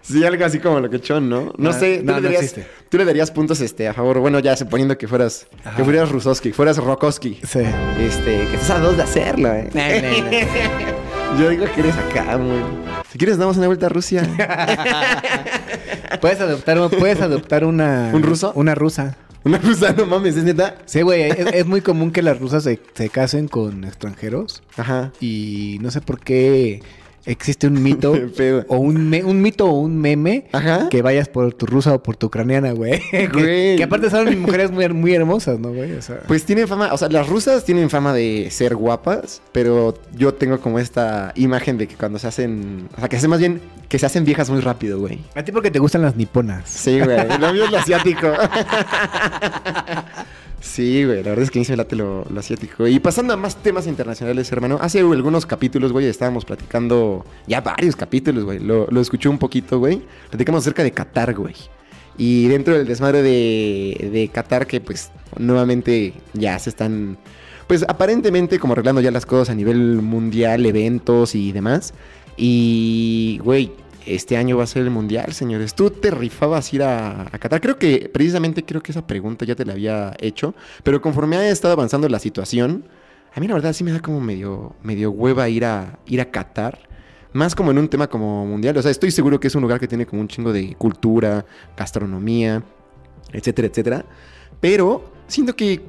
Sí, 0.00 0.24
algo 0.24 0.44
así 0.44 0.58
como 0.58 0.80
lo 0.80 0.88
que 0.88 1.00
chon, 1.00 1.28
¿no? 1.28 1.52
No 1.58 1.72
sé, 1.74 1.98
tú, 1.98 2.04
no, 2.06 2.12
le 2.14 2.20
no 2.20 2.22
darías, 2.22 2.42
existe. 2.44 2.66
tú 2.88 2.96
le 2.96 3.04
darías 3.04 3.30
puntos 3.30 3.60
este, 3.60 3.86
a 3.88 3.92
favor, 3.92 4.18
bueno, 4.20 4.38
ya 4.38 4.56
suponiendo 4.56 4.96
que 4.96 5.06
fueras, 5.06 5.46
Ajá. 5.64 5.76
que 5.76 5.84
fueras 5.84 6.08
Rusoski, 6.10 6.52
fueras 6.52 6.78
Rokoski. 6.78 7.38
Sí. 7.46 7.60
Este, 7.98 8.46
que 8.48 8.54
estás 8.54 8.70
a 8.70 8.78
dos 8.78 8.96
de 8.96 9.02
hacerlo, 9.02 9.52
¿eh? 9.52 9.68
Yo 11.38 11.48
digo 11.48 11.64
que 11.74 11.80
eres 11.80 11.96
acá, 11.96 12.36
güey. 12.36 12.60
Si 13.10 13.18
quieres, 13.18 13.38
damos 13.38 13.56
una 13.56 13.66
vuelta 13.66 13.86
a 13.86 13.88
Rusia. 13.88 14.22
Puedes 16.20 16.40
adoptar, 16.40 16.78
puedes 16.90 17.20
adoptar 17.22 17.64
una... 17.64 18.10
¿Un 18.12 18.22
ruso? 18.22 18.52
Una 18.54 18.74
rusa. 18.74 19.16
Una 19.42 19.56
rusa, 19.56 19.94
no 19.94 20.04
mames, 20.04 20.36
¿es 20.36 20.44
neta? 20.44 20.76
Sí, 20.84 21.00
güey, 21.00 21.22
es, 21.22 21.38
es 21.54 21.66
muy 21.66 21.80
común 21.80 22.10
que 22.10 22.20
las 22.20 22.38
rusas 22.38 22.62
se, 22.64 22.78
se 22.92 23.08
casen 23.08 23.48
con 23.48 23.84
extranjeros 23.84 24.62
Ajá. 24.76 25.12
y 25.18 25.78
no 25.80 25.90
sé 25.90 26.02
por 26.02 26.20
qué 26.20 26.82
existe 27.26 27.66
un 27.66 27.82
mito 27.82 28.12
o 28.68 28.76
un, 28.78 29.08
me- 29.08 29.22
un 29.24 29.40
mito 29.42 29.66
o 29.66 29.72
un 29.80 29.98
meme 29.98 30.46
Ajá. 30.52 30.88
que 30.88 31.02
vayas 31.02 31.28
por 31.28 31.52
tu 31.54 31.66
rusa 31.66 31.94
o 31.94 32.02
por 32.02 32.16
tu 32.16 32.26
ucraniana, 32.28 32.72
güey. 32.72 33.00
que, 33.10 33.26
Güey. 33.28 33.76
que 33.76 33.82
aparte 33.84 34.10
son 34.10 34.40
mujeres 34.40 34.70
muy, 34.70 34.88
muy 34.88 35.14
hermosas, 35.14 35.58
¿no, 35.58 35.72
güey? 35.72 35.92
O 35.92 36.02
sea, 36.02 36.20
Pues 36.26 36.44
tienen 36.44 36.66
fama, 36.68 36.90
o 36.92 36.98
sea, 36.98 37.08
las 37.08 37.28
rusas 37.28 37.64
tienen 37.64 37.90
fama 37.90 38.12
de 38.12 38.48
ser 38.50 38.74
guapas, 38.76 39.42
pero 39.52 39.94
yo 40.16 40.34
tengo 40.34 40.60
como 40.60 40.78
esta 40.78 41.32
imagen 41.36 41.78
de 41.78 41.86
que 41.88 41.94
cuando 41.96 42.18
se 42.18 42.26
hacen, 42.28 42.88
o 42.96 43.00
sea, 43.00 43.08
que 43.08 43.16
se 43.16 43.18
hacen 43.20 43.30
más 43.30 43.38
bien, 43.40 43.60
que 43.88 43.98
se 43.98 44.06
hacen 44.06 44.24
viejas 44.24 44.48
muy 44.50 44.60
rápido, 44.60 44.98
güey. 45.00 45.18
a 45.34 45.42
ti 45.44 45.52
porque 45.52 45.70
te 45.70 45.78
gustan 45.78 46.02
las 46.02 46.16
niponas. 46.16 46.68
Sí, 46.68 47.00
güey, 47.00 47.18
lo 47.38 47.52
mío 47.52 47.64
es 47.64 47.70
lo 47.70 47.78
asiático. 47.78 48.28
Sí, 50.60 51.04
güey, 51.04 51.22
la 51.22 51.30
verdad 51.30 51.44
es 51.44 51.50
que 51.50 51.58
a 51.58 51.60
mí 51.60 51.64
se 51.64 51.72
me 51.72 51.78
late 51.78 51.96
lo, 51.96 52.26
lo 52.28 52.40
asiático. 52.40 52.86
Y 52.86 53.00
pasando 53.00 53.32
a 53.32 53.36
más 53.36 53.56
temas 53.56 53.86
internacionales, 53.86 54.52
hermano, 54.52 54.78
hace 54.80 55.00
algunos 55.00 55.46
capítulos, 55.46 55.90
güey, 55.90 56.06
estábamos 56.06 56.44
platicando, 56.44 57.24
ya 57.46 57.62
varios 57.62 57.96
capítulos, 57.96 58.44
güey, 58.44 58.58
lo, 58.58 58.86
lo 58.90 59.00
escuché 59.00 59.30
un 59.30 59.38
poquito, 59.38 59.78
güey. 59.78 60.02
Platicamos 60.28 60.62
acerca 60.62 60.82
de 60.82 60.92
Qatar, 60.92 61.34
güey. 61.34 61.54
Y 62.18 62.48
dentro 62.48 62.74
del 62.76 62.86
desmadre 62.86 63.22
de, 63.22 64.10
de 64.12 64.28
Qatar, 64.28 64.66
que 64.66 64.82
pues 64.82 65.10
nuevamente 65.38 66.12
ya 66.34 66.58
se 66.58 66.68
están, 66.68 67.16
pues 67.66 67.82
aparentemente 67.88 68.58
como 68.58 68.74
arreglando 68.74 69.00
ya 69.00 69.10
las 69.10 69.24
cosas 69.24 69.48
a 69.48 69.54
nivel 69.54 70.02
mundial, 70.02 70.66
eventos 70.66 71.34
y 71.34 71.52
demás. 71.52 71.94
Y, 72.36 73.40
güey, 73.42 73.72
este 74.14 74.36
año 74.36 74.56
va 74.56 74.64
a 74.64 74.66
ser 74.66 74.82
el 74.82 74.90
mundial, 74.90 75.32
señores. 75.32 75.74
¿Tú 75.74 75.90
te 75.90 76.10
rifabas 76.10 76.72
ir 76.72 76.82
a, 76.82 77.22
a 77.22 77.38
Qatar? 77.38 77.60
Creo 77.60 77.78
que, 77.78 78.10
precisamente, 78.12 78.64
creo 78.64 78.82
que 78.82 78.92
esa 78.92 79.06
pregunta 79.06 79.44
ya 79.44 79.54
te 79.54 79.64
la 79.64 79.72
había 79.72 80.14
hecho. 80.20 80.54
Pero 80.82 81.00
conforme 81.00 81.36
ha 81.36 81.48
estado 81.48 81.72
avanzando 81.72 82.08
la 82.08 82.18
situación, 82.18 82.84
a 83.34 83.40
mí 83.40 83.46
la 83.46 83.54
verdad 83.54 83.72
sí 83.72 83.84
me 83.84 83.92
da 83.92 84.00
como 84.00 84.20
medio, 84.20 84.74
medio 84.82 85.10
hueva 85.10 85.48
ir 85.48 85.64
a, 85.64 85.98
ir 86.06 86.20
a 86.20 86.30
Qatar. 86.30 86.88
Más 87.32 87.54
como 87.54 87.70
en 87.70 87.78
un 87.78 87.88
tema 87.88 88.08
como 88.08 88.44
mundial. 88.44 88.76
O 88.76 88.82
sea, 88.82 88.90
estoy 88.90 89.12
seguro 89.12 89.38
que 89.38 89.46
es 89.46 89.54
un 89.54 89.62
lugar 89.62 89.78
que 89.78 89.86
tiene 89.86 90.04
como 90.04 90.20
un 90.20 90.28
chingo 90.28 90.52
de 90.52 90.74
cultura, 90.74 91.46
gastronomía, 91.76 92.62
etcétera, 93.32 93.68
etcétera. 93.68 94.04
Pero 94.60 95.12
siento 95.30 95.56
que 95.56 95.80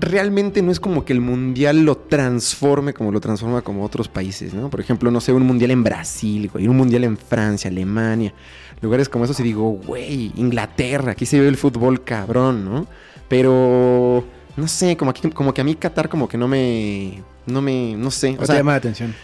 realmente 0.00 0.60
no 0.62 0.70
es 0.72 0.80
como 0.80 1.04
que 1.04 1.12
el 1.12 1.20
mundial 1.20 1.84
lo 1.84 1.96
transforme 1.96 2.92
como 2.92 3.10
lo 3.12 3.20
transforma 3.20 3.62
como 3.62 3.84
otros 3.84 4.08
países, 4.08 4.52
¿no? 4.54 4.68
Por 4.70 4.80
ejemplo, 4.80 5.10
no 5.10 5.20
sé, 5.20 5.32
un 5.32 5.46
mundial 5.46 5.70
en 5.70 5.82
Brasil, 5.84 6.50
güey, 6.52 6.68
un 6.68 6.76
mundial 6.76 7.04
en 7.04 7.16
Francia, 7.16 7.70
Alemania, 7.70 8.34
lugares 8.80 9.08
como 9.08 9.24
esos 9.24 9.38
y 9.40 9.42
digo, 9.44 9.70
güey, 9.70 10.32
Inglaterra, 10.36 11.12
aquí 11.12 11.24
se 11.26 11.40
ve 11.40 11.48
el 11.48 11.56
fútbol 11.56 12.02
cabrón, 12.04 12.64
¿no? 12.64 12.86
Pero 13.28 14.24
no 14.56 14.68
sé, 14.68 14.96
como, 14.96 15.10
aquí- 15.10 15.30
como 15.30 15.54
que 15.54 15.60
a 15.60 15.64
mí 15.64 15.74
Qatar 15.74 16.08
como 16.08 16.28
que 16.28 16.36
no 16.36 16.46
me, 16.48 17.22
no 17.46 17.62
me, 17.62 17.94
no 17.96 18.10
sé, 18.10 18.34
O 18.36 18.40
te 18.40 18.46
sea, 18.46 18.56
llama 18.56 18.72
la 18.72 18.78
atención. 18.78 19.14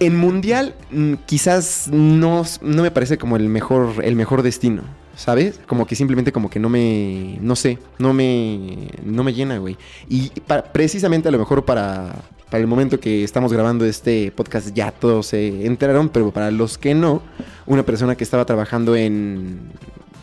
en 0.00 0.16
mundial 0.16 0.74
mm, 0.90 1.14
quizás 1.26 1.88
no, 1.92 2.44
no 2.62 2.82
me 2.82 2.90
parece 2.90 3.18
como 3.18 3.36
el 3.36 3.48
mejor, 3.48 4.02
el 4.04 4.16
mejor 4.16 4.42
destino, 4.42 4.82
¿sabes? 5.18 5.60
Como 5.66 5.84
que 5.86 5.96
simplemente 5.96 6.30
como 6.32 6.48
que 6.48 6.60
no 6.60 6.68
me, 6.68 7.38
no 7.40 7.56
sé, 7.56 7.78
no 7.98 8.12
me, 8.14 8.88
no 9.04 9.24
me 9.24 9.34
llena, 9.34 9.58
güey. 9.58 9.76
Y 10.08 10.30
pa- 10.46 10.62
precisamente 10.62 11.28
a 11.28 11.32
lo 11.32 11.38
mejor 11.38 11.64
para, 11.64 12.14
para 12.48 12.60
el 12.60 12.68
momento 12.68 13.00
que 13.00 13.24
estamos 13.24 13.52
grabando 13.52 13.84
este 13.84 14.30
podcast 14.30 14.72
ya 14.74 14.92
todos 14.92 15.26
se 15.26 15.66
enteraron, 15.66 16.08
pero 16.08 16.30
para 16.30 16.50
los 16.52 16.78
que 16.78 16.94
no, 16.94 17.20
una 17.66 17.82
persona 17.82 18.14
que 18.14 18.22
estaba 18.24 18.44
trabajando 18.46 18.94
en, 18.94 19.58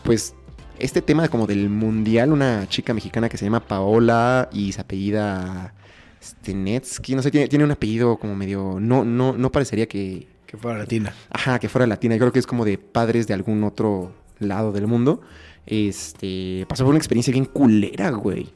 pues, 0.03 0.33
este 0.79 1.01
tema 1.01 1.27
como 1.27 1.45
del 1.45 1.69
mundial, 1.69 2.31
una 2.31 2.65
chica 2.69 2.93
mexicana 2.93 3.27
que 3.29 3.37
se 3.37 3.45
llama 3.45 3.59
Paola 3.59 4.49
y 4.53 4.71
se 4.71 4.81
apellida 4.81 5.73
Stenetsky, 6.21 7.15
no 7.15 7.21
sé, 7.21 7.31
tiene, 7.31 7.47
tiene 7.47 7.65
un 7.65 7.71
apellido 7.71 8.17
como 8.17 8.35
medio, 8.35 8.77
no, 8.79 9.05
no, 9.05 9.33
no 9.37 9.51
parecería 9.51 9.87
que, 9.87 10.27
Que 10.47 10.57
fuera 10.57 10.79
latina. 10.79 11.13
ajá, 11.29 11.59
que 11.59 11.69
fuera 11.69 11.85
latina, 11.85 12.15
yo 12.15 12.19
creo 12.19 12.31
que 12.33 12.39
es 12.39 12.47
como 12.47 12.65
de 12.65 12.77
padres 12.77 13.27
de 13.27 13.33
algún 13.33 13.63
otro 13.63 14.11
lado 14.39 14.71
del 14.71 14.87
mundo. 14.87 15.21
Este, 15.65 16.65
pasó 16.69 16.83
por 16.83 16.91
una 16.91 16.97
experiencia 16.99 17.31
bien 17.31 17.45
culera, 17.45 18.09
güey. 18.11 18.47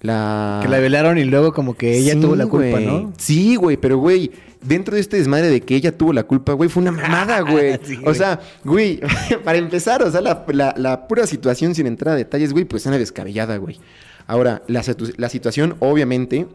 La... 0.00 0.60
Que 0.62 0.68
la 0.68 0.78
violaron 0.80 1.16
y 1.18 1.24
luego 1.24 1.52
como 1.54 1.74
que 1.74 1.96
ella 1.96 2.12
Sí, 2.12 2.20
tuvo 2.20 2.36
la 2.36 2.46
culpa, 2.46 2.68
güey. 2.72 2.86
¿no? 2.86 3.12
Sí, 3.16 3.56
güey, 3.56 3.76
pero 3.78 3.96
güey, 3.96 4.30
dentro 4.60 4.94
de 4.94 5.00
este 5.00 5.16
desmadre 5.16 5.48
de 5.48 5.62
que 5.62 5.74
ella 5.76 5.96
tuvo 5.96 6.12
la 6.12 6.24
culpa, 6.24 6.52
güey, 6.52 6.68
fue 6.68 6.82
una 6.82 6.92
mamada, 6.92 7.40
güey. 7.50 7.78
Sí, 7.82 7.98
o 8.04 8.12
sea, 8.12 8.38
güey, 8.64 9.00
para 9.44 9.56
empezar, 9.58 10.02
o 10.02 10.10
sea, 10.10 10.20
la, 10.20 10.44
la- 10.48 10.74
la 10.76 11.08
pura 11.08 11.26
situación 11.26 11.74
sin 11.74 11.86
entrar 11.86 12.14
a 12.14 12.16
detalles, 12.16 12.52
güey, 12.52 12.64
pues 12.66 12.82
suena 12.82 12.98
descabellada, 12.98 13.56
güey. 13.56 13.78
Ahora, 14.26 14.62
la, 14.68 14.82
la 15.16 15.28
situación, 15.30 15.76
obviamente, 15.80 16.46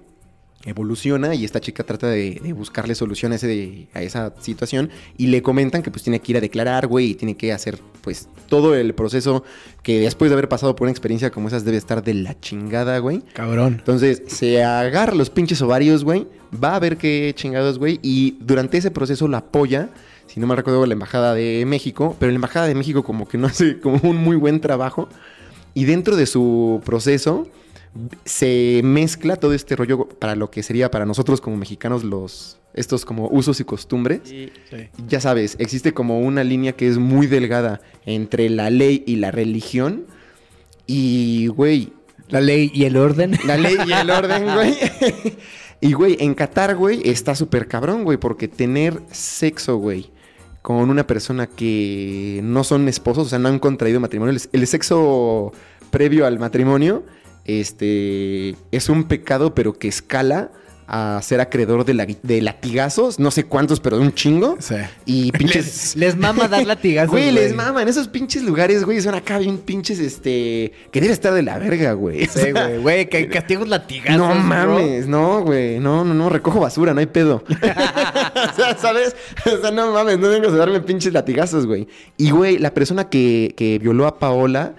evoluciona 0.66 1.36
y 1.36 1.46
esta 1.46 1.62
chica 1.62 1.84
trata 1.84 2.08
de, 2.08 2.40
de 2.44 2.54
buscarle 2.54 2.94
solución 2.96 3.32
a, 3.32 3.36
ese 3.36 3.48
de- 3.48 3.88
a 3.94 4.02
esa 4.02 4.34
situación 4.42 4.90
y 5.18 5.28
le 5.28 5.42
comentan 5.42 5.82
que 5.82 5.90
pues 5.92 6.04
tiene 6.04 6.20
que 6.20 6.34
ir 6.34 6.38
a 6.38 6.42
declarar, 6.42 6.88
güey, 6.88 7.12
y 7.12 7.16
tiene 7.16 7.38
que 7.38 7.54
hacer 7.54 7.80
pues 8.02 8.28
todo 8.50 8.76
el 8.76 8.94
proceso 8.94 9.44
que 9.84 10.00
después 10.02 10.30
de 10.30 10.34
haber 10.34 10.50
pasado 10.50 10.76
por 10.76 10.86
una 10.86 10.92
experiencia 10.92 11.32
como 11.32 11.48
esas 11.48 11.64
debe 11.64 11.78
estar 11.78 12.04
de 12.04 12.14
la 12.14 12.38
chingada, 12.40 13.00
güey. 13.00 13.22
Cabrón. 13.34 13.76
Entonces, 13.80 14.24
se 14.28 14.64
agarra 14.64 15.16
los 15.16 15.30
pinches 15.30 15.62
ovarios, 15.62 16.04
güey. 16.04 16.28
Va 16.62 16.76
a 16.76 16.80
ver 16.80 16.98
qué 16.98 17.32
chingados, 17.36 17.80
güey. 17.80 18.00
Y 18.02 18.38
durante 18.42 18.78
ese 18.78 18.92
proceso 18.92 19.28
la 19.28 19.38
apoya, 19.38 19.90
si 20.28 20.40
no 20.40 20.48
me 20.48 20.56
recuerdo, 20.56 20.86
la 20.86 20.94
Embajada 20.94 21.34
de 21.36 21.64
México. 21.66 22.16
Pero 22.20 22.32
la 22.32 22.36
Embajada 22.36 22.68
de 22.68 22.76
México 22.76 23.04
como 23.04 23.28
que 23.28 23.38
no 23.38 23.48
hace 23.48 23.80
como 23.80 24.00
un 24.10 24.18
muy 24.18 24.36
buen 24.36 24.60
trabajo. 24.60 25.08
Y 25.74 25.86
dentro 25.86 26.16
de 26.16 26.26
su 26.26 26.82
proceso 26.84 27.48
se 28.26 28.82
mezcla 28.84 29.36
todo 29.36 29.54
este 29.54 29.76
rollo 29.76 30.08
para 30.08 30.36
lo 30.36 30.52
que 30.52 30.64
sería 30.64 30.92
para 30.92 31.06
nosotros 31.06 31.42
como 31.42 31.58
mexicanos 31.58 32.04
los... 32.04 32.56
Estos 32.76 33.04
como 33.04 33.28
usos 33.30 33.60
y 33.60 33.64
costumbres. 33.64 34.22
Ya 35.08 35.20
sabes, 35.20 35.56
existe 35.60 35.92
como 35.92 36.20
una 36.20 36.44
línea 36.44 36.74
que 36.74 36.88
es 36.88 37.00
muy 37.00 37.26
delgada 37.26 37.82
entre 38.06 38.48
la 38.48 38.70
ley 38.70 39.04
y 39.08 39.16
la 39.16 39.32
religión. 39.32 40.06
Y, 40.86 41.48
güey, 41.48 41.92
La 42.28 42.42
ley 42.42 42.72
y 42.74 42.84
el 42.84 42.96
orden. 42.96 43.32
la 43.46 43.58
ley 43.58 43.76
y 43.88 43.92
el 43.92 44.10
orden, 44.12 44.44
güey. 44.54 44.76
y, 45.82 45.94
güey, 45.94 46.18
en 46.20 46.36
Qatar, 46.36 46.76
güey, 46.76 47.02
está 47.10 47.34
súper 47.34 47.68
cabrón, 47.68 48.04
güey, 48.04 48.20
porque 48.20 48.48
tener 48.48 49.02
sexo, 49.12 49.78
güey, 49.78 50.12
con 50.62 50.90
una 50.92 51.08
persona 51.08 51.48
que 51.48 52.40
no 52.44 52.64
son 52.64 52.88
esposos, 52.88 53.26
o 53.26 53.30
sea, 53.30 53.40
no 53.40 53.50
han 53.50 53.58
contraído 53.60 54.00
matrimonio, 54.00 54.36
el, 54.36 54.42
el 54.52 54.68
sexo 54.68 55.52
previo 55.90 56.28
al 56.28 56.38
matrimonio, 56.38 57.04
este, 57.60 58.56
es 58.72 58.90
un 58.90 59.06
pecado, 59.06 59.56
pero 59.56 59.74
que 59.74 59.88
escala 59.88 60.52
a 60.92 61.20
ser 61.22 61.40
acreedor 61.40 61.86
de, 61.86 61.94
la- 61.94 62.08
de 62.08 62.42
latigazos, 62.42 63.20
no 63.20 63.30
sé 63.30 63.44
cuántos, 63.44 63.80
pero 63.80 63.98
de 64.00 64.04
un 64.06 64.12
chingo. 64.12 64.58
Sí. 64.60 64.74
Y 65.06 65.32
pinches... 65.32 65.96
Les, 65.96 65.96
les 65.98 66.18
mama 66.18 66.48
dar 66.48 66.66
latigazos. 66.66 67.12
Güey, 67.12 67.32
les 67.32 67.54
maman. 67.54 67.88
Esos 67.88 68.08
pinches 68.08 68.42
lugares, 68.42 68.84
güey, 68.86 69.00
son 69.00 69.14
acá 69.14 69.38
bien 69.38 69.60
pinches, 69.60 70.00
este... 70.00 70.72
Que 70.92 71.00
debe 71.00 71.14
estar 71.14 71.32
de 71.32 71.44
la 71.44 71.60
verga, 71.60 71.94
güey. 71.94 72.24
O 72.28 72.32
Sí, 72.32 72.40
sea, 72.40 72.52
güey. 72.54 72.78
Güey, 72.82 73.08
que 73.08 73.30
castigos 73.30 73.68
latigazos. 73.68 74.18
no 74.18 74.30
bro. 74.30 74.36
mames, 74.42 75.08
no, 75.08 75.42
güey. 75.44 75.80
No, 75.80 76.04
no, 76.04 76.16
no, 76.16 76.28
recojo 76.28 76.60
basura, 76.60 76.96
no 76.96 77.02
hay 77.02 77.06
pedo. 77.06 77.44
o 77.52 78.56
sea, 78.56 78.76
¿sabes? 78.76 79.16
O 79.46 79.62
sea, 79.62 79.70
no 79.70 79.92
mames, 79.94 80.18
no 80.18 80.28
vengas 80.30 80.54
a 80.54 80.58
darme 80.58 80.82
pinches 80.82 81.14
latigazos, 81.14 81.68
güey. 81.68 81.88
Y, 82.18 82.32
güey, 82.32 82.58
la 82.58 82.74
persona 82.74 83.10
que, 83.10 83.54
que 83.56 83.78
violó 83.78 84.08
a 84.08 84.18
Paola 84.18 84.74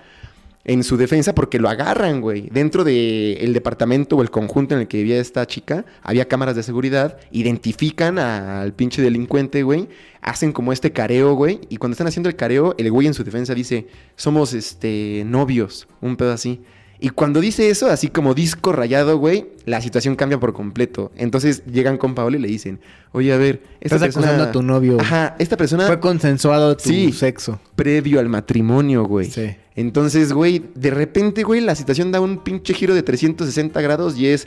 en 0.70 0.84
su 0.84 0.96
defensa 0.96 1.34
porque 1.34 1.58
lo 1.58 1.68
agarran, 1.68 2.20
güey. 2.20 2.48
Dentro 2.52 2.84
del 2.84 3.52
departamento 3.52 4.16
o 4.16 4.22
el 4.22 4.30
conjunto 4.30 4.76
en 4.76 4.82
el 4.82 4.86
que 4.86 4.98
vivía 4.98 5.18
esta 5.18 5.44
chica, 5.44 5.84
había 6.00 6.28
cámaras 6.28 6.54
de 6.54 6.62
seguridad, 6.62 7.18
identifican 7.32 8.20
al 8.20 8.72
pinche 8.72 9.02
delincuente, 9.02 9.64
güey, 9.64 9.88
hacen 10.20 10.52
como 10.52 10.72
este 10.72 10.92
careo, 10.92 11.34
güey, 11.34 11.58
y 11.70 11.78
cuando 11.78 11.94
están 11.94 12.06
haciendo 12.06 12.28
el 12.28 12.36
careo, 12.36 12.76
el 12.78 12.88
güey 12.92 13.08
en 13.08 13.14
su 13.14 13.24
defensa 13.24 13.52
dice, 13.52 13.88
somos, 14.14 14.54
este, 14.54 15.24
novios, 15.26 15.88
un 16.00 16.16
pedo 16.16 16.32
así. 16.32 16.62
Y 17.02 17.08
cuando 17.08 17.40
dice 17.40 17.70
eso, 17.70 17.88
así 17.88 18.08
como 18.08 18.34
disco 18.34 18.72
rayado, 18.72 19.16
güey, 19.16 19.46
la 19.64 19.80
situación 19.80 20.16
cambia 20.16 20.38
por 20.38 20.52
completo. 20.52 21.10
Entonces 21.16 21.64
llegan 21.64 21.96
con 21.96 22.14
Paolo 22.14 22.36
y 22.36 22.40
le 22.40 22.48
dicen, 22.48 22.78
oye, 23.12 23.32
a 23.32 23.38
ver, 23.38 23.62
esta 23.80 23.96
Estás 23.96 24.00
persona... 24.02 24.26
acusando 24.26 24.44
a 24.44 24.52
tu 24.52 24.62
novio. 24.62 25.00
Ajá, 25.00 25.34
esta 25.38 25.56
persona... 25.56 25.86
Fue 25.86 25.98
consensuado 25.98 26.76
tu 26.76 26.90
sí, 26.90 27.12
sexo. 27.12 27.58
Previo 27.74 28.20
al 28.20 28.28
matrimonio, 28.28 29.04
güey. 29.04 29.30
Sí. 29.30 29.56
Entonces, 29.76 30.34
güey, 30.34 30.62
de 30.74 30.90
repente, 30.90 31.42
güey, 31.42 31.62
la 31.62 31.74
situación 31.74 32.12
da 32.12 32.20
un 32.20 32.44
pinche 32.44 32.74
giro 32.74 32.94
de 32.94 33.02
360 33.02 33.80
grados 33.80 34.18
y 34.18 34.26
es... 34.26 34.46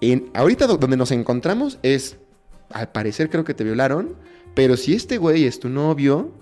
En, 0.00 0.30
ahorita 0.34 0.66
donde 0.66 0.96
nos 0.96 1.12
encontramos 1.12 1.78
es... 1.84 2.16
Al 2.70 2.90
parecer 2.90 3.30
creo 3.30 3.44
que 3.44 3.54
te 3.54 3.62
violaron, 3.62 4.16
pero 4.54 4.76
si 4.76 4.94
este 4.94 5.16
güey 5.16 5.44
es 5.44 5.60
tu 5.60 5.68
novio, 5.68 6.32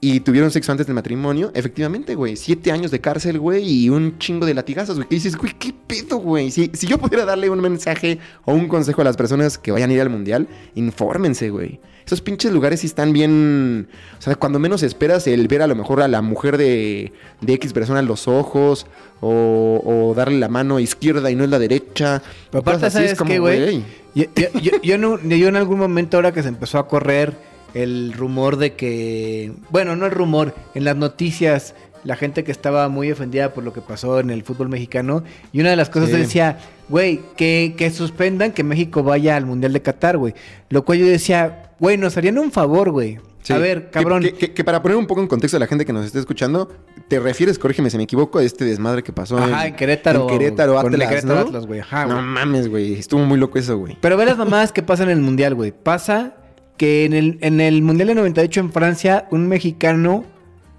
y 0.00 0.20
tuvieron 0.20 0.50
sexo 0.50 0.72
antes 0.72 0.86
del 0.86 0.94
matrimonio, 0.94 1.50
efectivamente, 1.54 2.14
güey, 2.14 2.36
siete 2.36 2.70
años 2.70 2.90
de 2.90 3.00
cárcel, 3.00 3.38
güey, 3.38 3.66
y 3.66 3.88
un 3.88 4.18
chingo 4.18 4.44
de 4.44 4.52
latigazos, 4.52 4.96
güey. 4.96 5.08
¿Qué 5.08 5.14
dices, 5.14 5.36
güey, 5.36 5.54
qué 5.58 5.72
pedo, 5.86 6.18
güey? 6.18 6.50
Si, 6.50 6.70
si 6.74 6.86
yo 6.86 6.98
pudiera 6.98 7.24
darle 7.24 7.48
un 7.48 7.60
mensaje 7.60 8.18
o 8.44 8.52
un 8.52 8.68
consejo 8.68 9.00
a 9.00 9.04
las 9.04 9.16
personas 9.16 9.56
que 9.56 9.72
vayan 9.72 9.90
a 9.90 9.94
ir 9.94 10.00
al 10.02 10.10
mundial, 10.10 10.48
infórmense, 10.74 11.48
güey. 11.48 11.80
Esos 12.04 12.20
pinches 12.20 12.52
lugares 12.52 12.80
sí 12.80 12.86
están 12.86 13.12
bien. 13.12 13.88
O 14.18 14.22
sea, 14.22 14.36
cuando 14.36 14.58
menos 14.58 14.82
esperas 14.84 15.26
el 15.26 15.48
ver 15.48 15.62
a 15.62 15.66
lo 15.66 15.74
mejor 15.74 16.02
a 16.02 16.08
la 16.08 16.22
mujer 16.22 16.56
de, 16.56 17.12
de 17.40 17.52
X 17.54 17.72
persona 17.72 17.98
en 17.98 18.06
los 18.06 18.28
ojos, 18.28 18.86
o, 19.20 20.12
darle 20.14 20.38
la 20.38 20.48
mano 20.48 20.78
izquierda 20.78 21.30
y 21.30 21.34
no 21.34 21.42
es 21.42 21.50
la 21.50 21.58
derecha. 21.58 22.22
Pero 22.50 22.60
aparte, 22.60 22.90
¿sabes 22.90 23.18
qué, 23.20 23.38
güey? 23.38 23.82
Yo, 24.14 24.24
yo, 24.60 24.72
yo 24.82 25.48
en 25.48 25.56
algún 25.56 25.78
momento, 25.78 26.16
ahora 26.16 26.32
que 26.32 26.42
se 26.42 26.48
empezó 26.48 26.78
a 26.78 26.86
correr 26.86 27.55
el 27.74 28.12
rumor 28.12 28.56
de 28.56 28.74
que, 28.74 29.52
bueno, 29.70 29.96
no 29.96 30.06
el 30.06 30.12
rumor, 30.12 30.54
en 30.74 30.84
las 30.84 30.96
noticias 30.96 31.74
la 32.06 32.14
gente 32.14 32.44
que 32.44 32.52
estaba 32.52 32.88
muy 32.88 33.10
ofendida 33.10 33.52
por 33.52 33.64
lo 33.64 33.72
que 33.72 33.80
pasó 33.80 34.20
en 34.20 34.30
el 34.30 34.44
fútbol 34.44 34.68
mexicano. 34.68 35.24
Y 35.52 35.60
una 35.60 35.70
de 35.70 35.76
las 35.76 35.90
cosas 35.90 36.10
decía, 36.10 36.58
güey, 36.88 37.20
que, 37.36 37.74
que, 37.76 37.90
suspendan 37.90 38.52
que 38.52 38.62
México 38.62 39.02
vaya 39.02 39.36
al 39.36 39.44
Mundial 39.44 39.72
de 39.72 39.82
Qatar, 39.82 40.16
güey. 40.16 40.32
Lo 40.70 40.84
cual 40.84 40.98
yo 40.98 41.06
decía, 41.06 41.72
güey, 41.80 41.96
nos 41.96 42.16
harían 42.16 42.38
un 42.38 42.52
favor, 42.52 42.92
güey. 42.92 43.18
A 43.48 43.58
ver, 43.58 43.90
cabrón. 43.90 44.22
Que, 44.22 44.64
para 44.64 44.82
poner 44.82 44.96
un 44.96 45.06
poco 45.06 45.20
en 45.20 45.26
contexto 45.26 45.56
a 45.56 45.60
la 45.60 45.66
gente 45.66 45.84
que 45.84 45.92
nos 45.92 46.06
esté 46.06 46.18
escuchando, 46.18 46.68
te 47.08 47.20
refieres, 47.20 47.58
corrígeme 47.58 47.90
si 47.90 47.96
me 47.96 48.04
equivoco, 48.04 48.38
a 48.38 48.42
este 48.42 48.64
desmadre 48.64 49.02
que 49.02 49.12
pasó 49.12 49.38
Ajá, 49.38 49.66
en, 49.66 49.76
Querétaro. 49.76 50.22
En 50.22 50.38
Querétaro, 50.38 50.78
Atlas, 50.78 51.24
¿no? 51.24 51.66
güey. 51.66 51.80
Ajá, 51.80 52.06
No 52.06 52.22
mames, 52.22 52.68
güey. 52.68 52.94
Estuvo 52.94 53.20
muy 53.24 53.38
loco 53.38 53.58
eso, 53.58 53.78
güey. 53.78 53.96
Pero 54.00 54.16
ve 54.16 54.26
las 54.26 54.38
mamadas 54.38 54.72
que 54.72 54.82
pasan 54.82 55.10
en 55.10 55.18
el 55.18 55.24
Mundial, 55.24 55.54
güey. 55.54 55.72
Pasa 55.72 56.34
que 56.76 57.04
en 57.04 57.12
el, 57.12 57.38
en 57.40 57.60
el 57.60 57.82
Mundial 57.82 58.08
de 58.08 58.14
98 58.14 58.60
en 58.60 58.72
Francia, 58.72 59.26
un 59.30 59.48
mexicano 59.48 60.24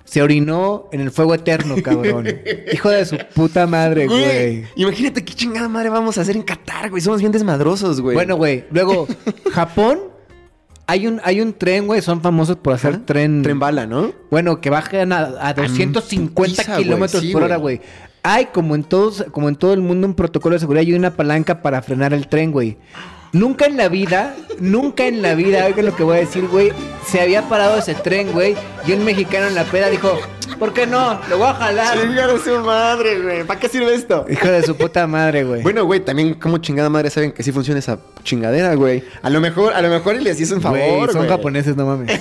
se 0.08 0.22
orinó 0.22 0.88
en 0.92 1.02
el 1.02 1.12
fuego 1.12 1.36
eterno, 1.36 1.76
cabrón. 1.84 2.28
Hijo 2.72 2.90
de 2.90 3.06
su 3.06 3.18
puta 3.36 3.68
madre, 3.68 4.08
güey. 4.08 4.64
Imagínate 4.76 5.24
qué 5.24 5.34
chingada 5.34 5.68
madre 5.68 5.90
vamos 5.90 6.18
a 6.18 6.22
hacer 6.22 6.36
en 6.36 6.44
Qatar, 6.44 6.90
güey. 6.90 7.02
Somos 7.02 7.20
bien 7.20 7.32
desmadrosos, 7.32 8.00
güey. 8.02 8.16
Bueno, 8.16 8.38
güey. 8.38 8.66
Luego, 8.72 9.08
Japón. 9.52 10.00
Hay 10.90 11.06
un, 11.06 11.20
hay 11.26 11.42
un 11.42 11.52
tren, 11.52 11.86
güey, 11.86 12.02
son 12.02 12.22
famosos 12.22 12.56
por 12.56 12.74
hacer 12.74 13.06
tren. 13.06 13.44
Tren 13.44 13.60
bala, 13.60 13.86
¿no? 13.86 14.14
Bueno, 14.32 14.62
que 14.62 14.70
bajan 14.70 15.12
a, 15.12 15.34
a 15.42 15.54
250 15.54 16.78
kilómetros 16.78 17.26
por 17.26 17.44
hora, 17.44 17.58
güey. 17.58 17.82
Hay, 18.24 18.46
como 18.46 18.74
en, 18.74 18.86
todos, 18.86 19.26
como 19.32 19.50
en 19.50 19.58
todo 19.58 19.74
el 19.74 19.82
mundo, 19.82 20.08
un 20.08 20.14
protocolo 20.14 20.54
de 20.54 20.62
seguridad 20.62 20.84
y 20.84 20.94
una 20.94 21.12
palanca 21.12 21.62
para 21.62 21.82
frenar 21.82 22.14
el 22.14 22.30
tren, 22.30 22.54
güey. 22.54 22.78
Nunca 23.34 23.66
en 23.66 23.78
la 23.78 23.90
vida, 23.90 24.36
nunca 24.60 25.06
en 25.06 25.22
la 25.22 25.36
vida, 25.36 25.66
oigan 25.66 25.86
lo 25.86 25.96
que 25.96 26.04
voy 26.04 26.18
a 26.18 26.20
decir, 26.22 26.48
güey, 26.48 26.72
se 27.06 27.22
había 27.22 27.48
parado 27.50 27.78
ese 27.78 27.94
tren, 27.94 28.32
güey, 28.32 28.56
y 28.86 28.94
un 28.94 29.04
mexicano 29.04 29.48
en 29.48 29.56
la 29.56 29.66
peda 29.66 29.90
dijo, 29.90 30.18
¿por 30.58 30.74
qué 30.74 30.88
no? 30.88 31.20
Lo 31.30 31.38
voy 31.38 31.48
a 31.48 31.54
jalar. 31.54 32.00
Chinga 32.00 32.28
de 32.28 32.40
su 32.40 32.60
madre, 32.60 33.20
güey. 33.22 33.44
¿Para 33.44 33.60
qué 33.60 33.70
sirve 33.70 33.94
esto? 33.94 34.26
Hijo 34.30 34.48
de 34.48 34.64
su 34.64 34.76
puta 34.76 35.06
madre, 35.08 35.44
güey. 35.44 35.62
Bueno, 35.62 35.86
güey, 35.86 36.00
también 36.00 36.36
como 36.36 36.58
chingada 36.60 36.90
madre 36.90 37.10
saben 37.10 37.32
que 37.32 37.44
sí 37.44 37.52
funciona 37.52 37.80
esa 37.80 38.00
chingadera, 38.24 38.76
güey. 38.76 39.04
A 39.22 39.30
lo 39.30 39.42
mejor, 39.42 39.74
a 39.74 39.82
lo 39.82 39.90
mejor 39.90 40.16
les 40.22 40.40
hizo 40.40 40.56
un 40.56 40.62
favor, 40.62 40.80
güey. 40.80 41.12
Son 41.12 41.28
japoneses, 41.28 41.76
no 41.76 41.86
mames. 41.86 42.20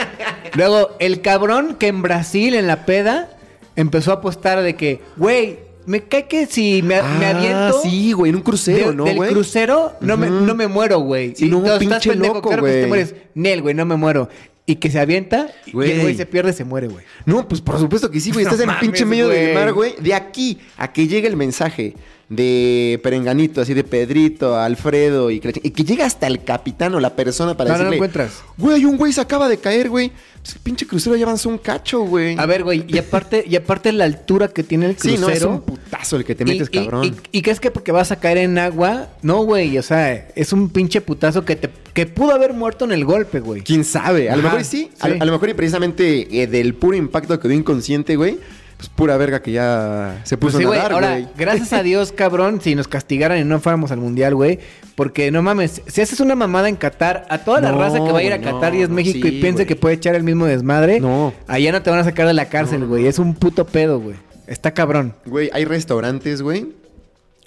Luego, 0.54 0.96
el 1.00 1.20
cabrón 1.20 1.76
que 1.78 1.88
en 1.88 2.00
Brasil, 2.00 2.54
en 2.54 2.66
la 2.66 2.86
peda, 2.86 3.28
empezó 3.76 4.10
a 4.10 4.14
apostar 4.14 4.62
de 4.62 4.74
que, 4.74 5.02
güey, 5.16 5.65
me 5.86 6.02
cae 6.02 6.26
que 6.26 6.46
si 6.46 6.82
me, 6.82 6.96
ah, 6.96 7.30
aviento. 7.30 7.80
Sí, 7.82 8.12
güey, 8.12 8.30
en 8.30 8.36
un 8.36 8.42
crucero, 8.42 8.92
¿no, 8.92 9.04
güey? 9.04 9.18
Del 9.18 9.28
crucero 9.30 9.92
no, 10.00 10.16
me, 10.16 10.28
no 10.28 10.54
me 10.54 10.66
muero, 10.66 10.98
güey. 11.00 11.34
Si 11.34 11.48
no, 11.48 11.58
un 11.58 11.78
pinche 11.78 12.14
loco, 12.14 12.50
güey. 12.58 12.82
te 12.82 12.86
mueres. 12.86 13.14
Nel, 13.34 13.62
güey, 13.62 13.74
no 13.74 13.84
me 13.84 13.96
muero. 13.96 14.28
Y 14.68 14.76
que 14.76 14.90
se 14.90 14.98
avienta 14.98 15.48
güey. 15.72 15.90
y 15.90 15.92
el 15.92 16.00
güey 16.02 16.14
se 16.16 16.26
pierde, 16.26 16.52
se 16.52 16.64
muere, 16.64 16.88
güey. 16.88 17.04
No, 17.24 17.46
pues 17.46 17.60
por 17.60 17.78
supuesto 17.78 18.10
que 18.10 18.18
sí, 18.18 18.32
güey. 18.32 18.44
Estás 18.44 18.60
en 18.60 18.68
el 18.68 18.76
pinche 18.76 19.04
medio 19.04 19.28
del 19.28 19.54
mar, 19.54 19.72
güey. 19.72 19.94
De 20.00 20.12
aquí 20.12 20.58
a 20.76 20.92
que 20.92 21.06
llegue 21.06 21.28
el 21.28 21.36
mensaje 21.36 21.94
de 22.28 22.98
Perenganito, 23.04 23.60
así 23.60 23.72
de 23.72 23.84
Pedrito, 23.84 24.58
Alfredo 24.58 25.30
y 25.30 25.38
que, 25.38 25.60
y 25.62 25.70
que 25.70 25.84
llega 25.84 26.06
hasta 26.06 26.26
el 26.26 26.42
capitán 26.42 26.94
o 26.94 27.00
la 27.00 27.14
persona 27.14 27.56
para 27.56 27.70
no, 27.70 27.74
decirle... 27.74 27.84
No, 27.84 27.90
lo 27.90 27.94
encuentras. 27.96 28.42
Güey, 28.56 28.84
un 28.84 28.96
güey 28.96 29.12
se 29.12 29.20
acaba 29.20 29.48
de 29.48 29.58
caer, 29.58 29.88
güey. 29.88 30.10
Pues 30.42 30.58
pinche 30.58 30.86
crucero 30.86 31.14
ya 31.16 31.24
avanzó 31.24 31.48
un 31.48 31.58
cacho, 31.58 32.00
güey. 32.00 32.36
A 32.38 32.46
ver, 32.46 32.64
güey, 32.64 32.84
y 32.88 32.98
aparte, 32.98 33.44
y 33.48 33.54
aparte 33.54 33.92
la 33.92 34.04
altura 34.04 34.48
que 34.48 34.64
tiene 34.64 34.86
el 34.86 34.96
crucero... 34.96 35.16
Sí, 35.16 35.22
no, 35.22 35.28
es 35.30 35.42
un 35.42 35.60
putazo 35.60 36.16
el 36.16 36.24
que 36.24 36.34
te 36.34 36.44
metes, 36.44 36.68
cabrón. 36.68 37.04
Y, 37.04 37.38
y, 37.38 37.42
crees 37.42 37.60
que 37.60 37.70
porque 37.70 37.92
vas 37.92 38.10
a 38.10 38.16
caer 38.16 38.38
en 38.38 38.58
agua? 38.58 39.08
No, 39.22 39.44
güey, 39.44 39.78
o 39.78 39.82
sea, 39.82 40.28
es 40.34 40.52
un 40.52 40.68
pinche 40.70 41.00
putazo 41.00 41.44
que 41.44 41.56
te 41.56 41.70
que 41.96 42.04
pudo 42.04 42.32
haber 42.32 42.52
muerto 42.52 42.84
en 42.84 42.92
el 42.92 43.06
golpe, 43.06 43.40
güey. 43.40 43.62
¿Quién 43.62 43.82
sabe? 43.82 44.28
A 44.28 44.36
lo 44.36 44.42
mejor 44.42 44.64
sí. 44.64 44.90
A, 45.00 45.08
lo 45.08 45.32
mejor 45.32 45.48
y 45.48 45.54
precisamente 45.54 46.42
eh, 46.42 46.46
del 46.46 46.74
puro 46.74 46.94
impacto 46.94 47.40
quedó 47.40 47.54
inconsciente, 47.54 48.16
güey 48.16 48.36
pues 48.76 48.88
pura 48.90 49.16
verga 49.16 49.40
que 49.40 49.52
ya 49.52 50.20
se 50.24 50.36
puso 50.36 50.58
pues 50.58 50.66
a 50.66 50.70
nadar, 50.70 50.92
güey. 50.92 51.04
Ahora, 51.04 51.30
gracias 51.36 51.72
a 51.72 51.82
Dios, 51.84 52.12
cabrón, 52.12 52.60
si 52.60 52.74
nos 52.74 52.88
castigaran 52.88 53.38
y 53.38 53.44
no 53.44 53.58
fuéramos 53.60 53.90
al 53.90 53.98
mundial, 53.98 54.34
güey. 54.34 54.58
Porque 54.94 55.30
no 55.30 55.42
mames, 55.42 55.82
si 55.86 56.00
haces 56.00 56.20
una 56.20 56.34
mamada 56.34 56.68
en 56.68 56.76
Qatar, 56.76 57.26
a 57.28 57.38
toda 57.38 57.60
la 57.60 57.72
raza 57.72 58.04
que 58.04 58.12
va 58.12 58.18
a 58.18 58.22
ir 58.22 58.32
a 58.32 58.40
Qatar 58.40 58.74
y 58.74 58.82
es 58.82 58.88
México 58.88 59.26
y 59.28 59.40
piense 59.40 59.66
que 59.66 59.76
puede 59.76 59.94
echar 59.94 60.14
el 60.14 60.22
mismo 60.22 60.46
desmadre, 60.46 61.00
no. 61.00 61.34
allá 61.46 61.72
no 61.72 61.82
te 61.82 61.90
van 61.90 62.00
a 62.00 62.04
sacar 62.04 62.26
de 62.26 62.34
la 62.34 62.48
cárcel, 62.48 62.86
güey. 62.86 63.06
Es 63.06 63.18
un 63.18 63.34
puto 63.34 63.66
pedo, 63.66 64.00
güey. 64.00 64.16
Está 64.46 64.72
cabrón. 64.72 65.14
Güey, 65.26 65.50
hay 65.52 65.64
restaurantes, 65.64 66.42
güey. 66.42 66.74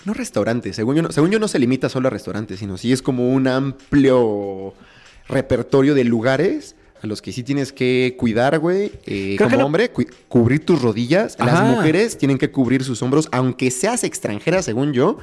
No 0.06 0.14
restaurantes, 0.14 0.76
según 0.76 0.96
yo 0.96 1.02
no, 1.02 1.12
según 1.12 1.30
yo 1.30 1.40
no 1.40 1.48
se 1.48 1.60
limita 1.60 1.90
solo 1.90 2.08
a 2.08 2.12
restaurantes, 2.12 2.60
sino 2.60 2.78
sí 2.78 2.94
es 2.94 3.02
como 3.02 3.30
un 3.30 3.48
amplio 3.48 4.74
repertorio 5.28 5.94
de 5.94 6.06
lugares 6.06 6.76
a 7.02 7.08
los 7.08 7.22
que 7.22 7.32
sí 7.32 7.44
tienes 7.44 7.72
que 7.72 8.16
cuidar, 8.18 8.60
güey. 8.60 8.92
Eh, 9.06 9.38
como 9.38 9.66
hombre, 9.66 9.92
cubrir 10.28 10.66
tus 10.66 10.82
rodillas. 10.82 11.38
Las 11.40 11.64
mujeres 11.64 12.18
tienen 12.18 12.38
que 12.38 12.52
cubrir 12.52 12.84
sus 12.84 13.02
hombros, 13.02 13.30
aunque 13.32 13.72
seas 13.72 14.04
extranjera, 14.04 14.62
según 14.62 14.94
yo. 14.94 15.18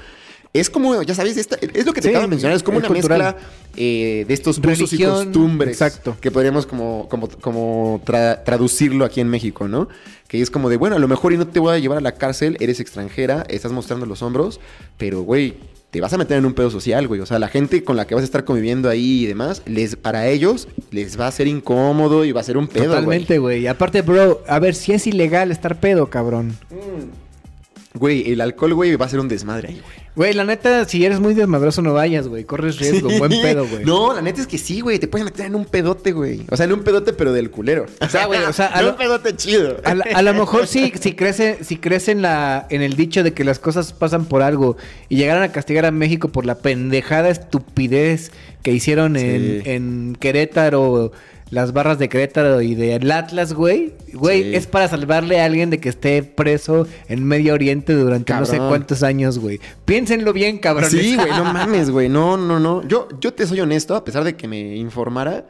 Es 0.52 0.70
como, 0.70 1.02
ya 1.02 1.14
sabes, 1.14 1.36
es 1.36 1.86
lo 1.86 1.92
que 1.92 2.00
te 2.00 2.08
acabo 2.08 2.22
de 2.22 2.28
mencionar, 2.28 2.56
es 2.56 2.62
como 2.62 2.78
una 2.78 2.88
mezcla 2.88 3.36
eh, 3.76 4.24
de 4.26 4.32
estos 4.32 4.58
usos 4.58 4.90
y 4.94 5.02
costumbres. 5.02 5.72
Exacto. 5.72 6.16
Que 6.18 6.30
podríamos 6.30 6.64
como, 6.64 7.08
como, 7.10 7.28
como 7.28 8.00
traducirlo 8.06 9.04
aquí 9.04 9.20
en 9.20 9.28
México, 9.28 9.68
¿no? 9.68 9.88
Que 10.28 10.40
es 10.40 10.50
como 10.50 10.70
de, 10.70 10.78
bueno, 10.78 10.96
a 10.96 10.98
lo 10.98 11.08
mejor 11.08 11.34
y 11.34 11.36
no 11.36 11.46
te 11.46 11.60
voy 11.60 11.74
a 11.74 11.78
llevar 11.78 11.98
a 11.98 12.00
la 12.00 12.12
cárcel, 12.12 12.56
eres 12.58 12.80
extranjera, 12.80 13.44
estás 13.48 13.72
mostrando 13.72 14.06
los 14.06 14.22
hombros, 14.22 14.60
pero, 14.96 15.20
güey, 15.22 15.56
te 15.90 16.00
vas 16.00 16.12
a 16.12 16.18
meter 16.18 16.38
en 16.38 16.46
un 16.46 16.54
pedo 16.54 16.70
social, 16.70 17.06
güey. 17.08 17.20
O 17.20 17.26
sea, 17.26 17.38
la 17.38 17.48
gente 17.48 17.84
con 17.84 17.96
la 17.96 18.06
que 18.06 18.14
vas 18.14 18.22
a 18.22 18.24
estar 18.24 18.44
conviviendo 18.44 18.88
ahí 18.88 19.24
y 19.24 19.26
demás, 19.26 19.62
les, 19.66 19.96
para 19.96 20.26
ellos 20.28 20.68
les 20.90 21.18
va 21.18 21.26
a 21.26 21.32
ser 21.32 21.46
incómodo 21.46 22.24
y 22.24 22.32
va 22.32 22.40
a 22.40 22.44
ser 22.44 22.56
un 22.56 22.68
pedo, 22.68 22.94
Totalmente, 22.94 23.38
güey. 23.38 23.66
Aparte, 23.66 24.02
bro, 24.02 24.42
a 24.46 24.58
ver, 24.58 24.74
si 24.74 24.92
es 24.92 25.06
ilegal 25.06 25.50
estar 25.50 25.80
pedo, 25.80 26.08
cabrón. 26.08 26.56
Mm. 26.70 27.25
Güey, 27.98 28.32
el 28.32 28.40
alcohol, 28.40 28.74
güey, 28.74 28.96
va 28.96 29.06
a 29.06 29.08
ser 29.08 29.20
un 29.20 29.28
desmadre 29.28 29.68
ahí, 29.68 29.80
güey. 29.80 30.06
Güey, 30.16 30.32
la 30.32 30.44
neta, 30.44 30.86
si 30.86 31.04
eres 31.04 31.20
muy 31.20 31.34
desmadroso, 31.34 31.82
no 31.82 31.92
vayas, 31.92 32.26
güey. 32.26 32.44
Corres 32.44 32.78
riesgo, 32.78 33.10
buen 33.18 33.30
pedo, 33.30 33.66
güey. 33.66 33.84
No, 33.84 34.14
la 34.14 34.22
neta 34.22 34.40
es 34.40 34.46
que 34.46 34.56
sí, 34.56 34.80
güey. 34.80 34.98
Te 34.98 35.08
puedes 35.08 35.26
meter 35.26 35.44
en 35.44 35.54
un 35.54 35.66
pedote, 35.66 36.12
güey. 36.12 36.44
O 36.50 36.56
sea, 36.56 36.64
en 36.64 36.72
un 36.72 36.82
pedote, 36.82 37.12
pero 37.12 37.34
del 37.34 37.50
culero. 37.50 37.84
O 38.00 38.08
sea, 38.08 38.24
güey, 38.24 38.42
o 38.44 38.52
sea, 38.52 38.66
a 38.74 38.86
un 38.88 38.96
pedote 38.96 39.36
chido. 39.36 39.76
A, 39.84 40.22
lo 40.22 40.32
mejor 40.32 40.66
sí, 40.66 40.90
si 40.98 41.12
crece, 41.12 41.58
si 41.62 41.76
crece 41.76 42.12
en 42.12 42.22
la, 42.22 42.66
en 42.70 42.80
el 42.80 42.96
dicho 42.96 43.22
de 43.22 43.34
que 43.34 43.44
las 43.44 43.58
cosas 43.58 43.92
pasan 43.92 44.24
por 44.24 44.42
algo 44.42 44.78
y 45.10 45.16
llegaran 45.16 45.42
a 45.42 45.52
castigar 45.52 45.84
a 45.84 45.90
México 45.90 46.28
por 46.28 46.46
la 46.46 46.56
pendejada 46.56 47.28
estupidez 47.28 48.32
que 48.62 48.72
hicieron 48.72 49.16
en, 49.16 49.62
en 49.66 50.16
Querétaro 50.18 51.12
las 51.50 51.72
barras 51.72 51.98
de 51.98 52.08
Querétaro 52.08 52.60
y 52.60 52.74
del 52.74 53.10
Atlas, 53.10 53.52
güey. 53.52 53.94
Güey, 54.12 54.54
es 54.54 54.66
para 54.66 54.88
salvarle 54.88 55.40
a 55.40 55.44
alguien 55.44 55.70
de 55.70 55.78
que 55.78 55.88
esté 55.88 56.22
preso 56.22 56.86
en 57.08 57.24
Medio 57.24 57.54
Oriente 57.54 57.92
durante 57.92 58.32
no 58.34 58.44
sé 58.46 58.58
cuántos 58.58 59.02
años, 59.02 59.38
güey. 59.38 59.60
Piénsenlo 59.84 60.32
bien, 60.32 60.58
cabrón. 60.58 60.90
Sí, 60.90 61.14
güey, 61.14 61.30
no 61.30 61.44
mames, 61.52 61.90
güey. 61.90 62.08
No, 62.08 62.36
no, 62.36 62.58
no. 62.58 62.86
Yo, 62.88 63.08
yo 63.20 63.32
te 63.32 63.46
soy 63.46 63.60
honesto, 63.60 63.94
a 63.94 64.04
pesar 64.04 64.24
de 64.24 64.34
que 64.36 64.48
me 64.48 64.76
informara. 64.76 65.46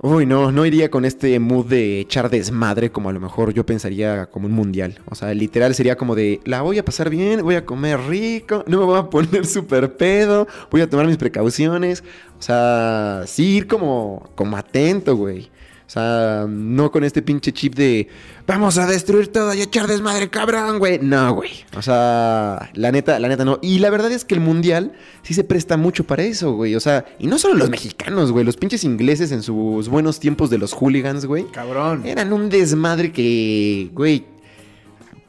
Uy, 0.00 0.26
no, 0.26 0.52
no 0.52 0.66
iría 0.66 0.90
con 0.90 1.04
este 1.04 1.38
mood 1.38 1.66
de 1.66 2.00
echar 2.00 2.28
desmadre 2.28 2.90
como 2.90 3.08
a 3.08 3.12
lo 3.12 3.20
mejor 3.20 3.54
yo 3.54 3.64
pensaría 3.64 4.26
como 4.26 4.46
un 4.46 4.52
mundial. 4.52 5.00
O 5.08 5.14
sea, 5.14 5.32
literal 5.32 5.74
sería 5.74 5.96
como 5.96 6.14
de, 6.14 6.40
la 6.44 6.60
voy 6.62 6.78
a 6.78 6.84
pasar 6.84 7.08
bien, 7.08 7.42
voy 7.42 7.54
a 7.54 7.64
comer 7.64 7.98
rico, 8.00 8.64
no 8.66 8.80
me 8.80 8.84
voy 8.84 8.98
a 8.98 9.08
poner 9.08 9.46
súper 9.46 9.96
pedo, 9.96 10.46
voy 10.70 10.82
a 10.82 10.90
tomar 10.90 11.06
mis 11.06 11.16
precauciones. 11.16 12.02
O 12.38 12.42
sea, 12.42 13.22
sí 13.26 13.56
ir 13.56 13.66
como, 13.66 14.28
como 14.34 14.56
atento, 14.56 15.16
güey. 15.16 15.50
O 15.86 15.90
sea, 15.90 16.46
no 16.48 16.90
con 16.90 17.04
este 17.04 17.20
pinche 17.20 17.52
chip 17.52 17.74
de 17.74 18.08
vamos 18.46 18.78
a 18.78 18.86
destruir 18.86 19.28
todo 19.28 19.52
y 19.52 19.60
echar 19.60 19.86
desmadre, 19.86 20.30
cabrón, 20.30 20.78
güey. 20.78 20.98
No, 21.00 21.34
güey. 21.34 21.50
O 21.76 21.82
sea, 21.82 22.70
la 22.72 22.90
neta, 22.90 23.18
la 23.18 23.28
neta 23.28 23.44
no. 23.44 23.58
Y 23.60 23.80
la 23.80 23.90
verdad 23.90 24.10
es 24.10 24.24
que 24.24 24.34
el 24.34 24.40
mundial 24.40 24.92
sí 25.22 25.34
se 25.34 25.44
presta 25.44 25.76
mucho 25.76 26.04
para 26.04 26.22
eso, 26.22 26.52
güey. 26.52 26.74
O 26.74 26.80
sea, 26.80 27.04
y 27.18 27.26
no 27.26 27.38
solo 27.38 27.54
los 27.54 27.68
mexicanos, 27.68 28.32
güey. 28.32 28.46
Los 28.46 28.56
pinches 28.56 28.82
ingleses 28.82 29.30
en 29.30 29.42
sus 29.42 29.88
buenos 29.88 30.20
tiempos 30.20 30.48
de 30.48 30.56
los 30.56 30.72
hooligans, 30.72 31.26
güey. 31.26 31.44
Cabrón. 31.50 32.06
Eran 32.06 32.32
un 32.32 32.48
desmadre 32.48 33.12
que, 33.12 33.90
güey, 33.92 34.24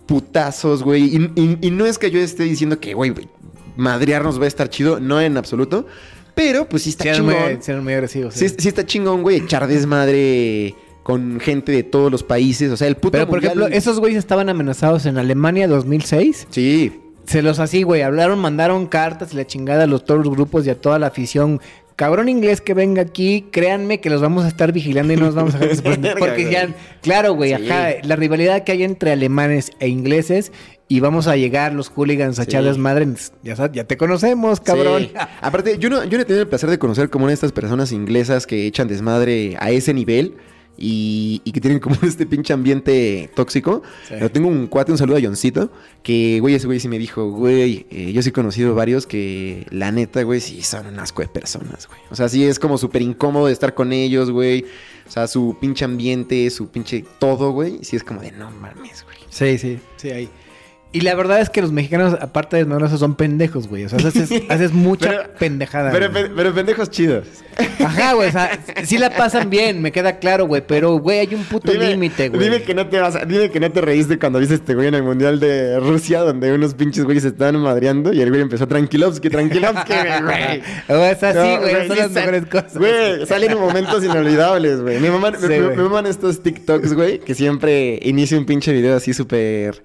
putazos, 0.05 0.83
güey. 0.83 1.03
Y, 1.03 1.57
y 1.61 1.71
no 1.71 1.85
es 1.85 1.97
que 1.97 2.11
yo 2.11 2.19
esté 2.21 2.43
diciendo 2.43 2.79
que, 2.79 2.93
güey, 2.93 3.13
madrearnos 3.75 4.39
va 4.39 4.45
a 4.45 4.47
estar 4.47 4.69
chido. 4.69 5.01
No 5.01 5.19
en 5.19 5.35
absoluto. 5.35 5.85
Pero, 6.35 6.67
pues 6.67 6.83
sí 6.83 6.89
está 6.91 7.13
chingón. 7.13 7.35
Muy, 7.67 7.75
muy 7.81 7.93
agresivos. 7.93 8.33
Sí. 8.33 8.49
Sí, 8.49 8.67
está 8.67 8.85
chingón, 8.85 9.23
güey, 9.23 9.37
echar 9.37 9.65
desmadre 9.67 10.75
con 11.01 11.39
gente 11.39 11.71
de 11.71 11.83
todos 11.83 12.11
los 12.11 12.23
países. 12.23 12.71
O 12.71 12.77
sea, 12.77 12.87
el 12.87 12.95
puto 12.95 13.11
Pero, 13.13 13.27
por 13.27 13.39
ejemplo, 13.39 13.67
esos 13.67 13.99
güeyes 13.99 14.19
estaban 14.19 14.49
amenazados 14.49 15.05
en 15.05 15.17
Alemania 15.17 15.67
2006. 15.67 16.47
Sí. 16.49 16.99
Se 17.25 17.41
los 17.41 17.59
así, 17.59 17.83
güey. 17.83 18.01
Hablaron, 18.01 18.39
mandaron 18.39 18.85
cartas 18.87 19.33
y 19.33 19.37
la 19.37 19.47
chingada 19.47 19.83
a 19.83 19.87
los, 19.87 20.03
todos 20.03 20.25
los 20.25 20.35
grupos 20.35 20.67
y 20.67 20.69
a 20.69 20.79
toda 20.79 20.99
la 20.99 21.07
afición. 21.07 21.61
Cabrón 21.95 22.27
inglés 22.27 22.59
que 22.59 22.73
venga 22.73 23.01
aquí, 23.01 23.45
créanme 23.51 24.01
que 24.01 24.09
los 24.09 24.21
vamos 24.21 24.43
a 24.43 24.49
estar 24.49 24.73
vigilando 24.73 25.13
y 25.13 25.15
no 25.15 25.27
nos 25.27 25.35
vamos 25.35 25.55
a 25.55 25.59
dejar 25.59 26.17
Porque 26.19 26.51
ya, 26.51 26.67
claro, 27.01 27.33
güey, 27.33 27.53
ajá, 27.53 28.01
la 28.03 28.17
rivalidad 28.17 28.63
que 28.63 28.73
hay 28.73 28.83
entre 28.83 29.13
alemanes 29.13 29.71
e 29.79 29.87
ingleses 29.87 30.51
y 30.87 30.99
vamos 30.99 31.27
a 31.27 31.35
llegar 31.37 31.73
los 31.73 31.89
hooligans 31.89 32.37
a 32.37 32.43
sí. 32.43 32.49
echarles 32.49 32.77
madre. 32.77 33.07
Ya, 33.43 33.71
ya 33.71 33.83
te 33.85 33.97
conocemos, 33.97 34.59
cabrón. 34.59 35.03
Sí. 35.03 35.11
Aparte, 35.41 35.77
yo 35.79 35.89
no, 35.89 36.03
yo 36.03 36.17
no 36.17 36.23
he 36.23 36.25
tenido 36.25 36.41
el 36.41 36.49
placer 36.49 36.69
de 36.69 36.77
conocer 36.77 37.09
como 37.09 37.25
una 37.25 37.31
de 37.31 37.35
estas 37.35 37.51
personas 37.51 37.91
inglesas 37.91 38.45
que 38.45 38.67
echan 38.67 38.87
desmadre 38.87 39.55
a 39.59 39.71
ese 39.71 39.93
nivel. 39.93 40.35
Y, 40.77 41.41
y, 41.45 41.51
que 41.51 41.61
tienen 41.61 41.79
como 41.79 41.95
este 42.03 42.25
pinche 42.25 42.53
ambiente 42.53 43.29
tóxico. 43.35 43.81
Sí. 44.07 44.15
Pero 44.17 44.31
tengo 44.31 44.47
un 44.47 44.67
cuate, 44.67 44.91
un 44.91 44.97
saludo 44.97 45.17
a 45.17 45.21
Johncito, 45.21 45.71
que, 46.03 46.39
güey, 46.39 46.55
ese 46.55 46.67
güey 46.67 46.79
sí 46.79 46.87
me 46.87 46.99
dijo, 46.99 47.29
güey, 47.31 47.85
eh, 47.89 48.11
yo 48.11 48.21
sí 48.21 48.29
he 48.29 48.33
conocido 48.33 48.75
varios 48.75 49.07
que, 49.07 49.65
la 49.71 49.91
neta, 49.91 50.23
güey, 50.23 50.41
sí 50.41 50.61
son 50.61 50.87
un 50.87 50.99
asco 50.99 51.21
de 51.21 51.27
personas, 51.27 51.87
güey. 51.87 51.99
O 52.09 52.15
sea, 52.15 52.29
sí 52.29 52.43
es 52.43 52.59
como 52.59 52.77
súper 52.77 53.01
incómodo 53.01 53.47
de 53.47 53.53
estar 53.53 53.73
con 53.73 53.93
ellos, 53.93 54.31
güey. 54.31 54.65
O 55.07 55.11
sea, 55.11 55.27
su 55.27 55.57
pinche 55.59 55.85
ambiente, 55.85 56.49
su 56.49 56.69
pinche 56.69 57.05
todo, 57.19 57.51
güey. 57.51 57.79
Sí 57.83 57.95
es 57.95 58.03
como 58.03 58.21
de, 58.21 58.31
no 58.31 58.51
mames, 58.51 59.03
güey. 59.03 59.17
Sí, 59.29 59.57
sí, 59.57 59.79
sí, 59.97 60.09
ahí. 60.09 60.29
Y 60.95 61.01
la 61.01 61.13
verdad 61.13 61.41
es 61.41 61.49
que 61.49 61.61
los 61.61 61.73
mexicanos, 61.73 62.15
aparte 62.21 62.55
de 62.55 62.63
desmadrosos, 62.63 63.01
son 63.01 63.15
pendejos, 63.15 63.67
güey. 63.67 63.83
O 63.83 63.89
sea, 63.89 63.99
haces, 63.99 64.29
haces 64.49 64.71
mucha 64.71 65.09
pero, 65.09 65.23
pendejada. 65.37 65.91
Pero, 65.91 66.09
pero, 66.09 66.53
pendejos 66.53 66.89
chidos. 66.89 67.27
Ajá, 67.83 68.13
güey. 68.13 68.29
O 68.29 68.31
sea, 68.31 68.57
sí 68.85 68.97
la 68.97 69.09
pasan 69.09 69.49
bien, 69.49 69.81
me 69.81 69.91
queda 69.91 70.19
claro, 70.19 70.45
güey. 70.47 70.63
Pero, 70.65 70.93
güey, 70.93 71.19
hay 71.19 71.35
un 71.35 71.43
puto 71.43 71.73
límite, 71.73 72.29
güey. 72.29 72.45
Dime 72.45 72.63
que 72.63 72.73
no 72.73 72.87
te 72.87 73.01
vas, 73.01 73.17
dime 73.27 73.51
que 73.51 73.59
no 73.59 73.69
te 73.73 73.81
reíste 73.81 74.17
cuando 74.17 74.39
viste 74.39 74.55
este 74.55 74.73
güey 74.73 74.87
en 74.87 74.95
el 74.95 75.03
Mundial 75.03 75.41
de 75.41 75.81
Rusia, 75.81 76.21
donde 76.21 76.53
unos 76.53 76.75
pinches 76.75 77.03
güeyes 77.03 77.23
se 77.23 77.29
estaban 77.29 77.57
madreando 77.59 78.13
y 78.13 78.21
el 78.21 78.29
güey 78.29 78.39
empezó 78.39 78.65
tranquilovski, 78.65 79.29
tranquilovski, 79.29 79.93
güey. 80.23 80.63
O 80.87 81.03
es 81.03 81.21
así, 81.21 81.57
güey. 81.57 81.73
No, 81.73 81.87
son 81.87 81.97
las 81.97 82.11
mejores 82.11 82.45
cosas. 82.45 82.77
Güey, 82.77 83.25
salen 83.25 83.59
momentos 83.59 84.01
inolvidables, 84.01 84.79
güey. 84.79 85.01
Me 85.01 85.11
maman, 85.11 85.35
sí, 85.41 85.45
me, 85.45 85.59
me 85.59 85.75
maman 85.75 86.05
estos 86.05 86.41
TikToks, 86.41 86.93
güey, 86.93 87.19
que 87.19 87.35
siempre 87.35 87.99
inicia 88.01 88.37
un 88.37 88.45
pinche 88.45 88.71
video 88.71 88.95
así 88.95 89.13
súper 89.13 89.83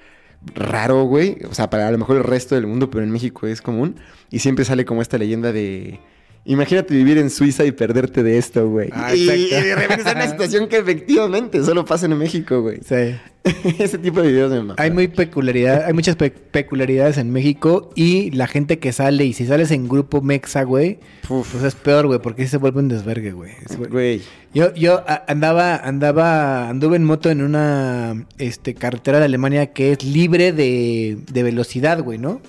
raro, 0.54 1.04
güey. 1.04 1.38
O 1.48 1.54
sea, 1.54 1.70
para 1.70 1.88
a 1.88 1.90
lo 1.90 1.98
mejor 1.98 2.16
el 2.16 2.24
resto 2.24 2.54
del 2.54 2.66
mundo, 2.66 2.90
pero 2.90 3.04
en 3.04 3.10
México 3.10 3.46
es 3.46 3.60
común. 3.62 3.96
Y 4.30 4.38
siempre 4.40 4.64
sale 4.64 4.84
como 4.84 5.02
esta 5.02 5.18
leyenda 5.18 5.52
de. 5.52 6.00
Imagínate 6.44 6.94
vivir 6.94 7.18
en 7.18 7.28
Suiza 7.28 7.64
y 7.64 7.72
perderte 7.72 8.22
de 8.22 8.38
esto, 8.38 8.68
güey. 8.68 8.88
Ah, 8.92 9.14
y, 9.14 9.28
y 9.28 9.50
de 9.50 9.74
repente 9.74 10.08
es 10.08 10.14
una 10.14 10.28
situación 10.28 10.68
que 10.68 10.78
efectivamente 10.78 11.62
solo 11.62 11.84
pasa 11.84 12.06
en 12.06 12.16
México, 12.16 12.62
güey. 12.62 12.78
Sí. 12.82 13.14
Ese 13.78 13.98
tipo 13.98 14.20
de 14.20 14.28
videos 14.28 14.50
me 14.52 14.62
matan. 14.62 14.84
Hay 14.84 14.90
muy 14.90 15.08
peculiaridad, 15.08 15.84
hay 15.84 15.92
muchas 15.92 16.16
pe 16.16 16.30
peculiaridades 16.30 17.18
en 17.18 17.32
México 17.32 17.90
y 17.94 18.30
la 18.32 18.46
gente 18.46 18.78
que 18.78 18.92
sale, 18.92 19.24
y 19.24 19.32
si 19.32 19.46
sales 19.46 19.70
en 19.70 19.88
grupo 19.88 20.20
mexa, 20.20 20.64
güey, 20.64 20.98
pues 21.28 21.62
es 21.62 21.74
peor, 21.74 22.06
güey, 22.06 22.18
porque 22.20 22.46
se 22.46 22.56
vuelve 22.56 22.80
un 22.80 22.88
desvergue, 22.88 23.32
güey. 23.32 23.52
Güey. 23.90 24.22
Yo, 24.52 24.74
yo 24.74 25.04
andaba, 25.28 25.76
andaba, 25.76 26.68
anduve 26.68 26.96
en 26.96 27.04
moto 27.04 27.30
en 27.30 27.42
una 27.42 28.26
este, 28.38 28.74
carretera 28.74 29.20
de 29.20 29.26
Alemania 29.26 29.72
que 29.72 29.92
es 29.92 30.02
libre 30.04 30.52
de, 30.52 31.18
de 31.30 31.42
velocidad, 31.42 32.02
güey, 32.02 32.18
¿no? 32.18 32.40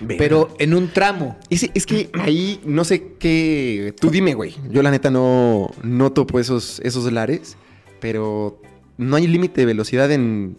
Venga. 0.00 0.18
Pero 0.18 0.54
en 0.60 0.74
un 0.74 0.88
tramo. 0.92 1.36
Es, 1.50 1.68
es, 1.74 1.84
que 1.84 2.10
ahí 2.14 2.60
no 2.64 2.84
sé 2.84 3.14
qué. 3.18 3.92
Tú 4.00 4.10
dime, 4.10 4.34
güey. 4.34 4.54
Yo 4.70 4.82
la 4.82 4.92
neta 4.92 5.10
no, 5.10 5.70
no 5.82 6.12
topo 6.12 6.38
esos, 6.38 6.80
esos 6.84 7.10
lares, 7.12 7.56
pero 8.00 8.60
no 8.98 9.16
hay 9.16 9.26
límite 9.26 9.62
de 9.62 9.66
velocidad 9.66 10.10
en 10.12 10.58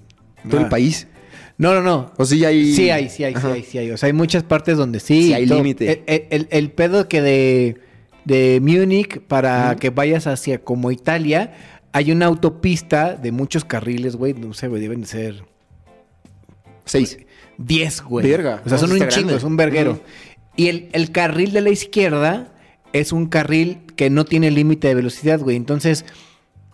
todo 0.49 0.61
ah. 0.61 0.63
el 0.63 0.69
país. 0.69 1.07
No, 1.57 1.73
no, 1.73 1.81
no. 1.81 2.13
O 2.17 2.25
sí 2.25 2.43
hay. 2.45 2.73
Sí 2.73 2.89
hay, 2.89 3.09
sí 3.09 3.25
hay, 3.25 3.35
sí 3.35 3.45
hay, 3.45 3.63
sí 3.63 3.77
hay. 3.77 3.91
O 3.91 3.97
sea, 3.97 4.07
hay 4.07 4.13
muchas 4.13 4.43
partes 4.43 4.77
donde 4.77 5.01
sí. 5.01 5.23
Sí 5.23 5.33
hay 5.33 5.45
límite. 5.45 6.03
El, 6.07 6.25
el, 6.29 6.47
el, 6.51 6.71
pedo 6.71 7.09
que 7.09 7.21
de, 7.21 7.75
de 8.23 8.59
Múnich 8.61 9.19
para 9.19 9.71
uh 9.71 9.73
-huh. 9.73 9.79
que 9.79 9.89
vayas 9.89 10.25
hacia 10.25 10.59
como 10.63 10.89
Italia, 10.89 11.53
hay 11.91 12.13
una 12.13 12.27
autopista 12.27 13.15
de 13.15 13.33
muchos 13.33 13.65
carriles, 13.65 14.15
güey. 14.15 14.33
No 14.33 14.53
sé, 14.53 14.69
güey, 14.69 14.81
deben 14.81 15.05
ser. 15.05 15.43
Seis. 16.85 17.19
10, 17.57 18.03
güey. 18.03 18.25
Verga. 18.25 18.61
O 18.65 18.69
sea, 18.69 18.77
no, 18.77 18.87
son 18.87 18.91
un 18.93 19.07
chingo, 19.09 19.31
es 19.31 19.43
un 19.43 19.57
verguero. 19.57 19.91
Uh 19.91 19.95
-huh. 19.95 20.01
Y 20.55 20.67
el, 20.69 20.89
el, 20.93 21.11
carril 21.11 21.51
de 21.51 21.61
la 21.61 21.69
izquierda 21.71 22.53
es 22.93 23.11
un 23.11 23.27
carril 23.27 23.79
que 23.97 24.09
no 24.09 24.23
tiene 24.23 24.49
límite 24.49 24.87
de 24.87 24.95
velocidad, 24.95 25.41
güey. 25.41 25.57
Entonces, 25.57 26.05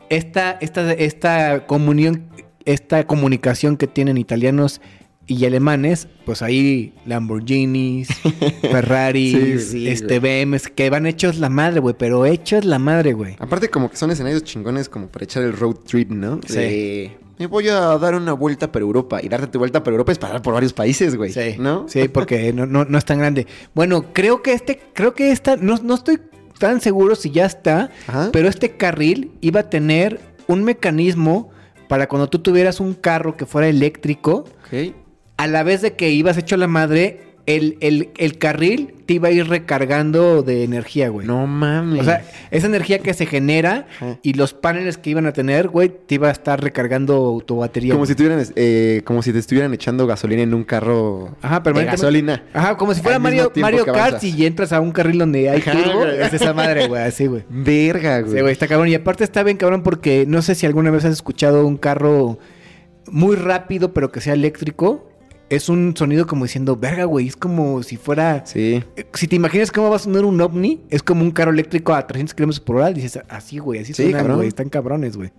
esta, 0.10 0.52
esta, 0.62 0.94
esta 0.94 1.66
comunión, 1.68 2.30
esta 2.66 3.06
comunicación 3.06 3.78
que 3.78 3.88
tienen 3.88 4.18
italianos 4.18 4.82
y 5.28 5.46
alemanes, 5.46 6.08
pues 6.26 6.42
ahí 6.42 6.94
Lamborghinis, 7.06 8.10
Ferraris, 8.62 9.64
sí, 9.64 9.72
sí, 9.72 9.88
este 9.88 10.20
BMs, 10.20 10.68
que 10.70 10.90
van 10.90 11.06
hechos 11.08 11.38
la 11.38 11.50
madre, 11.50 11.80
güey, 11.80 11.96
pero 11.98 12.26
hechos 12.26 12.64
la 12.66 12.80
madre, 12.80 13.14
güey. 13.14 13.36
Aparte 13.40 13.70
como 13.70 13.90
que 13.90 13.98
son 13.98 14.12
escenarios 14.12 14.44
chingones 14.44 14.88
como 14.88 15.08
para 15.08 15.26
echar 15.26 15.44
el 15.44 15.54
road 15.54 15.78
trip, 15.86 16.12
¿no? 16.12 16.40
Sí. 16.46 16.54
De, 16.54 17.18
me 17.38 17.48
voy 17.48 17.68
a 17.68 17.98
dar 17.98 18.16
una 18.16 18.34
vuelta 18.34 18.72
por 18.72 18.82
Europa. 18.82 19.20
Y 19.22 19.28
darte 19.28 19.48
tu 19.48 19.60
vuelta 19.60 19.84
por 19.84 19.92
Europa 19.92 20.12
es 20.12 20.18
pasar 20.18 20.42
por 20.42 20.54
varios 20.54 20.74
países, 20.74 21.16
güey. 21.16 21.32
Sí. 21.32 21.56
¿No? 21.60 21.86
Sí, 21.90 22.08
porque 22.08 22.54
no, 22.54 22.66
no, 22.66 22.86
no, 22.86 22.98
es 22.98 23.06
tan 23.06 23.20
grande. 23.20 23.46
Bueno, 23.74 24.14
creo 24.14 24.42
que 24.42 24.54
este, 24.54 24.80
creo 24.94 25.14
que 25.14 25.32
esta, 25.32 25.58
no, 25.58 25.76
no 25.84 25.96
estoy 25.96 26.20
tan 26.60 26.82
seguro 26.82 27.16
si 27.16 27.32
ya 27.32 27.46
está, 27.46 27.92
Ajá. 28.08 28.30
pero 28.32 28.48
este 28.48 28.78
carril 28.78 29.32
iba 29.42 29.62
a 29.62 29.70
tener 29.70 30.20
un 30.48 30.64
mecanismo 30.64 31.50
para 31.88 32.08
cuando 32.08 32.30
tú 32.30 32.40
tuvieras 32.40 32.80
un 32.80 32.94
carro 32.94 33.38
que 33.38 33.46
fuera 33.46 33.68
eléctrico, 33.68 34.46
okay. 34.66 34.96
a 35.38 35.48
la 35.48 35.64
vez 35.64 35.82
de 35.82 35.94
que 35.94 36.10
ibas 36.10 36.38
hecho 36.38 36.58
la 36.58 36.68
madre, 36.68 37.22
el, 37.46 37.78
el, 37.80 38.10
el, 38.18 38.38
carril 38.38 38.96
te 39.06 39.14
iba 39.16 39.28
a 39.28 39.32
ir 39.32 39.48
recargando 39.48 40.42
de 40.42 40.64
energía, 40.64 41.10
güey. 41.10 41.28
No 41.28 41.46
mames. 41.46 42.02
O 42.02 42.04
sea, 42.04 42.24
esa 42.50 42.66
energía 42.66 43.00
que 43.00 43.14
se 43.14 43.28
genera 43.28 43.88
y 44.24 44.34
los 44.34 44.54
paneles 44.54 44.98
que 44.98 45.12
iban 45.12 45.28
a 45.28 45.32
tener, 45.32 45.68
güey, 45.68 45.90
te 45.90 46.16
iba 46.16 46.30
a 46.30 46.32
estar 46.32 46.62
recargando 46.62 47.42
tu 47.46 47.58
batería. 47.58 47.94
Como 47.94 48.08
si, 48.08 48.16
tuvieran, 48.16 48.44
eh, 48.56 49.02
como 49.06 49.22
si 49.22 49.32
te 49.32 49.40
estuvieran 49.40 49.74
echando 49.74 50.08
gasolina 50.08 50.42
en 50.42 50.54
un 50.56 50.64
carro 50.64 51.36
Ajá, 51.42 51.60
de 51.60 51.86
gasolina. 51.86 52.44
Ajá, 52.52 52.78
como 52.78 52.94
si 52.96 53.02
fuera 53.02 53.20
Mario, 53.20 53.52
Mario 53.56 53.86
Kart 53.86 54.24
y 54.24 54.46
entras 54.46 54.74
a 54.74 54.80
un 54.80 54.92
carril 54.92 55.20
donde 55.20 55.50
hay 55.50 55.62
turbo. 55.62 56.06
es 56.06 56.34
esa 56.34 56.54
madre, 56.54 56.88
güey, 56.88 57.04
así, 57.04 57.28
güey. 57.28 57.44
Verga, 57.50 58.22
güey. 58.22 58.34
Sí, 58.34 58.42
güey, 58.42 58.52
está 58.54 58.68
cabrón. 58.68 58.88
Y 58.88 58.96
aparte 58.96 59.24
está 59.24 59.44
bien 59.44 59.58
cabrón 59.58 59.84
porque 59.84 60.26
no 60.28 60.42
sé 60.42 60.56
si 60.56 60.66
alguna 60.66 60.90
vez 60.90 61.06
has 61.06 61.14
escuchado 61.14 61.68
un 61.68 61.78
carro 61.78 62.40
muy 63.08 63.36
rápido, 63.36 63.94
pero 63.94 64.12
que 64.12 64.20
sea 64.20 64.34
eléctrico 64.34 65.12
es 65.50 65.70
un 65.70 65.96
sonido 65.96 66.26
como 66.26 66.46
diciendo, 66.46 66.76
verga, 66.76 67.06
güey, 67.06 67.28
es 67.28 67.36
como 67.36 67.84
si 67.84 67.98
fuera... 67.98 68.46
Sí. 68.46 68.84
Si 69.14 69.28
te 69.28 69.36
imaginas 69.36 69.72
cómo 69.72 69.90
va 69.90 69.98
a 69.98 70.00
sonar 70.00 70.26
un 70.26 70.42
ovni, 70.42 70.82
es 70.90 71.04
como 71.04 71.22
un 71.24 71.32
carro 71.32 71.52
eléctrico 71.52 71.94
a 71.94 72.06
300 72.06 72.34
kilómetros 72.34 72.60
por 72.60 72.78
hora, 72.78 72.92
dices, 72.92 73.20
así, 73.30 73.60
güey, 73.60 73.82
así 73.82 73.94
sí, 73.94 74.12
suenan, 74.12 74.36
güey, 74.36 74.48
están 74.48 74.70
cabrones, 74.70 75.18
güey. 75.18 75.32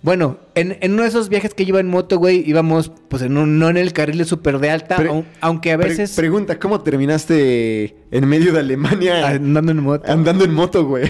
Bueno, 0.00 0.38
en, 0.54 0.78
en, 0.80 0.92
uno 0.92 1.02
de 1.02 1.08
esos 1.08 1.28
viajes 1.28 1.54
que 1.54 1.64
iba 1.64 1.80
en 1.80 1.88
moto, 1.88 2.18
güey, 2.18 2.48
íbamos, 2.48 2.92
pues, 3.08 3.22
en 3.22 3.36
un, 3.36 3.58
no 3.58 3.68
en 3.68 3.76
el 3.76 3.92
carril 3.92 4.18
de 4.18 4.24
súper 4.24 4.60
de 4.60 4.70
alta, 4.70 4.96
Pre 4.96 5.24
aunque 5.40 5.72
a 5.72 5.76
veces... 5.76 6.12
Pre 6.14 6.22
pregunta, 6.22 6.58
¿cómo 6.58 6.82
terminaste 6.82 7.96
en 8.12 8.28
medio 8.28 8.52
de 8.52 8.60
Alemania? 8.60 9.26
Andando 9.28 9.72
en 9.72 9.82
moto. 9.82 10.10
Andando 10.10 10.44
en 10.44 10.54
moto, 10.54 10.84
güey. 10.84 11.08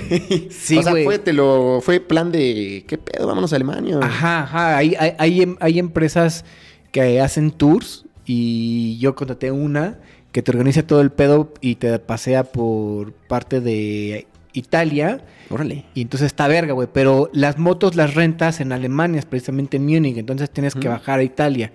Sí, 0.51 0.79
O 0.79 0.83
sea, 0.83 0.93
güey. 0.93 1.05
fue, 1.05 1.19
te 1.19 1.35
lo, 1.35 1.81
fue 1.83 2.01
plan 2.01 2.33
de, 2.33 2.85
¿qué 2.88 2.97
pedo? 2.97 3.27
Vámonos 3.27 3.53
a 3.53 3.57
Alemania. 3.57 3.99
Ajá, 4.03 4.43
ajá. 4.45 4.77
Hay, 4.79 4.95
hay, 4.99 5.12
hay, 5.19 5.57
hay 5.61 5.79
empresas 5.79 6.47
que 6.91 7.21
hacen 7.21 7.51
tours 7.51 8.07
y 8.29 8.99
yo 8.99 9.14
contraté 9.14 9.51
una 9.51 9.99
que 10.33 10.43
te 10.43 10.51
organiza 10.51 10.87
todo 10.87 11.01
el 11.01 11.11
pedo 11.11 11.53
y 11.62 11.77
te 11.77 11.99
pasea 11.99 12.45
por 12.45 13.12
parte 13.12 13.62
de 13.62 14.27
Italia. 14.53 15.25
Órale. 15.49 15.87
Y 15.95 16.03
entonces 16.03 16.27
está 16.27 16.47
verga, 16.47 16.75
güey. 16.75 16.88
Pero 16.93 17.31
las 17.33 17.59
motos 17.59 17.97
las 17.97 18.14
rentas 18.14 18.61
en 18.61 18.73
Alemania, 18.73 19.23
precisamente 19.29 19.79
en 19.79 19.87
Múnich. 19.87 20.19
Entonces 20.19 20.51
tienes 20.51 20.75
que 20.75 20.88
bajar 20.88 21.21
a 21.21 21.23
Italia. 21.23 21.73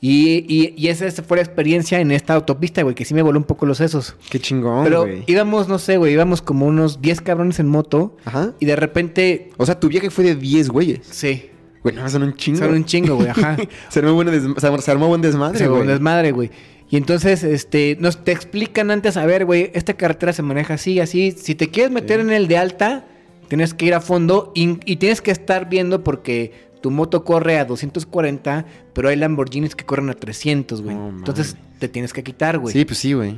Y, 0.00 0.44
y, 0.46 0.74
y, 0.76 0.88
esa 0.90 1.10
fue 1.24 1.38
la 1.38 1.42
experiencia 1.42 1.98
en 1.98 2.12
esta 2.12 2.34
autopista, 2.34 2.84
güey, 2.84 2.94
que 2.94 3.04
sí 3.04 3.14
me 3.14 3.22
voló 3.22 3.36
un 3.36 3.44
poco 3.44 3.66
los 3.66 3.78
sesos. 3.78 4.14
Qué 4.30 4.38
chingón, 4.38 4.84
Pero 4.84 5.08
íbamos, 5.26 5.66
no 5.66 5.80
sé, 5.80 5.96
güey, 5.96 6.12
íbamos 6.12 6.40
como 6.40 6.66
unos 6.66 7.02
10 7.02 7.20
cabrones 7.22 7.58
en 7.58 7.66
moto. 7.66 8.16
Ajá. 8.24 8.54
Y 8.60 8.66
de 8.66 8.76
repente. 8.76 9.50
O 9.56 9.66
sea, 9.66 9.80
tu 9.80 9.88
viaje 9.88 10.10
fue 10.10 10.22
de 10.22 10.36
10 10.36 10.68
güeyes. 10.68 11.00
Sí. 11.02 11.50
Güey, 11.92 12.02
no, 12.02 12.08
son 12.08 12.22
un 12.22 12.34
chingo. 12.34 12.58
Son 12.58 12.72
un 12.72 12.84
chingo, 12.84 13.16
güey, 13.16 13.28
ajá. 13.28 13.56
se, 13.88 13.98
armó 14.00 14.14
buen 14.14 14.28
se 14.28 14.90
armó- 14.90 15.08
buen 15.08 15.20
desmadre, 15.22 15.66
güey. 15.66 15.80
un 15.82 15.86
desmadre, 15.88 16.32
güey. 16.32 16.50
Y 16.90 16.96
entonces, 16.96 17.44
este, 17.44 17.96
nos 18.00 18.24
te 18.24 18.32
explican 18.32 18.90
antes, 18.90 19.16
a 19.16 19.26
ver, 19.26 19.44
güey, 19.44 19.70
esta 19.74 19.94
carretera 19.94 20.32
se 20.32 20.42
maneja 20.42 20.74
así, 20.74 21.00
así. 21.00 21.32
Si 21.32 21.54
te 21.54 21.68
quieres 21.68 21.92
meter 21.92 22.20
en 22.20 22.30
el 22.30 22.48
de 22.48 22.56
alta, 22.56 23.04
tienes 23.48 23.74
que 23.74 23.84
ir 23.86 23.94
a 23.94 24.00
fondo 24.00 24.52
y, 24.54 24.78
y 24.90 24.96
tienes 24.96 25.20
que 25.20 25.30
estar 25.30 25.68
viendo 25.68 26.02
porque 26.02 26.52
tu 26.80 26.90
moto 26.90 27.24
corre 27.24 27.58
a 27.58 27.64
240, 27.66 28.64
pero 28.94 29.08
hay 29.10 29.16
Lamborghinis 29.16 29.74
que 29.74 29.84
corren 29.84 30.08
a 30.10 30.14
300, 30.14 30.80
güey. 30.80 30.96
Entonces 30.96 31.56
te 31.78 31.88
tienes 31.88 32.12
que 32.14 32.22
quitar, 32.22 32.58
güey. 32.58 32.72
Sí, 32.72 32.84
pues 32.86 32.98
sí, 32.98 33.12
güey. 33.12 33.36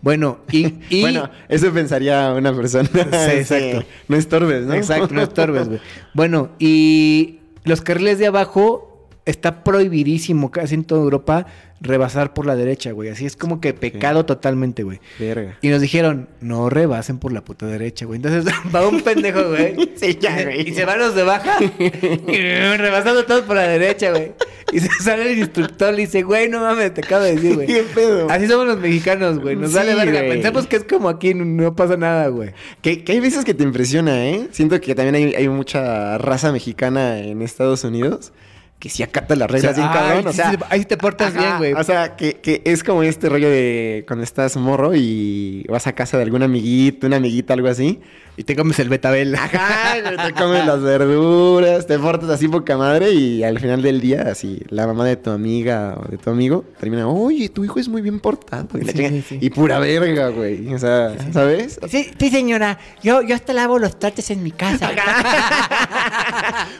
Bueno, 0.00 0.38
y, 0.50 0.74
y- 0.90 1.00
Bueno, 1.02 1.30
eso 1.48 1.72
pensaría 1.72 2.32
una 2.32 2.52
persona. 2.54 2.88
exacto. 3.32 3.84
No 4.08 4.16
estorbes, 4.16 4.64
¿no? 4.66 4.74
Exacto, 4.74 5.14
no 5.14 5.22
estorbes, 5.22 5.68
güey. 5.68 5.80
Bueno, 6.14 6.50
y 6.58 7.38
los 7.64 7.80
carriles 7.80 8.18
de 8.18 8.26
abajo 8.26 8.97
está 9.28 9.62
prohibidísimo 9.62 10.50
casi 10.50 10.74
en 10.74 10.84
toda 10.84 11.02
Europa 11.02 11.46
rebasar 11.80 12.34
por 12.34 12.46
la 12.46 12.56
derecha, 12.56 12.92
güey. 12.92 13.08
Así 13.10 13.26
es 13.26 13.36
como 13.36 13.60
que 13.60 13.72
pecado 13.72 14.24
totalmente, 14.24 14.82
güey. 14.82 15.00
Verga. 15.18 15.58
Y 15.60 15.68
nos 15.68 15.80
dijeron, 15.80 16.28
no 16.40 16.70
rebasen 16.70 17.18
por 17.18 17.32
la 17.32 17.44
puta 17.44 17.66
derecha, 17.66 18.06
güey. 18.06 18.16
Entonces 18.16 18.52
va 18.74 18.88
un 18.88 19.00
pendejo, 19.02 19.48
güey. 19.48 19.76
Sí, 19.98 20.16
ya, 20.20 20.42
güey. 20.42 20.68
Y 20.68 20.74
se 20.74 20.84
van 20.84 20.98
los 20.98 21.14
de 21.14 21.24
baja, 21.24 21.56
y 21.78 22.36
rebasando 22.76 23.24
todos 23.24 23.42
por 23.42 23.56
la 23.56 23.62
derecha, 23.68 24.10
güey. 24.10 24.32
Y 24.72 24.80
se 24.80 24.88
sale 25.02 25.32
el 25.32 25.38
instructor 25.38 25.94
y 25.94 26.02
dice, 26.02 26.22
güey, 26.22 26.48
no 26.48 26.60
mames, 26.60 26.94
te 26.94 27.00
acabo 27.00 27.24
de 27.24 27.34
decir, 27.34 27.54
güey. 27.54 27.66
¿Qué 27.66 27.84
pedo? 27.94 28.30
Así 28.30 28.46
somos 28.46 28.66
los 28.66 28.78
mexicanos, 28.78 29.38
güey. 29.40 29.56
Nos 29.56 29.70
Sí, 29.70 29.76
vale 29.76 29.94
verga. 29.94 30.20
güey. 30.20 30.32
Pensamos 30.32 30.66
que 30.66 30.76
es 30.76 30.84
como 30.84 31.08
aquí, 31.08 31.34
no, 31.34 31.44
no 31.44 31.74
pasa 31.74 31.96
nada, 31.96 32.28
güey. 32.28 32.50
Que, 32.80 33.02
que 33.02 33.12
hay 33.12 33.20
veces 33.20 33.44
que 33.44 33.54
te 33.54 33.64
impresiona, 33.64 34.26
¿eh? 34.28 34.48
Siento 34.52 34.80
que 34.80 34.94
también 34.94 35.14
hay, 35.14 35.34
hay 35.34 35.48
mucha 35.48 36.16
raza 36.18 36.52
mexicana 36.52 37.18
en 37.20 37.42
Estados 37.42 37.84
Unidos 37.84 38.32
que 38.78 38.88
sí 38.88 39.02
acata 39.02 39.34
las 39.34 39.50
reglas 39.50 39.76
bien 39.76 39.88
ay, 39.90 39.98
cabrón. 39.98 40.26
O 40.28 40.30
sí, 40.30 40.36
sea, 40.36 40.50
sí, 40.52 40.56
ahí 40.70 40.84
te 40.84 40.96
portas 40.96 41.34
ajá, 41.34 41.40
bien, 41.40 41.58
güey. 41.58 41.72
O 41.72 41.84
sea, 41.84 42.16
que, 42.16 42.34
que 42.34 42.62
es 42.64 42.84
como 42.84 43.02
este 43.02 43.28
rollo 43.28 43.50
de 43.50 44.04
cuando 44.06 44.22
estás 44.22 44.56
morro 44.56 44.94
y 44.94 45.64
vas 45.68 45.86
a 45.86 45.94
casa 45.94 46.16
de 46.16 46.22
algún 46.22 46.42
amiguito, 46.42 47.06
una 47.06 47.16
amiguita, 47.16 47.54
algo 47.54 47.68
así. 47.68 48.00
Y 48.38 48.44
te 48.44 48.54
comes 48.54 48.78
el 48.78 48.88
betabel. 48.88 49.34
Ajá, 49.34 49.96
te 50.26 50.32
comes 50.32 50.64
las 50.64 50.80
verduras, 50.80 51.88
te 51.88 51.98
portas 51.98 52.30
así 52.30 52.46
poca 52.46 52.76
madre 52.76 53.10
y 53.10 53.42
al 53.42 53.58
final 53.58 53.82
del 53.82 54.00
día, 54.00 54.28
así, 54.30 54.62
la 54.68 54.86
mamá 54.86 55.04
de 55.04 55.16
tu 55.16 55.30
amiga 55.30 55.96
o 55.98 56.08
de 56.08 56.18
tu 56.18 56.30
amigo 56.30 56.64
termina, 56.78 57.08
oye, 57.08 57.48
tu 57.48 57.64
hijo 57.64 57.80
es 57.80 57.88
muy 57.88 58.00
bien 58.00 58.20
portado. 58.20 58.68
Y, 58.78 58.84
Sí, 58.88 59.24
sí, 59.40 59.50
pura 59.50 59.80
verga, 59.80 60.28
güey. 60.28 60.72
O 60.72 60.78
sea, 60.78 61.16
¿sabes? 61.32 61.80
Sí, 61.88 62.12
sí, 62.16 62.30
señora. 62.30 62.78
Yo, 63.02 63.22
yo 63.22 63.34
hasta 63.34 63.52
lavo 63.52 63.80
los 63.80 63.98
trastes 63.98 64.30
en 64.30 64.44
mi 64.44 64.52
casa. 64.52 64.88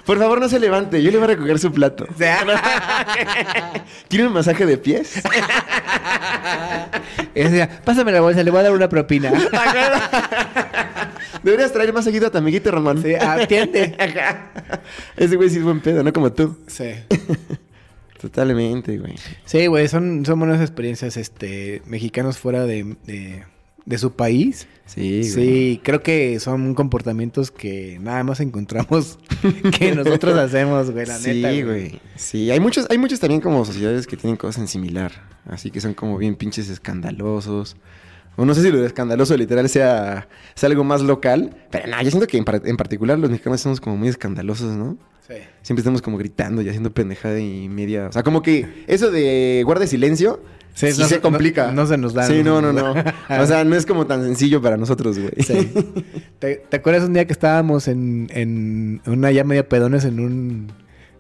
Por 0.07 0.17
favor, 0.19 0.41
no 0.41 0.49
se 0.49 0.61
levante, 0.61 1.03
yo 1.03 1.11
le 1.11 1.17
voy 1.17 1.25
a 1.25 1.29
recoger 1.29 1.59
su 1.59 1.73
plato. 1.73 2.07
¿Quiere 4.09 4.29
un 4.29 4.33
masaje 4.33 4.65
de 4.65 4.79
pies? 4.79 5.15
Decía, 7.35 7.81
pásame 7.85 8.13
la 8.13 8.21
bolsa, 8.21 8.43
le 8.43 8.51
voy 8.51 8.61
a 8.61 8.63
dar 8.65 8.73
una 8.73 8.89
propina. 8.89 9.33
Deberías 11.43 11.73
traer 11.73 11.93
más 11.93 12.05
seguido 12.05 12.27
a 12.27 12.31
tu 12.31 12.39
amiguito 12.39 12.71
Román. 12.71 13.03
Sí, 13.03 13.15
atiende. 13.15 13.97
Ese 15.17 15.37
güey 15.37 15.51
sí 15.51 15.59
es 15.59 15.65
buen 15.65 15.81
pedo, 15.81 16.03
no 16.03 16.13
como 16.13 16.33
tú. 16.33 16.57
Sí. 16.67 16.91
Totalmente, 18.21 18.99
güey. 18.99 19.15
Sí, 19.45 19.67
güey, 19.67 19.89
son, 19.89 20.27
son 20.27 20.39
buenas 20.41 20.61
experiencias, 20.61 21.17
este, 21.17 21.83
mexicanos 21.87 22.39
fuera 22.39 22.65
de, 22.65 22.97
de, 23.05 23.45
de 23.89 23.99
su 23.99 24.13
país. 24.13 24.67
Sí, 24.87 25.21
güey. 25.21 25.25
Sí, 25.25 25.81
creo 25.83 26.03
que 26.03 26.39
son 26.41 26.75
comportamientos 26.75 27.51
que 27.51 27.99
nada 28.01 28.23
más 28.25 28.41
encontramos 28.41 29.19
que 29.79 29.95
nosotros 29.95 30.37
hacemos, 30.39 30.91
güey, 30.91 31.07
la 31.07 31.17
sí, 31.19 31.43
neta. 31.43 31.67
güey. 31.67 32.01
Sí, 32.17 32.51
hay 32.51 32.61
muchos, 32.61 32.87
hay 32.91 32.99
muchos 32.99 33.19
también 33.21 33.41
como 33.41 33.65
sociedades 33.65 34.07
que 34.07 34.17
tienen 34.17 34.37
cosas 34.37 34.61
en 34.63 34.69
similar. 34.69 35.13
Así 35.47 35.71
que 35.71 35.81
son 35.81 35.95
como 35.95 36.19
bien 36.19 36.37
pinches 36.37 36.69
escandalosos. 36.69 37.77
O 38.37 38.45
no 38.45 38.55
sé 38.55 38.63
si 38.63 38.71
lo 38.71 38.79
de 38.81 38.87
escandaloso 38.87 39.37
literal 39.37 39.69
sea, 39.69 40.29
sea 40.55 40.69
algo 40.69 40.85
más 40.85 41.03
local. 41.03 41.57
Pero 41.71 41.89
nada, 41.89 42.03
yo 42.03 42.11
siento 42.11 42.27
que 42.27 42.37
en, 42.37 42.45
par- 42.45 42.63
en 42.65 42.77
particular 42.77 43.19
los 43.19 43.31
mexicanos 43.31 43.61
somos 43.61 43.81
como 43.81 43.97
muy 43.97 44.09
escandalosos, 44.09 44.77
¿no? 44.77 44.97
Sí. 45.27 45.35
Siempre 45.63 45.81
estamos 45.81 46.01
como 46.03 46.17
gritando 46.19 46.63
y 46.63 46.69
haciendo 46.69 46.93
pendejada 46.95 47.39
y 47.41 47.69
media. 47.69 48.07
O 48.07 48.13
sea, 48.13 48.23
como 48.23 48.43
que 48.43 48.85
eso 48.87 49.11
de 49.11 49.63
guarde 49.67 49.87
silencio. 49.87 50.41
Sí, 50.79 50.93
Sí, 50.93 51.01
no 51.03 51.09
se 51.09 51.21
complica. 51.21 51.67
no- 51.69 51.83
no 51.83 51.87
se 51.87 51.97
nos 51.99 52.15
da, 52.15 52.23
Sí, 52.25 52.43
no 52.45 52.61
no, 52.63 52.73
no. 52.73 52.93
O 53.41 53.47
sea, 53.47 53.65
no 53.65 53.75
es 53.75 53.85
como 53.85 54.07
tan 54.07 54.23
sencillo 54.23 54.63
para 54.63 54.77
nosotros, 54.77 55.19
güey. 55.19 55.33
Sí. 55.39 55.73
¿Te, 56.39 56.63
te 56.69 56.77
acuerdas 56.77 57.03
un 57.05 57.15
día 57.15 57.27
que 57.27 57.33
estábamos 57.33 57.89
en, 57.89 58.29
en 58.33 59.01
una 59.07 59.33
ya 59.33 59.43
media 59.43 59.69
pedones 59.69 60.05
en 60.05 60.21
un, 60.21 60.73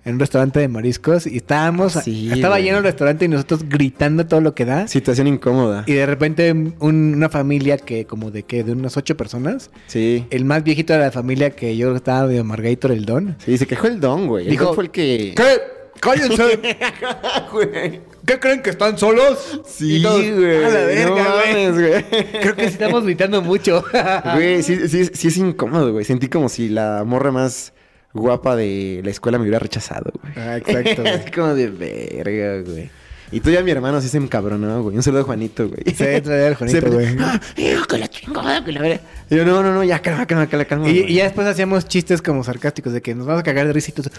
en 0.05 0.15
un 0.15 0.21
restaurante 0.21 0.61
de 0.61 0.69
mariscos 0.69 1.27
y 1.27 1.39
estábamos, 1.39 1.95
Sí, 2.05 2.31
estaba 2.33 2.55
güey. 2.55 2.65
lleno 2.67 2.79
el 2.79 2.85
restaurante 2.85 3.25
y 3.25 3.29
nosotros 3.29 3.65
gritando 3.69 4.27
todo 4.27 4.41
lo 4.41 4.55
que 4.55 4.65
da? 4.65 4.87
Situación 4.87 5.27
incómoda. 5.27 5.83
Y 5.89 5.95
de 5.95 6.07
repente 6.07 6.53
un- 6.53 6.75
una 7.17 7.29
familia 7.29 7.79
que 7.79 8.05
como 8.05 8.31
de 8.31 8.45
qué, 8.45 8.63
de 8.63 8.71
unas 8.73 8.97
ocho 8.97 9.17
personas, 9.17 9.71
Sí. 9.89 10.25
el 10.31 10.45
más 10.45 10.63
viejito 10.63 10.93
de 10.93 11.01
la 11.01 11.11
familia 11.11 11.51
que 11.51 11.77
yo 11.77 11.97
estaba 11.97 12.29
de 12.29 12.43
Margator 12.45 12.93
el 12.93 13.05
Don. 13.07 13.35
Sí, 13.45 13.59
se 13.59 13.67
quejó 13.67 13.89
el 13.89 13.99
don, 13.99 14.29
güey. 14.29 14.45
El 14.45 14.51
Dijo, 14.53 14.67
don 14.67 14.75
fue 14.77 14.85
el 14.85 14.91
que. 14.93 15.35
¿Qué? 15.37 15.77
¡Cállense! 16.01 16.59
güey? 17.53 18.01
¿Qué 18.27 18.39
creen 18.39 18.63
que 18.63 18.71
están 18.71 18.99
solos? 18.99 19.61
Sí, 19.67 20.03
güey. 20.03 20.65
A 20.65 20.69
la 20.69 20.81
verga, 20.85 21.05
no 21.07 21.13
güey. 21.15 21.25
mames, 21.25 21.75
güey. 21.75 22.05
Creo 22.43 22.55
que 22.57 22.63
sí 22.69 22.73
estamos 22.75 23.05
gritando 23.05 23.41
mucho. 23.43 23.83
Güey, 24.35 24.63
sí, 24.63 24.89
sí, 24.89 25.07
sí 25.13 25.29
es 25.29 25.37
incómodo, 25.39 25.93
güey. 25.93 26.05
Sentí 26.05 26.29
como 26.29 26.49
si 26.49 26.69
la 26.69 27.05
morra 27.07 27.33
más 27.33 27.73
guapa 28.13 28.55
de 28.57 29.01
la 29.05 29.11
escuela 29.11 29.39
me 29.39 29.43
hubiera 29.43 29.59
rechazado, 29.59 30.13
güey. 30.21 30.33
Ah, 30.37 30.57
exacto, 30.59 31.03
güey. 31.03 31.15
Así 31.15 31.31
como 31.31 31.55
de 31.55 31.69
verga, 31.69 32.63
güey. 32.71 32.91
Y 33.31 33.41
tú 33.41 33.51
ya 33.51 33.63
mi 33.63 33.71
hermano 33.71 34.01
sí 34.01 34.09
se 34.09 34.17
encabronó, 34.17 34.83
güey. 34.83 34.97
Un 34.97 35.03
saludo 35.03 35.23
a 35.23 35.25
Juanito, 35.25 35.69
güey. 35.69 35.83
Sí, 35.87 35.95
traía 35.95 36.49
el 36.49 36.55
Juanito, 36.55 36.87
güey. 36.91 37.17
¡Ah, 37.21 37.41
hijo, 37.57 37.85
que 37.87 37.99
la 37.99 38.09
chingada, 38.09 38.65
que 38.65 38.73
la 38.73 38.81
verga! 38.81 39.01
Y 39.29 39.37
yo, 39.37 39.45
no, 39.45 39.63
no, 39.63 39.75
no, 39.75 39.85
ya, 39.85 40.01
calma, 40.01 40.27
calma, 40.27 40.47
calma, 40.47 40.65
calma. 40.65 40.89
Y, 40.89 41.01
y 41.01 41.15
ya 41.15 41.25
después 41.25 41.47
hacíamos 41.47 41.87
chistes 41.87 42.23
como 42.23 42.43
sarcásticos 42.43 42.93
de 42.93 43.03
que 43.03 43.15
nos 43.15 43.27
vamos 43.27 43.41
a 43.41 43.45
cagar 43.45 43.67
de 43.67 43.73
risitos. 43.73 44.11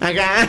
Acá. 0.00 0.48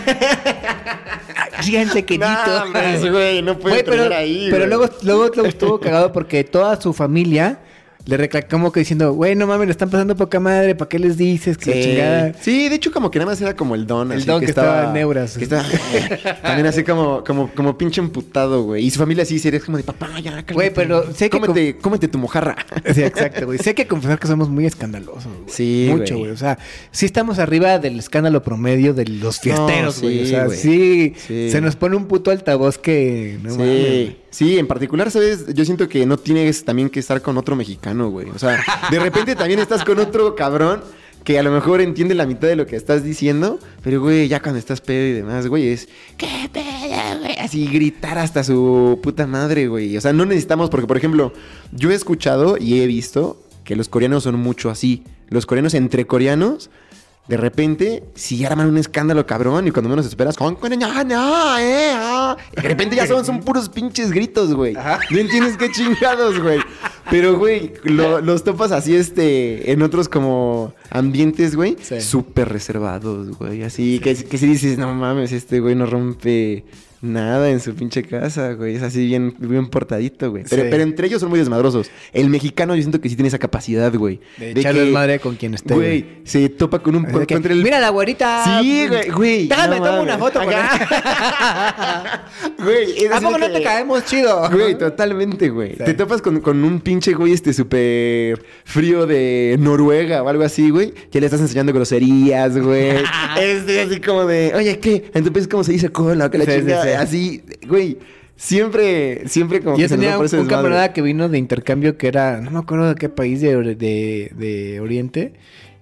Ríanse, 1.66 2.04
querido. 2.04 2.28
No, 2.28 3.12
güey, 3.12 3.42
no 3.42 3.58
tener 3.58 4.14
ahí, 4.14 4.48
pero 4.50 4.66
güey. 4.66 4.70
luego, 4.70 4.90
luego, 5.04 5.32
luego 5.34 5.48
estuvo 5.48 5.80
cagado 5.80 6.12
porque 6.12 6.44
toda 6.44 6.80
su 6.80 6.94
familia 6.94 7.60
le 8.06 8.18
reclamó 8.18 8.72
que 8.72 8.80
diciendo, 8.80 9.14
güey, 9.14 9.36
no 9.36 9.46
mames, 9.46 9.68
le 9.68 9.72
están 9.72 9.90
pasando 9.90 10.16
poca 10.16 10.40
madre, 10.40 10.74
¿para 10.74 10.90
qué 10.90 10.98
les 10.98 11.16
dices? 11.18 11.58
Que 11.58 11.74
Sí. 11.74 11.82
chingada. 11.84 12.34
Sí, 12.42 12.68
de 12.70 12.76
hecho 12.76 12.92
como 12.92 13.12
que 13.12 13.20
nada 13.20 13.30
más 13.32 13.40
era 13.42 13.56
como 13.56 13.76
el 13.76 13.86
don. 13.86 14.12
El 14.12 14.18
así 14.20 14.28
don 14.28 14.40
que 14.40 14.48
estaba 14.48 14.86
en 14.86 14.94
neuras. 14.94 15.38
que 15.38 15.44
estaba- 15.44 15.64
también 16.42 16.66
así 16.68 16.84
como, 16.84 17.24
como, 17.24 17.52
como 17.54 17.78
pinche 17.78 18.02
emputado, 18.02 18.64
güey. 18.64 18.86
Y 18.86 18.90
su 18.90 18.98
familia 19.00 19.24
así 19.24 19.38
sería 19.38 19.60
como 19.60 19.78
de 19.78 19.84
papá, 19.84 20.08
ya, 20.24 20.32
cálmate. 20.32 20.54
Güey, 20.54 20.74
pero 20.74 21.14
sé 21.14 21.30
que 21.30 21.40
Cómete, 21.40 21.78
cómete 21.78 22.08
tu 22.08 22.18
mojarra. 22.18 22.56
Sí, 22.94 23.04
exacto, 23.04 23.46
güey. 23.46 23.60
Sé 23.60 23.76
que 23.76 23.86
confesar 23.86 24.18
que 24.18 24.28
somos 24.28 24.50
muy 24.50 24.66
escandalosos, 24.66 25.26
güey. 25.26 25.44
Sí, 25.48 25.88
Mucho, 25.92 26.18
güey. 26.18 26.32
O 26.32 26.38
sea, 26.38 26.58
sí 26.92 27.06
estamos 27.06 27.38
arriba 27.38 27.78
del 27.80 28.00
escándalo 28.00 28.42
promedio 28.42 28.94
de 28.96 29.06
los 29.06 29.40
fiesteros, 29.40 29.98
No, 29.98 30.02
güey. 30.04 30.24
o 30.24 30.26
sea, 30.26 30.46
güey. 30.46 30.58
sí, 30.58 31.14
Sí. 31.28 31.50
Se 31.52 31.62
nos 31.62 31.76
pone 31.76 31.96
un 31.96 32.06
puto 32.08 32.32
altavoz 32.32 32.78
que... 32.80 33.38
No 33.44 33.50
mames, 33.52 33.58
sí, 33.58 33.68
güey. 33.68 34.18
Sí, 34.30 34.58
en 34.58 34.68
particular, 34.68 35.12
¿sabes? 35.12 35.54
Yo 35.54 35.66
siento 35.66 35.88
que 35.88 36.06
no 36.06 36.18
tienes 36.18 36.64
también 36.64 36.90
que 36.90 37.00
estar 37.00 37.22
con 37.22 37.38
otro 37.38 37.56
mexicano, 37.56 38.10
güey. 38.10 38.30
O 38.30 38.40
sea, 38.40 38.64
de 38.92 39.00
repente 39.00 39.36
también 39.36 39.60
estás 39.60 39.84
con 39.84 40.00
otro 40.00 40.36
cabrón 40.36 40.82
que 41.24 41.38
a 41.38 41.44
lo 41.44 41.52
mejor 41.52 41.82
entiende 41.82 42.16
la 42.16 42.26
mitad 42.26 42.48
de 42.48 42.56
lo 42.56 42.66
que 42.66 42.76
estás 42.76 43.04
diciendo, 43.04 43.60
pero, 43.84 44.02
güey, 44.02 44.28
ya 44.28 44.42
cuando 44.42 44.58
estás 44.58 44.82
pedo 44.82 45.06
y 45.08 45.12
demás, 45.12 45.48
güey, 45.48 45.68
es, 45.68 45.90
¿qué 46.18 46.50
pedo, 46.52 47.20
güey? 47.20 47.38
Así 47.38 47.68
gritar 47.68 48.18
hasta 48.18 48.44
su 48.44 49.00
puta 49.04 49.28
madre, 49.28 49.68
güey. 49.68 49.98
O 49.98 50.02
sea, 50.02 50.14
no 50.14 50.26
necesitamos, 50.26 50.70
porque, 50.70 50.88
por 50.88 50.98
ejemplo, 50.98 51.34
yo 51.72 51.92
he 51.92 51.96
escuchado 51.96 52.58
y 52.58 52.82
he 52.82 52.88
visto 52.88 53.42
que 53.64 53.76
los 53.76 53.90
coreanos 53.90 54.24
son 54.24 54.36
mucho 54.36 54.70
así. 54.70 55.04
Los 55.28 55.46
coreanos 55.46 55.74
entre 55.76 56.08
coreanos 56.08 56.72
de 57.30 57.38
repente, 57.38 58.04
si 58.16 58.44
arman 58.44 58.68
un 58.68 58.78
escándalo 58.78 59.26
cabrón 59.26 59.68
y 59.68 59.72
cuando 59.72 59.88
menos 59.90 60.06
esperas, 60.06 60.36
eh, 61.62 61.92
ah. 61.94 62.36
De 62.56 62.62
repente 62.64 62.96
ya 62.96 63.06
son, 63.08 63.24
son 63.24 63.40
puros 63.46 63.70
pinches 63.70 64.12
gritos, 64.12 64.54
güey. 64.54 64.74
No 64.74 65.18
entiendes 65.20 65.56
qué 65.56 65.72
chingados, 65.72 66.40
güey. 66.42 66.60
Pero, 67.12 67.38
güey, 67.38 67.74
lo- 67.84 68.20
los 68.22 68.44
topas 68.44 68.72
así, 68.72 68.96
este, 68.96 69.72
en 69.72 69.82
otros 69.84 70.10
como 70.10 70.74
ambientes, 70.90 71.56
güey, 71.56 71.78
Sí. 71.82 72.02
súper 72.02 72.50
reservados, 72.50 73.30
güey. 73.38 73.64
Así 73.64 74.00
que, 74.00 74.16
que 74.16 74.38
si 74.38 74.46
dices, 74.48 74.78
no 74.78 74.94
mames, 74.94 75.32
este 75.32 75.60
güey 75.60 75.76
no 75.76 75.86
rompe 75.86 76.66
Nada 77.02 77.50
en 77.50 77.62
su 77.62 77.74
pinche 77.76 78.04
casa, 78.04 78.54
güey. 78.54 78.76
Es 78.76 78.84
así 78.84 79.06
bien, 79.06 79.34
bien 79.40 79.68
portadito, 79.70 80.32
güey. 80.32 80.44
Pero, 80.50 80.64
Sí. 80.64 80.68
pero 80.70 80.84
entre 80.84 81.08
ellos 81.08 81.22
son 81.22 81.30
muy 81.30 81.40
desmadrosos. 81.40 81.90
El 82.12 82.30
mexicano 82.30 82.76
yo 82.76 82.82
siento 82.82 83.00
que 83.00 83.08
sí 83.08 83.16
tiene 83.16 83.30
esa 83.30 83.40
capacidad, 83.40 83.94
güey. 83.96 84.20
De 84.38 84.52
echarle 84.52 84.86
que, 84.86 84.92
madre 84.92 85.20
con 85.20 85.36
quien 85.36 85.54
esté. 85.54 85.74
Güey, 85.74 86.06
se 86.26 86.50
topa 86.50 86.80
con 86.80 86.96
un... 86.98 87.06
Que, 87.26 87.36
el- 87.36 87.64
Mira 87.64 87.80
la 87.80 87.90
güerita. 87.90 88.60
Sí, 88.62 88.86
güey, 88.88 89.10
güey. 89.12 89.48
Déjame 89.48 89.80
no 89.80 89.86
tomo 89.86 90.02
una 90.02 90.18
foto 90.18 90.42
con. 90.44 90.54
Güey, 92.64 93.08
¿A 93.08 93.22
poco 93.22 93.38
no 93.38 93.48
que- 93.48 93.54
te 93.54 93.64
caemos 93.64 94.06
chido? 94.06 94.50
Güey, 94.52 94.78
totalmente, 94.78 95.50
güey. 95.50 95.72
Sí. 95.78 95.84
Te 95.86 95.94
topas 95.94 96.22
con, 96.22 96.42
con 96.42 96.64
un 96.64 96.82
pinche 96.82 97.14
güey 97.14 97.34
este 97.34 97.54
súper 97.54 98.44
frío 98.66 99.06
de 99.06 99.56
Noruega 99.60 100.24
o 100.24 100.30
algo 100.30 100.44
así, 100.44 100.70
güey. 100.70 100.94
Que 101.12 101.20
le 101.22 101.28
estás 101.28 101.40
enseñando 101.42 101.72
groserías, 101.74 102.58
güey. 102.58 102.98
es 103.40 103.66
de 103.66 103.82
así 103.82 104.00
como 104.02 104.26
de, 104.26 104.52
oye, 104.56 104.80
¿qué? 104.80 105.10
En 105.14 105.24
tu 105.24 105.32
país, 105.32 105.48
¿cómo 105.48 105.64
se 105.64 105.72
dice 105.72 105.90
cola? 105.90 106.30
Que 106.30 106.38
la 106.40 106.46
sí. 106.46 106.52
Así, 106.96 107.44
güey. 107.68 107.98
Siempre, 108.36 109.28
siempre 109.28 109.60
como 109.60 109.76
Yo 109.76 109.84
que 109.84 109.90
se 109.90 109.96
tenía 109.98 110.16
por 110.16 110.34
un, 110.34 110.48
camarada 110.48 110.94
que 110.94 111.02
vino 111.02 111.28
de 111.28 111.38
intercambio 111.38 111.98
que 111.98 112.08
era, 112.08 112.40
no 112.40 112.52
me 112.52 112.60
acuerdo 112.60 112.88
de 112.88 112.96
qué 112.96 113.10
país 113.10 113.42
de, 113.42 113.76
de, 113.76 114.32
de 114.34 114.80
Oriente, 114.80 115.34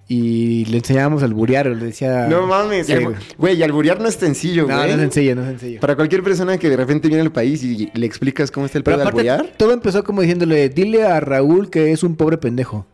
y 0.08 0.64
le 0.64 0.78
enseñábamos 0.78 1.22
al 1.22 1.34
buriar, 1.34 1.66
le 1.66 1.84
decía... 1.84 2.26
No 2.28 2.46
mames, 2.46 2.88
güey. 3.36 3.58
y 3.58 3.62
alburear 3.62 4.00
no 4.00 4.08
es 4.08 4.14
sencillo, 4.14 4.66
No, 4.66 4.74
güey. 4.74 4.88
no 4.88 4.94
es 4.94 5.00
sencillo, 5.00 5.36
no 5.36 5.42
es 5.42 5.48
sencillo. 5.48 5.80
Para 5.80 5.96
cualquier 5.96 6.22
persona 6.22 6.56
que 6.56 6.70
de 6.70 6.76
repente 6.78 7.08
viene 7.08 7.22
al 7.22 7.30
país 7.30 7.62
y 7.62 7.90
le 7.92 8.06
explicas 8.06 8.50
cómo 8.50 8.64
está 8.64 8.78
el 8.78 8.84
pedo 8.84 8.96
de 8.96 9.02
alburear. 9.04 9.52
todo 9.58 9.72
empezó 9.72 10.02
como 10.02 10.22
diciéndole, 10.22 10.70
dile 10.70 11.04
a 11.04 11.20
Raúl 11.20 11.68
que 11.68 11.92
es 11.92 12.02
un 12.02 12.16
pobre 12.16 12.38
pendejo. 12.38 12.86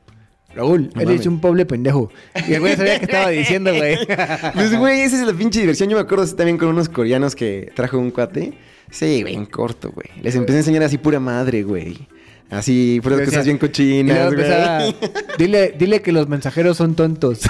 Raúl, 0.55 0.91
No 0.95 1.01
él 1.01 1.07
mames. 1.07 1.21
es 1.23 1.27
un 1.27 1.41
pobre 1.41 1.67
pendejo. 1.67 2.11
Y 2.49 2.53
el 2.55 2.61
güey 2.61 2.77
sabía 2.77 2.99
qué 2.99 3.05
estaba 3.07 3.29
diciendo, 3.31 3.75
güey. 3.75 3.99
Pues, 4.55 4.77
güey, 4.79 5.01
esa 5.03 5.21
es 5.21 5.27
la 5.27 5.33
pinche 5.33 5.61
diversión. 5.61 5.89
Yo 5.89 5.97
me 5.97 6.03
acuerdo 6.03 6.25
así 6.25 6.35
también 6.37 6.57
con 6.59 6.69
unos 6.69 6.89
coreanos 6.89 7.35
que 7.35 7.71
trajo 7.75 7.99
un 7.99 8.11
cuate. 8.11 8.53
Sí, 8.91 9.23
güey, 9.23 9.35
en 9.35 9.47
corto, 9.47 9.91
güey. 9.93 10.07
Les 10.23 10.35
empecé 10.37 10.57
a 10.57 10.61
enseñar 10.61 10.83
así 10.85 10.99
pura 10.99 11.19
madre, 11.21 11.63
güey. 11.63 11.99
Así, 12.51 13.01
puras 13.03 13.21
cosas 13.23 13.45
bien 13.47 13.59
cochinas, 13.59 14.33
güey. 14.33 14.47
dile, 15.39 15.75
dile 15.77 16.03
que 16.03 16.13
los 16.13 16.29
mensajeros 16.29 16.77
son 16.77 16.95
tontos. 16.95 17.41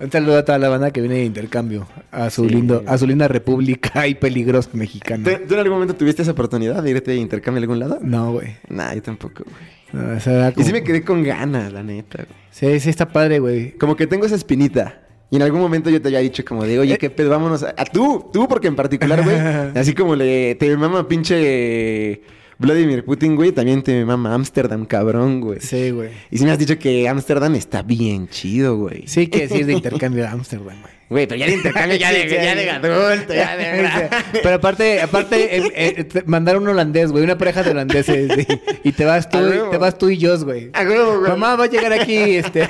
Un 0.00 0.10
saludo 0.10 0.38
a 0.38 0.44
toda 0.46 0.58
la 0.58 0.68
banda 0.70 0.90
que 0.92 1.00
viene 1.02 1.16
de 1.16 1.24
intercambio 1.24 1.86
a 2.10 2.30
su 2.30 2.44
Sí. 2.48 2.54
lindo, 2.54 2.82
a 2.86 2.96
su 2.96 3.06
linda 3.06 3.28
república 3.28 4.06
y 4.06 4.14
peligrosa 4.14 4.70
mexicana. 4.72 5.24
¿Tú, 5.24 5.30
tú 5.48 5.54
en 5.54 5.60
algún 5.60 5.74
momento 5.74 5.94
tuviste 5.94 6.22
esa 6.22 6.30
oportunidad 6.30 6.82
de 6.82 6.90
irte 6.90 7.10
de 7.10 7.18
intercambio 7.18 7.60
a 7.60 7.62
algún 7.64 7.78
lado? 7.80 7.98
No, 8.00 8.32
güey. 8.32 8.56
Nah, 8.70 8.94
yo 8.94 9.02
tampoco, 9.02 9.44
güey. 9.44 9.79
No, 9.92 10.12
esa 10.14 10.32
era 10.32 10.48
Y 10.50 10.52
como- 10.52 10.66
sí 10.66 10.72
me 10.72 10.82
quedé 10.82 11.02
con 11.02 11.22
ganas, 11.22 11.72
la 11.72 11.82
neta, 11.82 12.24
güey. 12.24 12.40
Sí, 12.50 12.80
sí 12.80 12.90
está 12.90 13.08
padre, 13.08 13.38
güey. 13.38 13.72
Como 13.72 13.96
que 13.96 14.06
tengo 14.06 14.26
esa 14.26 14.34
espinita. 14.36 15.02
Y 15.30 15.36
en 15.36 15.42
algún 15.42 15.60
momento 15.60 15.90
yo 15.90 16.00
te 16.02 16.08
había 16.08 16.18
dicho 16.20 16.44
como 16.44 16.64
de, 16.64 16.78
oye, 16.78 16.94
Eh. 16.94 16.98
qué 16.98 17.08
pedo, 17.10 17.30
vámonos 17.30 17.62
a... 17.62 17.74
a 17.76 17.84
tú, 17.84 18.28
tú 18.32 18.48
porque 18.48 18.66
en 18.68 18.74
particular, 18.76 19.22
güey. 19.22 19.36
así 19.76 19.94
como 19.94 20.16
le... 20.16 20.56
Te 20.56 20.76
mama 20.76 21.06
pinche 21.06 22.22
Vladimir 22.60 23.04
Putin, 23.04 23.34
güey. 23.36 23.52
También 23.52 23.82
te 23.82 24.04
mama 24.04 24.34
Ámsterdam, 24.34 24.84
cabrón, 24.84 25.40
güey. 25.40 25.60
Sí, 25.60 25.90
güey. 25.90 26.10
Y 26.30 26.38
si 26.38 26.44
me 26.44 26.50
has 26.52 26.58
dicho 26.58 26.78
que 26.78 27.08
Ámsterdam 27.08 27.54
está 27.54 27.82
bien 27.82 28.28
chido, 28.28 28.76
güey. 28.76 29.04
Sí, 29.08 29.26
que 29.28 29.48
decir 29.48 29.64
de 29.66 29.72
intercambio 29.72 30.26
a 30.26 30.30
Ámsterdam, 30.30 30.80
güey. 30.80 31.00
Güey, 31.10 31.26
pero 31.26 31.40
ya 31.40 31.46
de 31.46 31.54
intercambio, 31.54 31.96
ya 31.96 32.12
de, 32.12 32.28
Sí, 32.28 32.34
ya 32.36 32.54
de 32.54 32.70
adulto, 32.70 33.34
ya 33.34 33.56
de. 33.56 34.08
Pero 34.44 34.54
aparte, 34.54 35.00
aparte, 35.02 36.06
mandaron 36.26 36.62
un 36.62 36.68
holandés, 36.68 37.10
güey, 37.10 37.24
una 37.24 37.36
pareja 37.36 37.64
de 37.64 37.72
holandeses, 37.72 38.30
sí. 38.32 38.46
y 38.84 38.92
te 38.92 39.04
vas 39.04 39.28
tú, 39.28 39.38
y- 39.38 39.70
te 39.72 39.76
vas 39.76 39.98
tú 39.98 40.08
y 40.08 40.24
Jos, 40.24 40.44
güey. 40.44 40.70
A 40.72 40.82
huevo, 40.84 41.18
güey. 41.18 41.30
Mamá 41.32 41.56
va 41.56 41.64
a 41.64 41.66
llegar 41.66 41.92
aquí, 41.92 42.14
este. 42.36 42.68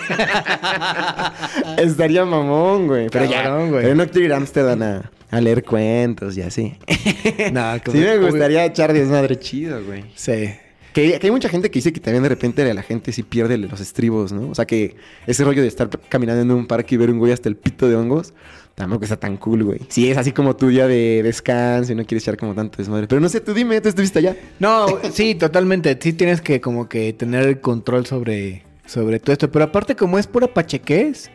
Estaría 1.76 2.24
mamón, 2.24 2.86
güey. 2.86 3.08
Pero 3.10 3.26
ya, 3.26 3.42
Cabrón, 3.42 3.70
güey. 3.72 3.82
Pero 3.82 3.94
no 3.94 4.06
quiero 4.06 4.26
ir 4.26 4.32
a 4.32 4.36
Ámsterdam 4.38 4.82
a, 4.82 5.10
a 5.30 5.40
leer 5.40 5.64
cuentos 5.64 6.36
y 6.36 6.42
así. 6.42 6.74
No, 7.52 7.74
sí 7.76 7.98
me 7.98 8.18
gustaría 8.18 8.64
echar 8.64 8.92
desmadre 8.92 9.38
chido, 9.38 9.84
güey. 9.84 10.04
Sí. 10.14 10.50
Que, 10.92 11.18
que 11.18 11.26
hay 11.26 11.30
mucha 11.30 11.48
gente 11.48 11.70
que 11.70 11.78
dice 11.78 11.92
que 11.92 12.00
también 12.00 12.22
de 12.22 12.28
repente 12.28 12.72
la 12.74 12.82
gente 12.82 13.12
sí 13.12 13.22
pierde 13.22 13.56
los 13.58 13.80
estribos, 13.80 14.32
¿no? 14.32 14.50
O 14.50 14.54
sea, 14.54 14.66
que 14.66 14.96
ese 15.26 15.44
rollo 15.44 15.62
de 15.62 15.68
estar 15.68 15.88
caminando 16.08 16.42
en 16.42 16.50
un 16.50 16.66
parque 16.66 16.96
y 16.96 16.98
ver 16.98 17.10
un 17.10 17.18
güey 17.18 17.32
hasta 17.32 17.48
el 17.48 17.56
pito 17.56 17.88
de 17.88 17.94
hongos, 17.94 18.34
tampoco 18.74 19.04
está 19.04 19.16
tan 19.16 19.36
cool, 19.36 19.62
güey. 19.64 19.80
Sí, 19.88 20.10
es 20.10 20.16
así 20.16 20.32
como 20.32 20.56
tu 20.56 20.68
día 20.68 20.88
de 20.88 21.22
descanso 21.22 21.92
y 21.92 21.94
no 21.94 22.04
quieres 22.04 22.24
echar 22.24 22.36
como 22.36 22.54
tanto 22.54 22.78
desmadre. 22.78 23.06
Pero 23.06 23.20
no 23.20 23.28
sé, 23.28 23.40
tú 23.40 23.54
dime, 23.54 23.80
¿tú 23.80 23.88
estuviste 23.88 24.18
allá? 24.18 24.36
No, 24.58 24.86
sí, 25.12 25.34
totalmente. 25.36 25.96
Sí 26.00 26.12
tienes 26.12 26.40
que 26.40 26.60
como 26.60 26.88
que 26.88 27.12
tener 27.12 27.46
el 27.46 27.60
control 27.60 28.06
sobre, 28.06 28.64
sobre 28.86 29.20
todo 29.20 29.32
esto. 29.32 29.50
Pero 29.50 29.66
aparte, 29.66 29.94
como 29.94 30.18
es 30.18 30.26
pura 30.26 30.48
pachequez, 30.48 31.30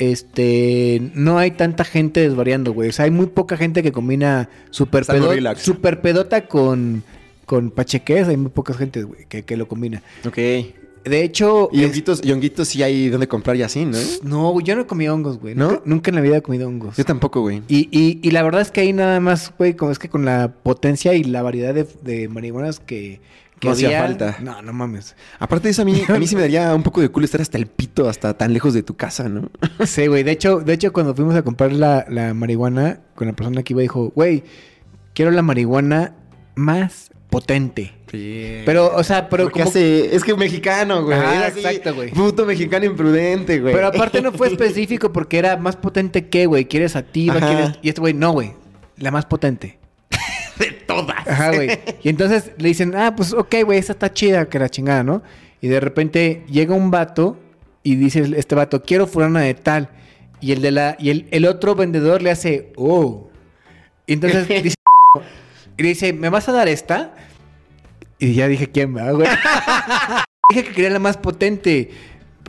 este, 0.00 1.10
no 1.14 1.38
hay 1.38 1.52
tanta 1.52 1.84
gente 1.84 2.20
desvariando, 2.20 2.72
güey. 2.72 2.88
O 2.88 2.92
sea, 2.92 3.04
hay 3.04 3.10
muy 3.10 3.26
poca 3.26 3.56
gente 3.56 3.82
que 3.82 3.92
combina 3.92 4.48
super, 4.70 5.04
pedo- 5.04 5.56
super 5.56 6.00
pedota 6.00 6.48
con, 6.48 7.04
con 7.46 7.70
pachequez. 7.70 8.26
Hay 8.28 8.36
muy 8.36 8.50
pocas 8.50 8.76
gente, 8.76 9.02
güey, 9.04 9.26
que, 9.28 9.42
que 9.44 9.56
lo 9.56 9.68
combina. 9.68 10.02
Ok. 10.26 10.36
De 11.04 11.22
hecho... 11.24 11.68
Y 11.72 11.80
es- 11.80 11.86
honguitos, 11.86 12.20
y 12.24 12.32
honguitos 12.32 12.68
sí 12.68 12.82
hay 12.82 13.08
donde 13.08 13.28
comprar 13.28 13.56
y 13.56 13.62
así, 13.62 13.84
¿no? 13.84 13.96
No, 14.22 14.50
güey, 14.52 14.66
yo 14.66 14.74
no 14.74 14.82
he 14.82 14.86
comido 14.86 15.14
hongos, 15.14 15.38
güey. 15.38 15.54
¿No? 15.54 15.68
Nunca, 15.70 15.82
nunca 15.86 16.10
en 16.10 16.14
la 16.16 16.20
vida 16.22 16.36
he 16.38 16.42
comido 16.42 16.66
hongos. 16.68 16.96
Yo 16.96 17.04
tampoco, 17.04 17.40
güey. 17.42 17.62
Y, 17.68 17.88
y, 17.90 18.20
y 18.22 18.30
la 18.32 18.42
verdad 18.42 18.60
es 18.62 18.70
que 18.70 18.80
ahí 18.80 18.92
nada 18.92 19.20
más, 19.20 19.52
güey, 19.56 19.74
como 19.74 19.92
es 19.92 19.98
que 19.98 20.08
con 20.08 20.24
la 20.24 20.52
potencia 20.62 21.14
y 21.14 21.24
la 21.24 21.42
variedad 21.42 21.72
de, 21.74 21.86
de 22.02 22.28
marihuanas 22.28 22.80
que, 22.80 23.20
que 23.60 23.68
No 23.68 23.72
hacía 23.74 24.00
falta. 24.02 24.36
No, 24.40 24.60
no 24.62 24.72
mames. 24.72 25.14
Aparte 25.38 25.68
de 25.68 25.72
eso, 25.72 25.82
a 25.82 25.84
mí, 25.84 26.02
a 26.08 26.18
mí 26.18 26.26
sí 26.26 26.34
me 26.34 26.40
daría 26.40 26.74
un 26.74 26.82
poco 26.82 27.00
de 27.00 27.10
culo 27.10 27.24
estar 27.26 27.40
hasta 27.40 27.58
el 27.58 27.66
pito, 27.66 28.08
hasta 28.08 28.34
tan 28.34 28.52
lejos 28.52 28.74
de 28.74 28.82
tu 28.82 28.96
casa, 28.96 29.28
¿no? 29.28 29.50
Sí, 29.86 30.06
güey. 30.06 30.22
De 30.24 30.32
hecho, 30.32 30.60
de 30.60 30.72
hecho, 30.72 30.92
cuando 30.92 31.14
fuimos 31.14 31.34
a 31.36 31.42
comprar 31.42 31.70
la, 31.72 32.04
la 32.08 32.34
marihuana, 32.34 33.00
con 33.14 33.28
la 33.28 33.34
persona 33.34 33.62
que 33.62 33.74
iba, 33.74 33.82
dijo, 33.82 34.10
güey, 34.16 34.42
quiero 35.14 35.30
la 35.30 35.42
marihuana 35.42 36.14
más 36.56 37.10
potente. 37.28 37.92
Pero, 38.64 38.94
o 38.96 39.04
sea, 39.04 39.28
pero 39.28 39.44
Porque 39.44 39.60
como... 39.60 39.70
hace- 39.70 40.16
es 40.16 40.24
que 40.24 40.34
mexicano, 40.34 41.04
güey. 41.04 41.16
Así, 41.18 41.60
exacto, 41.60 41.94
güey. 41.94 42.10
Puto 42.10 42.44
mexicano 42.44 42.84
imprudente, 42.86 43.60
güey. 43.60 43.72
Pero 43.74 43.86
aparte 43.86 44.20
no 44.20 44.32
fue 44.32 44.48
específico 44.52 45.12
porque 45.12 45.38
era 45.38 45.56
más 45.56 45.76
potente 45.76 46.28
que, 46.28 46.46
güey. 46.46 46.64
¿Quieres? 46.66 46.96
Ajá. 46.96 47.04
¿Quieres...? 47.12 47.78
Y 47.82 47.88
este 47.88 48.00
güey, 48.00 48.14
no, 48.14 48.32
güey. 48.32 48.52
La 48.96 49.10
más 49.10 49.26
potente. 49.26 49.78
De 50.60 50.70
todas. 50.72 51.26
Ajá, 51.26 51.52
güey. 51.52 51.78
Y 52.02 52.08
entonces 52.08 52.52
le 52.58 52.68
dicen, 52.68 52.94
ah, 52.94 53.14
pues 53.16 53.32
ok, 53.32 53.56
güey, 53.64 53.78
esa 53.78 53.92
está 53.92 54.12
chida, 54.12 54.48
que 54.48 54.58
la 54.58 54.68
chingada, 54.68 55.02
¿no? 55.02 55.22
Y 55.60 55.68
de 55.68 55.80
repente 55.80 56.44
llega 56.48 56.74
un 56.74 56.90
vato 56.90 57.38
y 57.82 57.96
dice 57.96 58.24
este 58.36 58.54
vato, 58.54 58.82
quiero 58.82 59.06
fulana 59.06 59.40
de 59.40 59.54
tal. 59.54 59.88
Y 60.40 60.52
el 60.52 60.62
de 60.62 60.70
la, 60.70 60.96
y 60.98 61.10
el, 61.10 61.26
el 61.30 61.46
otro 61.46 61.74
vendedor 61.74 62.22
le 62.22 62.30
hace, 62.30 62.72
oh. 62.76 63.30
Y 64.06 64.14
entonces 64.14 64.48
dice, 64.62 64.76
y 65.76 65.82
le 65.82 65.88
dice, 65.88 66.12
¿me 66.12 66.28
vas 66.28 66.48
a 66.48 66.52
dar 66.52 66.68
esta? 66.68 67.14
Y 68.18 68.34
ya 68.34 68.48
dije, 68.48 68.70
¿quién 68.70 68.96
va, 68.96 69.10
güey? 69.12 69.28
dije 70.50 70.64
que 70.64 70.72
quería 70.72 70.90
la 70.90 70.98
más 70.98 71.16
potente. 71.16 71.90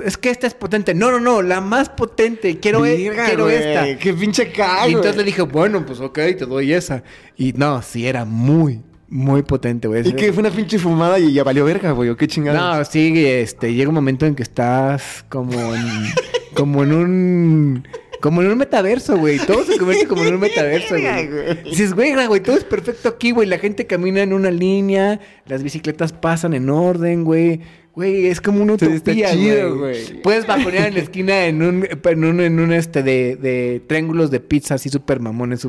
Es 0.03 0.17
que 0.17 0.29
esta 0.29 0.47
es 0.47 0.53
potente. 0.53 0.93
No, 0.93 1.11
no, 1.11 1.19
no, 1.19 1.41
la 1.41 1.59
más 1.61 1.89
potente. 1.89 2.59
Quiero, 2.59 2.85
e- 2.85 2.97
Verga, 3.09 3.25
quiero 3.25 3.49
esta. 3.49 3.97
Qué 3.97 4.13
pinche 4.13 4.51
cago. 4.51 4.87
Y 4.89 4.93
entonces 4.93 5.17
le 5.17 5.23
dije, 5.23 5.41
bueno, 5.41 5.85
pues 5.85 5.99
ok, 5.99 6.15
te 6.37 6.45
doy 6.45 6.73
esa. 6.73 7.03
Y 7.37 7.53
no, 7.53 7.81
sí, 7.81 8.07
era 8.07 8.23
muy, 8.25 8.81
muy 9.09 9.43
potente, 9.43 9.87
güey. 9.87 10.07
Y 10.07 10.13
que 10.13 10.31
fue 10.31 10.41
una 10.41 10.51
pinche 10.51 10.79
fumada 10.79 11.19
y 11.19 11.33
ya 11.33 11.43
valió 11.43 11.65
verga, 11.65 11.91
güey. 11.91 12.09
¿O 12.09 12.15
qué 12.17 12.27
chingados? 12.27 12.59
No, 12.79 12.85
sí, 12.85 13.13
este, 13.25 13.73
llega 13.73 13.89
un 13.89 13.95
momento 13.95 14.25
en 14.25 14.35
que 14.35 14.43
estás 14.43 15.25
como 15.27 15.75
en, 15.75 15.83
como 16.55 16.83
en 16.83 16.93
un, 16.93 17.87
como 18.21 18.41
en 18.41 18.47
un 18.51 18.57
metaverso, 18.57 19.17
güey. 19.17 19.39
Todo 19.39 19.65
se 19.65 19.77
convierte 19.77 20.07
como 20.07 20.23
en 20.23 20.35
un 20.35 20.39
metaverso, 20.39 20.95
güey. 20.97 21.63
Dices, 21.65 21.93
güey, 21.93 22.13
güey, 22.27 22.41
todo 22.41 22.55
es 22.55 22.63
perfecto 22.63 23.09
aquí, 23.09 23.31
güey. 23.31 23.47
La 23.47 23.57
gente 23.57 23.85
camina 23.87 24.21
en 24.21 24.31
una 24.31 24.51
línea, 24.51 25.19
las 25.47 25.63
bicicletas 25.63 26.13
pasan 26.13 26.53
en 26.53 26.69
orden, 26.69 27.25
güey. 27.25 27.59
Güey, 27.93 28.27
es 28.27 28.39
como 28.39 28.61
una 28.61 28.73
utopía, 28.73 29.31
chido, 29.33 29.77
güey. 29.77 30.21
Puedes 30.21 30.47
bajonear 30.47 30.87
en 30.87 30.93
la 30.93 30.99
esquina 31.01 31.45
en 31.45 31.61
un, 31.61 31.87
en 32.03 32.23
un, 32.23 32.39
en 32.39 32.59
un 32.59 32.71
este 32.71 33.03
de, 33.03 33.35
de 33.35 33.81
triángulos 33.85 34.31
de 34.31 34.39
pizza 34.39 34.75
así 34.75 34.89
súper 34.89 35.19
mamones, 35.19 35.67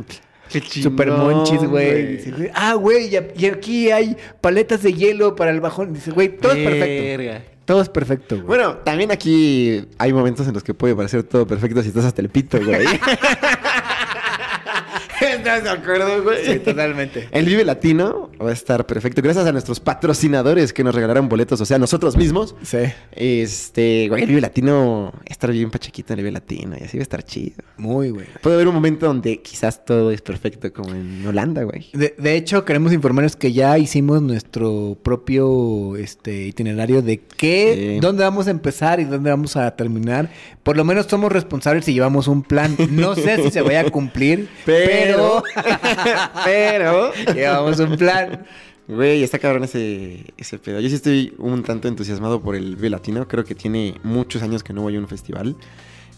Qué 0.49 0.61
Super 0.61 1.09
chingón, 1.09 1.35
monchis, 1.35 1.65
güey. 1.65 2.51
Ah, 2.55 2.75
güey, 2.75 3.09
y, 3.09 3.47
aquí 3.47 3.91
hay 3.91 4.17
paletas 4.41 4.83
de 4.83 4.93
hielo 4.93 5.35
para 5.35 5.51
el 5.51 5.61
bajón. 5.61 5.95
Dice, 5.95 6.11
güey, 6.11 6.37
todo 6.37 6.53
es 6.53 6.59
perfecto. 6.59 7.53
Todo 7.65 7.81
es 7.81 7.89
perfecto, 7.89 8.35
güey. 8.37 8.47
Bueno, 8.47 8.77
también 8.79 9.11
aquí 9.13 9.87
hay 9.97 10.13
momentos 10.13 10.47
en 10.47 10.55
los 10.55 10.63
que 10.63 10.75
puede 10.75 10.95
parecer 10.95 11.23
todo 11.23 11.47
perfecto 11.47 11.81
si 11.83 11.89
estás 11.89 12.05
hasta 12.05 12.21
el 12.21 12.29
pito, 12.29 12.59
güey. 12.63 12.87
¿Estás 15.43 15.65
de 15.65 15.71
acuerdo, 15.71 16.23
güey? 16.23 16.45
sí, 16.47 16.59
totalmente. 16.61 17.29
El 17.33 17.47
Vive 17.47 17.65
Latino 17.65 18.31
va 18.41 18.51
a 18.51 18.53
estar 18.53 18.87
perfecto. 18.87 19.21
Gracias 19.23 19.47
a 19.47 19.53
nuestros 19.53 19.81
patrocinadores 19.81 20.73
que 20.73 20.85
nos 20.85 20.95
regalaron 20.95 21.29
boletos, 21.29 21.61
o 21.61 21.65
sea, 21.67 21.79
nosotros 21.79 22.17
mismos. 22.17 22.55
Sí. 22.63 22.79
Este, 23.13 24.07
güey, 24.09 24.23
el 24.23 24.29
Vive 24.29 24.41
Latino, 24.41 25.13
estar 25.27 25.51
bien 25.51 25.71
pachequito 25.71 26.13
en 26.13 26.19
el 26.21 26.25
Vive 26.25 26.33
Latino 26.33 26.77
y 26.81 26.85
así 26.85 26.97
va 26.99 27.03
a 27.03 27.05
estar 27.05 27.23
chido. 27.25 27.57
Muy, 27.77 28.11
güey. 28.11 28.27
Puede 28.43 28.57
haber 28.57 28.69
un 28.69 28.75
momento 28.75 29.07
donde 29.07 29.41
quizás 29.43 29.85
todo 29.85 30.11
es 30.13 30.23
perfecto, 30.23 30.73
como 30.73 30.91
en 30.95 31.27
Holanda, 31.27 31.63
güey. 31.65 31.89
De, 31.93 32.15
de 32.19 32.37
hecho, 32.37 32.65
queremos 32.65 32.93
informarles 32.93 33.37
que 33.37 33.53
ya 33.53 33.79
hicimos 33.79 34.23
nuestro 34.23 34.97
propio 35.03 35.97
este, 35.97 36.47
itinerario 36.47 37.03
de 37.03 37.19
qué, 37.19 37.93
Sí. 37.95 38.01
dónde 38.01 38.23
vamos 38.25 38.47
a 38.49 38.51
empezar 38.51 39.01
y 39.01 39.05
dónde 39.05 39.31
vamos 39.31 39.57
a 39.57 39.75
terminar. 39.77 40.31
Por 40.63 40.77
lo 40.77 40.85
menos 40.85 41.07
somos 41.07 41.33
responsables 41.33 41.89
y 41.89 41.95
llevamos 41.95 42.29
un 42.29 42.43
plan. 42.43 42.77
No 42.91 43.15
sé 43.15 43.43
si 43.43 43.51
se 43.51 43.63
vaya 43.63 43.81
a 43.81 43.91
cumplir, 43.91 44.49
pero, 44.67 44.87
Pero- 44.87 45.32
pero, 46.45 47.13
llevamos 47.35 47.79
un 47.79 47.97
plan. 47.97 48.45
güey, 48.89 49.23
está 49.23 49.39
cabrón 49.39 49.65
ese, 49.65 50.33
ese 50.37 50.59
pedo. 50.59 50.81
Yo 50.81 50.89
sí 50.89 50.97
estoy 50.97 51.35
un 51.39 51.63
tanto 51.63 51.89
entusiasmado 51.89 52.43
por 52.43 52.57
el 52.57 52.77
Vive 52.77 52.91
Latino. 52.91 53.29
Creo 53.29 53.45
que 53.45 53.55
tiene 53.55 53.95
muchos 54.03 54.43
años 54.43 54.63
que 54.63 54.73
no 54.73 54.83
voy 54.83 54.97
a 54.97 54.99
un 54.99 55.09
festival. 55.09 55.57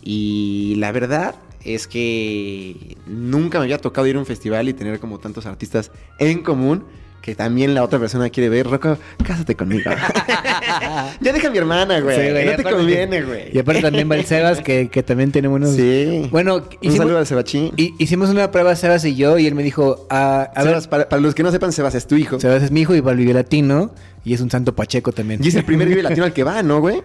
Y 0.03 0.75
la 0.77 0.93
verdad 0.93 1.35
es 1.65 1.87
que 1.87 2.97
nunca 3.07 3.59
me 3.59 3.65
había 3.65 3.79
tocado 3.79 4.07
ir 4.07 4.17
a 4.17 4.19
un 4.19 4.27
festival 4.27 4.69
y 4.69 4.75
tener 4.75 5.01
como 5.01 5.19
tantos 5.19 5.47
artistas 5.47 5.91
en 6.19 6.43
común 6.43 6.85
que 7.25 7.35
también 7.35 7.73
la 7.73 7.83
otra 7.83 7.99
persona 7.99 8.29
quiere 8.29 8.51
ver. 8.51 8.67
Rocco, 8.69 8.99
cásate 9.27 9.55
conmigo. 9.55 9.91
ya 11.23 11.33
deja 11.33 11.49
a 11.49 11.51
mi 11.51 11.57
hermana, 11.57 12.01
güey. 12.01 12.17
Sí, 12.17 12.31
güey, 12.33 12.45
no 12.45 12.51
te 12.57 12.63
aparte- 12.63 12.77
conviene, 12.77 13.23
güey. 13.23 13.45
Y 13.51 13.59
aparte 13.59 13.81
también 13.81 14.11
va 14.11 14.17
el 14.17 14.27
Sebas, 14.27 14.61
que, 14.61 14.89
que 14.91 15.03
también 15.03 15.33
tiene 15.33 15.49
buenos... 15.49 15.71
Sí. 15.75 16.29
Bueno, 16.31 16.57
un 16.57 16.63
hicimos, 16.83 16.99
saludo 16.99 17.19
al 17.19 17.27
Sebachín. 17.27 17.73
hi- 17.79 17.95
hicimos 17.99 18.29
una 18.29 18.51
prueba 18.51 18.77
Sebas 18.77 19.07
y 19.07 19.15
yo 19.17 19.39
y 19.39 19.47
él 19.47 19.55
me 19.55 19.63
dijo, 19.63 20.07
ah, 20.11 20.51
a 20.55 20.63
Sebas, 20.65 20.83
ver, 20.85 20.91
para, 20.91 21.09
para 21.09 21.23
los 21.23 21.35
que 21.35 21.43
no 21.43 21.51
sepan, 21.51 21.73
Sebas 21.73 21.95
es 21.95 22.07
tu 22.07 22.17
hijo. 22.17 22.39
Sebas 22.39 22.63
es 22.63 22.71
mi 22.71 22.83
hijo 22.83 22.95
y 22.95 23.01
va 23.01 23.13
al 23.13 23.17
Vive 23.17 23.33
Latino 23.33 23.95
y 24.23 24.35
es 24.35 24.43
un 24.43 24.51
santo 24.51 24.75
pacheco 24.77 25.13
también. 25.13 25.41
Y 25.43 25.49
es 25.49 25.55
el 25.55 25.65
primer 25.65 25.89
Vive 25.89 26.03
Latino 26.05 26.25
al 26.27 26.35
que 26.35 26.45
va, 26.45 26.63
¿no, 26.63 26.81
güey? 26.81 27.03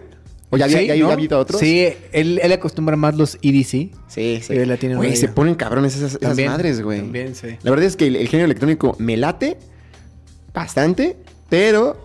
¿O 0.50 0.56
ya 0.58 0.64
había, 0.66 0.80
Sí, 0.80 0.86
ya 0.88 0.96
¿no? 0.96 1.12
había 1.12 1.38
otros? 1.38 1.60
Sí, 1.60 1.88
él, 2.12 2.40
él 2.42 2.52
acostumbra 2.52 2.96
más 2.96 3.16
los 3.16 3.36
EDC. 3.40 3.64
Sí, 3.66 3.90
sí. 4.08 4.42
Vive 4.50 4.66
Latino 4.66 4.96
Güey, 4.96 5.16
se 5.16 5.28
ponen 5.28 5.54
cabrones 5.54 5.94
esas, 5.96 6.10
esas 6.10 6.20
También, 6.20 6.50
madres, 6.50 6.82
güey. 6.82 6.98
También, 7.00 7.34
sí. 7.34 7.56
La 7.62 7.70
verdad 7.70 7.86
es 7.86 7.96
que 7.96 8.06
el, 8.08 8.16
el 8.16 8.28
género 8.28 8.44
electrónico 8.46 8.96
me 8.98 9.16
late 9.16 9.56
bastante, 10.54 11.16
pero 11.48 11.96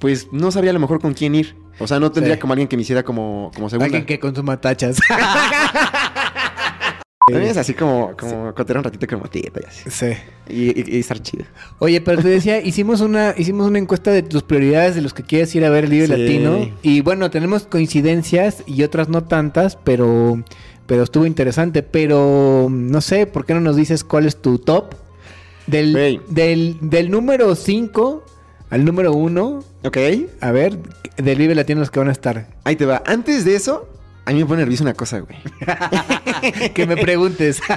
pues 0.00 0.28
no 0.32 0.50
sabría 0.50 0.70
a 0.70 0.74
lo 0.74 0.80
mejor 0.80 1.00
con 1.00 1.14
quién 1.14 1.34
ir. 1.34 1.54
O 1.78 1.86
sea, 1.86 1.98
no 1.98 2.12
tendría 2.12 2.34
Sí. 2.36 2.40
como 2.40 2.52
alguien 2.52 2.68
que 2.68 2.76
me 2.76 2.82
hiciera 2.82 3.02
como, 3.02 3.50
como 3.54 3.68
segunda. 3.70 3.86
Alguien 3.86 4.04
que 4.04 4.18
consuma 4.20 4.60
tachas. 4.60 4.98
También 7.28 7.52
es 7.52 7.56
así 7.56 7.72
como, 7.72 8.14
como 8.18 8.52
cotear 8.52 8.78
un 8.78 8.84
ratito 8.84 9.06
como 9.06 9.28
tita 9.30 9.60
y 9.62 9.66
así. 9.66 9.90
sí. 9.90 10.06
Y, 10.48 10.78
y- 10.80 10.96
y 10.96 11.00
estar 11.00 11.20
chido. 11.22 11.44
Oye, 11.78 12.00
pero 12.00 12.20
te 12.20 12.28
decía, 12.28 12.60
hicimos 12.64 13.00
una, 13.00 13.34
hicimos 13.38 13.68
una 13.68 13.78
encuesta 13.78 14.10
de 14.10 14.22
tus 14.22 14.42
prioridades 14.42 14.96
de 14.96 15.02
los 15.02 15.14
que 15.14 15.22
quieres 15.22 15.54
ir 15.54 15.64
a 15.64 15.70
ver 15.70 15.84
el 15.84 15.90
Sí. 15.90 16.06
Latino. 16.08 16.68
Y 16.82 17.00
bueno, 17.00 17.30
tenemos 17.30 17.62
coincidencias 17.64 18.64
y 18.66 18.82
otras 18.82 19.08
no 19.08 19.22
tantas, 19.24 19.76
pero, 19.76 20.42
pero 20.86 21.04
estuvo 21.04 21.24
interesante. 21.24 21.82
Pero 21.84 22.66
no 22.70 23.00
sé, 23.00 23.26
¿por 23.26 23.46
qué 23.46 23.54
no 23.54 23.60
nos 23.60 23.76
dices 23.76 24.02
cuál 24.04 24.26
es 24.26 24.36
tu 24.42 24.58
top? 24.58 24.92
Del, 25.66 26.22
del, 26.28 26.78
del 26.80 27.10
número 27.10 27.54
5 27.54 28.24
al 28.70 28.84
número 28.84 29.12
1. 29.12 29.64
¿Ok? 29.84 29.98
A 30.40 30.50
ver, 30.50 30.78
del 31.16 31.38
Vive 31.38 31.54
Latino 31.54 31.80
los 31.80 31.90
que 31.90 31.98
van 31.98 32.08
a 32.08 32.12
estar. 32.12 32.48
Ahí 32.64 32.76
te 32.76 32.86
va. 32.86 33.02
Antes 33.06 33.44
de 33.44 33.54
eso, 33.54 33.88
a 34.24 34.32
mí 34.32 34.38
me 34.38 34.46
pone 34.46 34.62
nervioso 34.62 34.82
una 34.82 34.94
cosa, 34.94 35.20
güey. 35.20 35.36
que 36.74 36.86
me 36.86 36.96
preguntes. 36.96 37.60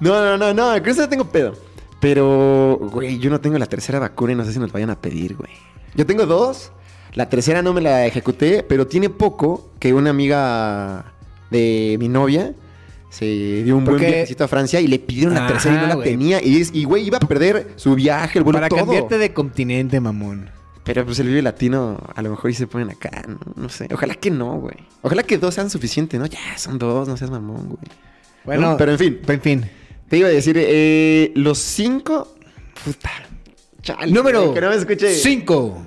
No, 0.00 0.24
no, 0.24 0.38
no, 0.38 0.54
no, 0.54 0.80
con 0.80 0.88
eso 0.88 1.02
no 1.02 1.08
tengo 1.08 1.24
pedo. 1.24 1.54
Pero, 2.00 2.78
güey, 2.80 3.18
yo 3.18 3.30
no 3.30 3.40
tengo 3.40 3.58
la 3.58 3.66
tercera 3.66 3.98
vacuna 3.98 4.32
y 4.32 4.36
no 4.36 4.44
sé 4.44 4.52
si 4.52 4.58
nos 4.60 4.70
vayan 4.70 4.90
a 4.90 5.00
pedir, 5.00 5.34
güey. 5.34 5.50
Yo 5.96 6.06
tengo 6.06 6.26
dos. 6.26 6.70
La 7.14 7.28
tercera 7.28 7.62
no 7.62 7.72
me 7.72 7.80
la 7.80 8.06
ejecuté, 8.06 8.62
pero 8.62 8.86
tiene 8.86 9.10
poco 9.10 9.70
que 9.80 9.92
una 9.94 10.10
amiga 10.10 11.12
de 11.50 11.96
mi 11.98 12.08
novia 12.08 12.54
se 13.10 13.62
dio 13.64 13.76
un 13.76 13.84
buen 13.84 13.98
viajecito 13.98 14.44
a 14.44 14.48
Francia 14.48 14.80
y 14.80 14.86
le 14.86 14.98
pidieron 14.98 15.34
la 15.34 15.40
Ajá, 15.44 15.52
tercera 15.54 15.74
y 15.74 15.78
no 15.88 15.96
la 15.98 16.04
tenía. 16.04 16.42
Y, 16.44 16.60
es- 16.60 16.70
y, 16.74 16.84
güey, 16.84 17.06
iba 17.06 17.16
a 17.18 17.20
perder 17.20 17.72
su 17.76 17.94
viaje, 17.94 18.38
el 18.38 18.44
vuelo, 18.44 18.58
Para 18.58 18.68
todo. 18.68 18.80
cambiarte 18.80 19.18
de 19.18 19.32
continente, 19.32 19.98
mamón. 20.00 20.50
Pero 20.84 21.04
pues 21.04 21.18
el 21.18 21.26
Vive 21.28 21.42
Latino 21.42 21.98
a 22.14 22.22
lo 22.22 22.30
mejor 22.30 22.50
y 22.50 22.54
se 22.54 22.66
ponen 22.66 22.90
acá, 22.90 23.22
¿no? 23.28 23.38
No 23.56 23.68
sé. 23.68 23.88
Ojalá 23.92 24.14
que 24.14 24.30
no, 24.30 24.58
güey. 24.58 24.76
Ojalá 25.02 25.22
que 25.22 25.36
dos 25.36 25.54
sean 25.54 25.68
suficientes, 25.68 26.18
¿no? 26.18 26.24
Ya, 26.26 26.38
son 26.56 26.78
dos, 26.78 27.06
no 27.06 27.16
seas 27.16 27.30
mamón, 27.30 27.66
güey. 27.66 27.78
Bueno, 28.44 28.70
¿No? 28.70 28.76
Pero 28.78 28.92
en 28.92 28.98
fin. 28.98 29.18
En 29.26 29.40
fin. 29.42 29.70
Te 30.08 30.16
iba 30.16 30.28
a 30.28 30.30
decir, 30.30 30.56
eh, 30.58 31.30
los 31.34 31.58
cinco. 31.58 32.34
Puta. 32.84 33.10
Chale, 33.82 34.10
Número 34.12 34.54
Que 34.54 34.60
no 34.62 34.70
me 34.70 34.76
escuche. 34.76 35.12
5. 35.14 35.86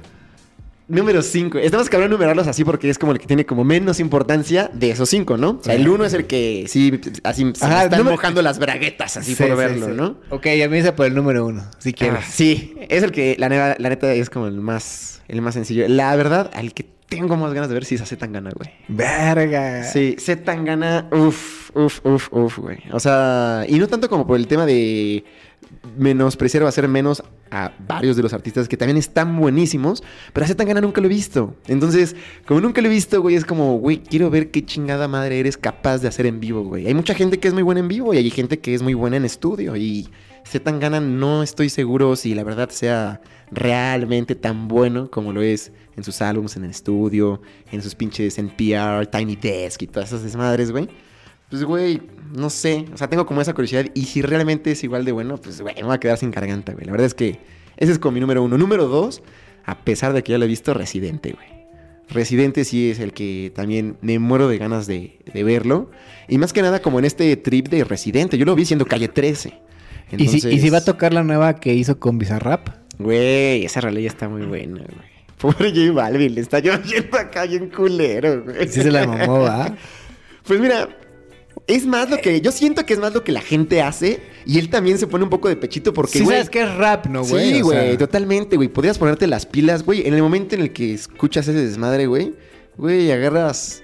Número 0.87 1.21
cinco. 1.21 1.57
Estamos 1.57 1.87
cabrón 1.89 2.09
de 2.09 2.15
numerarlos 2.15 2.47
así 2.47 2.65
porque 2.65 2.89
es 2.89 2.97
como 2.97 3.13
el 3.13 3.19
que 3.19 3.25
tiene 3.25 3.45
como 3.45 3.63
menos 3.63 3.99
importancia 4.01 4.69
de 4.73 4.91
esos 4.91 5.07
cinco, 5.09 5.37
¿no? 5.37 5.51
O 5.51 5.63
sea, 5.63 5.73
el 5.75 5.87
uno 5.87 6.03
es 6.03 6.13
el 6.13 6.27
que 6.27 6.65
sí, 6.67 6.99
así 7.23 7.41
se 7.55 7.65
me 7.65 7.73
Ajá, 7.73 7.83
están 7.85 7.99
número- 7.99 8.15
mojando 8.17 8.41
las 8.41 8.59
braguetas, 8.59 9.15
así 9.15 9.35
por 9.35 9.55
verlo, 9.55 9.87
¿no? 9.89 10.17
Ok, 10.29 10.47
ya 10.57 10.67
dice 10.67 10.91
por 10.91 11.05
el 11.05 11.15
número 11.15 11.45
uno, 11.45 11.63
si 11.77 11.93
quieres. 11.93 12.19
Ah, 12.21 12.27
sí, 12.29 12.75
es 12.89 13.03
el 13.03 13.11
que 13.11 13.35
la, 13.39 13.47
neta- 13.47 13.75
la 13.79 13.89
neta 13.89 14.11
es 14.13 14.29
como 14.29 14.47
el 14.47 14.59
más, 14.59 15.21
el 15.29 15.41
más 15.41 15.53
sencillo. 15.53 15.87
La 15.87 16.13
verdad, 16.17 16.51
al 16.53 16.73
que 16.73 16.85
tengo 17.07 17.37
más 17.37 17.53
ganas 17.53 17.69
de 17.69 17.75
ver 17.75 17.85
si 17.85 17.95
es 17.95 18.01
a 18.01 18.05
Zetangana, 18.05 18.51
güey. 18.53 18.69
Verga. 18.89 19.83
Sí, 19.83 20.15
Zetangana, 20.19 21.07
uff, 21.11 21.69
uff, 21.75 22.05
uff, 22.05 22.27
uff, 22.33 22.57
güey. 22.59 22.79
O 22.91 22.99
sea, 22.99 23.65
y 23.67 23.79
no 23.79 23.87
tanto 23.87 24.09
como 24.09 24.25
por 24.27 24.37
el 24.37 24.47
tema 24.47 24.65
de 24.65 25.23
menospreciar 25.97 26.63
o 26.63 26.67
hacer 26.67 26.87
menos 26.87 27.23
a 27.49 27.73
varios 27.85 28.15
de 28.15 28.23
los 28.23 28.33
artistas 28.33 28.67
que 28.67 28.77
también 28.77 28.97
están 28.97 29.37
buenísimos, 29.37 30.03
pero 30.31 30.45
a 30.45 30.47
Zetangana 30.47 30.81
nunca 30.81 31.01
lo 31.01 31.07
he 31.07 31.09
visto. 31.09 31.55
Entonces, 31.67 32.15
como 32.47 32.61
nunca 32.61 32.81
lo 32.81 32.87
he 32.87 32.91
visto, 32.91 33.21
güey, 33.21 33.35
es 33.35 33.45
como, 33.45 33.77
güey, 33.77 34.01
quiero 34.01 34.29
ver 34.29 34.51
qué 34.51 34.65
chingada 34.65 35.07
madre 35.07 35.39
eres 35.39 35.57
capaz 35.57 35.99
de 35.99 36.07
hacer 36.07 36.25
en 36.25 36.39
vivo, 36.39 36.63
güey. 36.63 36.87
Hay 36.87 36.93
mucha 36.93 37.13
gente 37.13 37.39
que 37.39 37.47
es 37.47 37.53
muy 37.53 37.63
buena 37.63 37.81
en 37.81 37.87
vivo 37.87 38.13
y 38.13 38.17
hay 38.17 38.29
gente 38.29 38.59
que 38.59 38.73
es 38.73 38.81
muy 38.81 38.93
buena 38.93 39.17
en 39.17 39.25
estudio 39.25 39.75
y 39.75 40.09
Zetangana 40.45 40.99
no 40.99 41.43
estoy 41.43 41.69
seguro 41.69 42.15
si 42.15 42.33
la 42.33 42.43
verdad 42.43 42.69
sea 42.69 43.21
realmente 43.51 44.35
tan 44.35 44.67
bueno 44.67 45.11
como 45.11 45.33
lo 45.33 45.41
es 45.41 45.71
en 45.97 46.03
sus 46.03 46.21
álbumes, 46.21 46.55
en 46.55 46.63
el 46.63 46.71
estudio, 46.71 47.41
en 47.71 47.81
sus 47.81 47.95
pinches 47.95 48.37
NPR, 48.39 49.05
Tiny 49.07 49.35
Desk 49.35 49.81
y 49.81 49.87
todas 49.87 50.09
esas 50.09 50.23
desmadres, 50.23 50.71
güey. 50.71 50.89
Pues, 51.51 51.63
güey, 51.63 52.01
no 52.33 52.49
sé. 52.49 52.85
O 52.93 52.97
sea, 52.97 53.07
tengo 53.07 53.25
como 53.27 53.41
esa 53.41 53.53
curiosidad. 53.53 53.85
Y 53.93 54.05
si 54.05 54.21
realmente 54.21 54.71
es 54.71 54.83
igual 54.83 55.05
de 55.05 55.11
bueno, 55.11 55.37
pues, 55.37 55.61
güey, 55.61 55.75
me 55.75 55.83
voy 55.83 55.95
a 55.95 55.99
quedar 55.99 56.17
sin 56.17 56.31
garganta, 56.31 56.73
güey. 56.73 56.85
La 56.85 56.93
verdad 56.93 57.05
es 57.05 57.13
que 57.13 57.39
ese 57.77 57.91
es 57.91 57.99
como 57.99 58.13
mi 58.13 58.21
número 58.21 58.41
uno. 58.41 58.57
Número 58.57 58.87
dos, 58.87 59.21
a 59.65 59.77
pesar 59.79 60.13
de 60.13 60.23
que 60.23 60.31
ya 60.31 60.37
lo 60.37 60.45
he 60.45 60.47
visto, 60.47 60.73
Residente, 60.73 61.33
güey. 61.33 61.61
Residente 62.09 62.65
sí 62.65 62.89
es 62.89 62.99
el 62.99 63.13
que 63.13 63.51
también 63.53 63.97
me 64.01 64.17
muero 64.17 64.47
de 64.47 64.57
ganas 64.57 64.87
de, 64.87 65.19
de 65.31 65.43
verlo. 65.43 65.91
Y 66.27 66.37
más 66.37 66.53
que 66.53 66.61
nada 66.61 66.81
como 66.81 66.99
en 66.99 67.05
este 67.05 67.35
trip 67.37 67.67
de 67.67 67.83
Residente. 67.83 68.37
Yo 68.37 68.45
lo 68.45 68.55
vi 68.55 68.65
siendo 68.65 68.85
Calle 68.85 69.09
13. 69.09 69.53
¿Y, 70.17 70.27
si, 70.27 70.47
y 70.49 70.59
si 70.59 70.69
va 70.69 70.79
a 70.79 70.85
tocar 70.85 71.13
la 71.13 71.23
nueva 71.23 71.55
que 71.55 71.73
hizo 71.73 71.99
con 71.99 72.17
Bizarrap? 72.17 72.67
Güey, 72.97 73.65
esa 73.65 73.81
realidad 73.81 74.13
está 74.13 74.29
muy 74.29 74.45
buena, 74.45 74.81
güey. 74.81 75.11
Pobre 75.37 75.71
J 75.71 75.91
Balvin, 75.91 76.35
le 76.35 76.41
está 76.41 76.59
lloviendo 76.59 77.17
acá 77.17 77.45
bien 77.45 77.69
culero, 77.69 78.43
güey. 78.43 78.67
Sí 78.67 78.81
se 78.81 78.91
la 78.91 79.07
mamó, 79.07 79.39
¿va? 79.39 79.75
Pues 80.45 80.59
mira, 80.59 80.87
es 81.75 81.85
más 81.85 82.09
lo 82.09 82.17
que. 82.17 82.41
Yo 82.41 82.51
siento 82.51 82.85
que 82.85 82.93
es 82.93 82.99
más 82.99 83.13
lo 83.13 83.23
que 83.23 83.31
la 83.31 83.41
gente 83.41 83.81
hace. 83.81 84.19
Y 84.45 84.59
él 84.59 84.69
también 84.69 84.97
se 84.97 85.07
pone 85.07 85.23
un 85.23 85.29
poco 85.29 85.47
de 85.49 85.55
pechito 85.55 85.93
porque, 85.93 86.19
sí 86.19 86.23
güey. 86.23 86.37
sabes 86.37 86.49
que 86.49 86.61
es 86.63 86.75
rap, 86.75 87.05
¿no, 87.07 87.23
güey? 87.23 87.53
sí, 87.55 87.61
O 87.61 87.65
güey, 87.65 87.89
sea, 87.89 87.97
totalmente, 87.97 88.55
güey. 88.55 88.69
Podrías 88.69 88.97
ponerte 88.97 89.27
las 89.27 89.45
pilas, 89.45 89.83
güey. 89.83 90.07
En 90.07 90.13
el 90.13 90.21
momento 90.21 90.55
en 90.55 90.61
el 90.61 90.73
que 90.73 90.93
escuchas 90.93 91.47
ese 91.47 91.59
desmadre, 91.63 92.07
güey, 92.07 92.33
güey, 92.77 93.11
agarras 93.11 93.83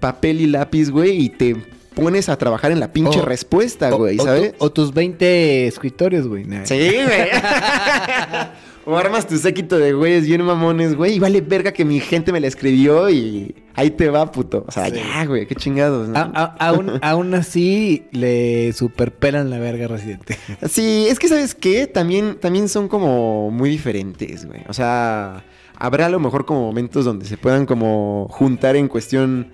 papel 0.00 0.40
y 0.40 0.46
lápiz, 0.46 0.90
güey, 0.90 1.16
y 1.24 1.28
te 1.28 1.56
pones 1.94 2.28
a 2.28 2.36
trabajar 2.38 2.72
en 2.72 2.80
la 2.80 2.92
pinche 2.92 3.20
respuesta, 3.22 3.90
güey, 3.90 4.18
o, 4.18 4.24
¿sabes? 4.24 4.52
tu- 4.58 4.64
o 4.64 4.72
tus 4.72 4.92
20 4.94 5.66
escritorios, 5.68 6.26
güey. 6.26 6.44
Nah. 6.44 6.64
Sí, 6.64 6.74
güey. 6.78 7.28
o 8.84 8.96
armas 8.96 9.26
tu 9.26 9.36
séquito 9.38 9.78
de 9.78 9.92
güeyes 9.92 10.26
bien 10.26 10.42
mamones, 10.42 10.94
güey. 10.96 11.14
Y 11.14 11.18
vale 11.18 11.40
verga 11.40 11.72
que 11.72 11.84
mi 11.84 12.00
gente 12.00 12.32
me 12.32 12.40
la 12.40 12.46
escribió 12.48 13.08
y 13.10 13.54
ahí 13.74 13.90
te 13.90 14.08
va, 14.10 14.30
puto. 14.32 14.64
O 14.66 14.72
sea, 14.72 14.86
Sí. 14.88 14.96
ya, 14.96 15.24
güey, 15.24 15.46
qué 15.46 15.54
chingados, 15.54 16.08
¿no? 16.08 16.18
A- 16.18 16.30
a- 16.34 16.66
aún, 16.68 16.90
aún 17.02 17.34
así 17.34 18.04
le 18.12 18.72
superpelan 18.72 19.50
la 19.50 19.58
verga 19.58 19.86
residente. 19.88 20.36
Sí, 20.68 21.06
es 21.08 21.18
que 21.18 21.28
sabes 21.28 21.54
qué, 21.54 21.86
también, 21.86 22.38
también 22.40 22.68
son 22.68 22.88
como 22.88 23.50
muy 23.50 23.70
diferentes, 23.70 24.46
güey. 24.46 24.62
O 24.68 24.72
sea, 24.72 25.44
habrá 25.76 26.06
a 26.06 26.10
lo 26.10 26.20
mejor 26.20 26.44
como 26.44 26.62
momentos 26.62 27.04
donde 27.04 27.24
se 27.26 27.36
puedan 27.36 27.66
como 27.66 28.26
juntar 28.30 28.76
en 28.76 28.88
cuestión 28.88 29.52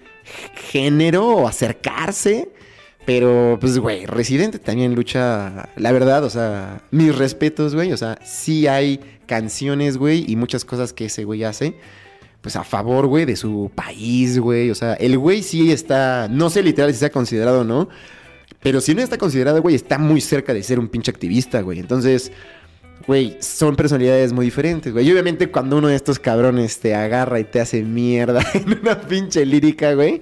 género 0.71 1.27
o 1.29 1.49
acercarse. 1.49 2.51
Pero, 3.07 3.57
pues, 3.59 3.79
güey, 3.79 4.05
Residente 4.05 4.59
también 4.59 4.95
lucha, 4.95 5.71
la 5.77 5.93
verdad, 5.93 6.25
o 6.25 6.29
sea, 6.31 6.83
mis 6.91 7.17
respetos, 7.17 7.75
güey. 7.75 7.91
O 7.93 7.97
sea, 7.97 8.19
sí 8.23 8.67
hay 8.67 9.01
canciones, 9.29 9.97
güey, 9.97 10.25
y 10.27 10.35
muchas 10.35 10.65
cosas 10.65 10.93
que 10.93 11.05
ese 11.05 11.23
güey 11.23 11.45
hace, 11.45 11.77
pues, 12.41 12.57
a 12.57 12.65
favor, 12.65 13.07
güey, 13.07 13.25
de 13.27 13.37
su 13.37 13.71
país, 13.73 14.41
güey. 14.41 14.71
O 14.71 14.75
sea, 14.75 14.95
el 14.95 15.17
güey 15.19 15.45
sí 15.45 15.71
está, 15.71 16.27
no 16.29 16.51
sé 16.51 16.65
literal 16.65 16.91
si 16.91 16.97
está 16.97 17.11
considerado 17.11 17.61
o 17.61 17.65
no, 17.65 17.89
pero 18.61 18.81
si 18.81 18.95
no 18.95 19.03
está 19.03 19.19
considerado, 19.19 19.63
güey, 19.63 19.77
está 19.77 19.99
muy 19.99 20.21
cerca 20.21 20.53
de 20.53 20.63
ser 20.63 20.81
un 20.81 20.89
pinche 20.89 21.11
activista, 21.11 21.61
güey. 21.61 21.79
Entonces, 21.79 22.33
güey, 23.07 23.37
son 23.41 23.77
personalidades 23.77 24.33
muy 24.33 24.47
diferentes, 24.47 24.93
güey. 24.93 25.07
Y 25.07 25.13
obviamente 25.13 25.51
cuando 25.51 25.79
uno 25.79 25.89
de 25.89 25.95
estos 25.95 26.19
cabrones 26.19 26.81
te 26.81 26.95
agarra 26.95 27.39
y 27.39 27.45
te 27.45 27.61
hace 27.61 27.83
mierda 27.83 28.45
en 28.55 28.79
una 28.81 29.01
pinche 29.01 29.45
lírica, 29.47 29.95
güey. 29.95 30.21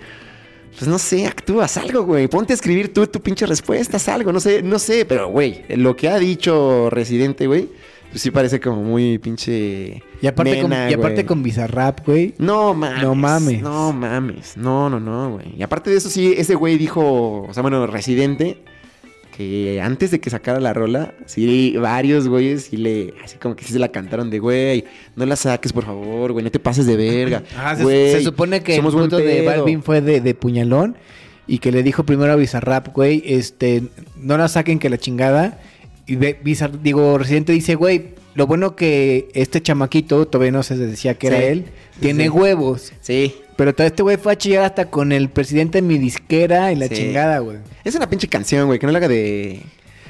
Pues 0.77 0.89
no 0.89 0.99
sé, 0.99 1.27
actúas 1.27 1.79
algo, 1.79 2.03
güey. 2.03 2.29
Ponte 2.29 2.53
a 2.53 2.55
escribir 2.55 2.93
tú 2.93 3.07
tu 3.07 3.21
pinche 3.23 3.47
respuestas, 3.47 4.09
algo, 4.09 4.31
no 4.31 4.41
sé, 4.41 4.63
no 4.63 4.79
sé. 4.79 5.07
Pero, 5.07 5.29
güey, 5.29 5.65
lo 5.71 5.97
que 5.97 6.09
ha 6.11 6.19
dicho 6.19 6.91
Residente, 6.91 7.47
güey, 7.47 7.71
pues 8.17 8.23
sí 8.23 8.31
parece 8.31 8.61
como 8.61 8.83
muy 8.83 9.19
pinche. 9.19 10.03
Y 10.23 10.27
aparte, 10.27 10.63
con, 10.63 10.73
y 10.73 10.95
aparte 10.95 11.27
con 11.27 11.43
Bizarrap, 11.43 12.07
güey. 12.07 12.33
No 12.39 12.73
mames. 12.73 13.03
No 13.03 13.15
mames. 13.15 13.61
No 13.61 13.93
mames. 13.93 14.57
No, 14.57 14.89
no, 14.89 14.99
no, 14.99 15.33
güey. 15.33 15.55
Y 15.55 15.63
aparte 15.63 15.91
de 15.91 15.99
eso, 15.99 16.09
sí, 16.09 16.33
ese 16.35 16.55
güey 16.55 16.79
dijo, 16.79 17.43
o 17.43 17.53
sea, 17.53 17.61
bueno, 17.61 17.87
residente, 17.87 18.57
que 19.37 19.83
antes 19.83 20.13
de 20.13 20.19
que 20.19 20.31
sacara 20.31 20.61
la 20.61 20.73
rola, 20.73 21.13
sí, 21.27 21.77
varios 21.77 22.27
güeyes 22.27 22.65
sí 22.71 22.79
le, 22.79 23.13
así 23.23 23.37
como 23.37 23.55
que 23.55 23.65
sí 23.65 23.75
se 23.75 23.79
la 23.79 23.89
cantaron 23.89 24.31
de, 24.31 24.39
güey, 24.39 24.87
no 25.15 25.27
la 25.27 25.37
saques, 25.37 25.75
por 25.75 25.85
favor, 25.85 26.33
güey, 26.33 26.43
no 26.43 26.51
te 26.51 26.59
pases 26.59 26.87
de 26.87 26.97
verga. 26.97 27.43
Se, 27.77 27.83
güey, 27.83 28.13
se 28.13 28.23
supone 28.23 28.63
que 28.63 28.77
el 28.77 28.83
punto 28.83 29.19
de 29.19 29.25
pedo". 29.25 29.45
Balvin 29.45 29.83
fue 29.83 30.01
de, 30.01 30.23
de 30.23 30.35
puñalón 30.35 30.97
y 31.47 31.59
que 31.59 31.71
le 31.71 31.83
dijo 31.83 32.05
primero 32.05 32.33
a 32.33 32.37
Bizarrap, 32.37 32.95
güey, 32.95 33.23
este, 33.27 33.83
no 34.17 34.39
la 34.39 34.49
saquen 34.49 34.79
que 34.79 34.89
la 34.89 34.97
chingada. 34.97 35.61
Y 36.07 36.17
ve- 36.17 36.39
Bizar- 36.43 36.81
digo, 36.83 37.19
Residente 37.19 37.53
dice, 37.53 37.75
güey, 37.75 38.15
lo 38.35 38.47
bueno 38.47 38.77
que 38.77 39.29
este 39.35 39.61
chamaquito, 39.63 40.27
todavía 40.27 40.53
no 40.53 40.63
se 40.63 40.77
decía 40.77 41.15
que 41.15 41.27
era 41.29 41.43
él, 41.43 41.65
sí, 41.95 42.01
tiene 42.01 42.25
sí. 42.25 42.29
huevos. 42.31 42.93
Sí. 43.01 43.35
Pero 43.57 43.75
todo 43.75 43.87
este 43.87 44.03
güey 44.03 44.17
fue 44.19 44.33
a 44.33 44.37
chillar 44.37 44.65
hasta 44.65 44.91
con 44.91 45.13
el 45.13 45.31
presidente 45.31 45.79
de 45.79 45.83
mi 45.83 45.99
disquera 45.99 46.71
y 46.73 46.77
la 46.77 46.89
chingada, 46.89 47.39
güey. 47.39 47.59
Es 47.85 47.95
una 47.95 48.09
pinche 48.09 48.29
canción, 48.29 48.67
güey, 48.67 48.79
que 48.79 48.87
no 48.87 48.93
la 48.93 48.99
haga 48.99 49.09
de 49.09 49.63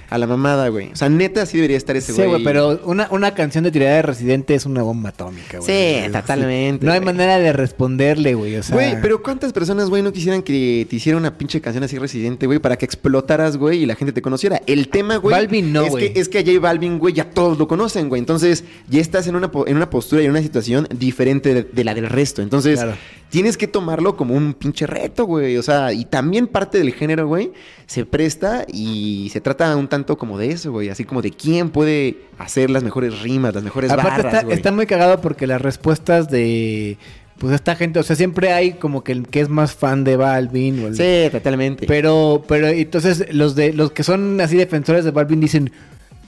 a 0.08 0.18
la 0.18 0.26
mamada, 0.26 0.68
güey. 0.68 0.92
O 0.92 0.96
sea, 0.96 1.08
neta 1.08 1.46
sí 1.46 1.56
debería 1.56 1.76
estar 1.76 1.96
ese 1.96 2.12
Sí, 2.12 2.18
güey. 2.18 2.28
güey, 2.28 2.44
pero 2.44 2.80
una, 2.84 3.08
una 3.10 3.34
canción 3.34 3.64
de 3.64 3.70
tirada 3.70 3.96
de 3.96 4.02
Residente 4.02 4.54
es 4.54 4.66
una 4.66 4.82
bomba 4.82 5.10
atómica, 5.10 5.58
güey. 5.58 6.02
Sí, 6.04 6.12
totalmente, 6.12 6.84
No 6.86 6.92
hay 6.92 6.98
güey. 7.00 7.06
manera 7.06 7.38
de 7.38 7.52
responderle, 7.52 8.34
güey. 8.34 8.56
O 8.56 8.62
sea, 8.62 8.74
Güey, 8.74 9.00
pero 9.00 9.22
¿cuántas 9.22 9.52
personas, 9.52 9.88
güey, 9.90 10.02
no 10.02 10.12
quisieran 10.12 10.42
que 10.42 10.86
te 10.88 10.96
hiciera 10.96 11.18
una 11.18 11.36
pinche 11.36 11.60
canción 11.60 11.84
así 11.84 11.98
residente, 11.98 12.46
güey, 12.46 12.58
para 12.58 12.76
que 12.76 12.84
explotaras, 12.84 13.56
güey, 13.56 13.82
y 13.82 13.86
la 13.86 13.94
gente 13.94 14.12
te 14.12 14.22
conociera? 14.22 14.60
El 14.66 14.88
tema, 14.88 15.16
güey. 15.16 15.34
Balvin 15.34 15.72
no, 15.72 15.82
es 15.84 15.90
güey. 15.90 16.12
que, 16.12 16.20
es 16.20 16.28
que 16.28 16.38
a 16.38 16.42
J 16.44 16.58
Balvin, 16.60 16.98
güey, 16.98 17.14
ya 17.14 17.30
todos 17.30 17.58
lo 17.58 17.66
conocen, 17.68 18.08
güey. 18.08 18.20
Entonces, 18.20 18.64
ya 18.88 19.00
estás 19.00 19.26
en 19.26 19.36
una, 19.36 19.50
en 19.66 19.76
una 19.76 19.90
postura 19.90 20.22
y 20.22 20.26
en 20.26 20.30
una 20.30 20.42
situación 20.42 20.86
diferente 20.94 21.52
de, 21.54 21.62
de 21.64 21.84
la 21.84 21.94
del 21.94 22.08
resto. 22.08 22.42
Entonces, 22.42 22.76
Claro. 22.80 22.96
tienes 23.30 23.56
que 23.56 23.66
tomarlo 23.66 24.16
como 24.16 24.34
un 24.34 24.54
pinche 24.54 24.86
reto, 24.86 25.24
güey. 25.24 25.56
O 25.56 25.62
sea, 25.62 25.92
y 25.92 26.04
también 26.04 26.46
parte 26.46 26.78
del 26.78 26.92
género, 26.92 27.26
güey, 27.26 27.52
se 27.86 28.04
presta 28.04 28.64
y 28.72 29.28
se 29.32 29.40
trata 29.40 29.74
un 29.76 29.88
tanto 29.88 29.95
como 30.04 30.38
de 30.38 30.50
eso, 30.50 30.72
güey. 30.72 30.88
Así 30.90 31.04
como 31.04 31.22
de 31.22 31.30
quién 31.30 31.70
puede 31.70 32.18
hacer 32.38 32.70
las 32.70 32.82
mejores 32.82 33.22
rimas, 33.22 33.54
las 33.54 33.64
mejores 33.64 33.90
Aparte 33.90 34.22
barras, 34.22 34.44
está, 34.50 34.72
muy 34.72 34.86
cagado 34.86 35.20
porque 35.20 35.46
las 35.46 35.60
respuestas 35.60 36.28
de 36.30 36.98
pues 37.38 37.52
esta 37.54 37.76
gente, 37.76 37.98
o 37.98 38.02
sea, 38.02 38.16
siempre 38.16 38.52
hay 38.52 38.72
como 38.72 39.04
que 39.04 39.12
el 39.12 39.28
que 39.28 39.40
es 39.40 39.48
más 39.50 39.74
fan 39.74 40.04
de 40.04 40.16
Balvin 40.16 40.82
o 40.84 40.86
el- 40.86 40.96
Sí, 40.96 41.30
totalmente. 41.30 41.86
pero 41.86 42.42
pero 42.48 42.68
entonces 42.68 43.26
los 43.30 43.54
de 43.54 43.72
los 43.74 43.92
que 43.92 44.02
son 44.04 44.40
así 44.40 44.56
defensores 44.56 45.04
de 45.04 45.10
Balvin 45.10 45.40
dicen 45.40 45.70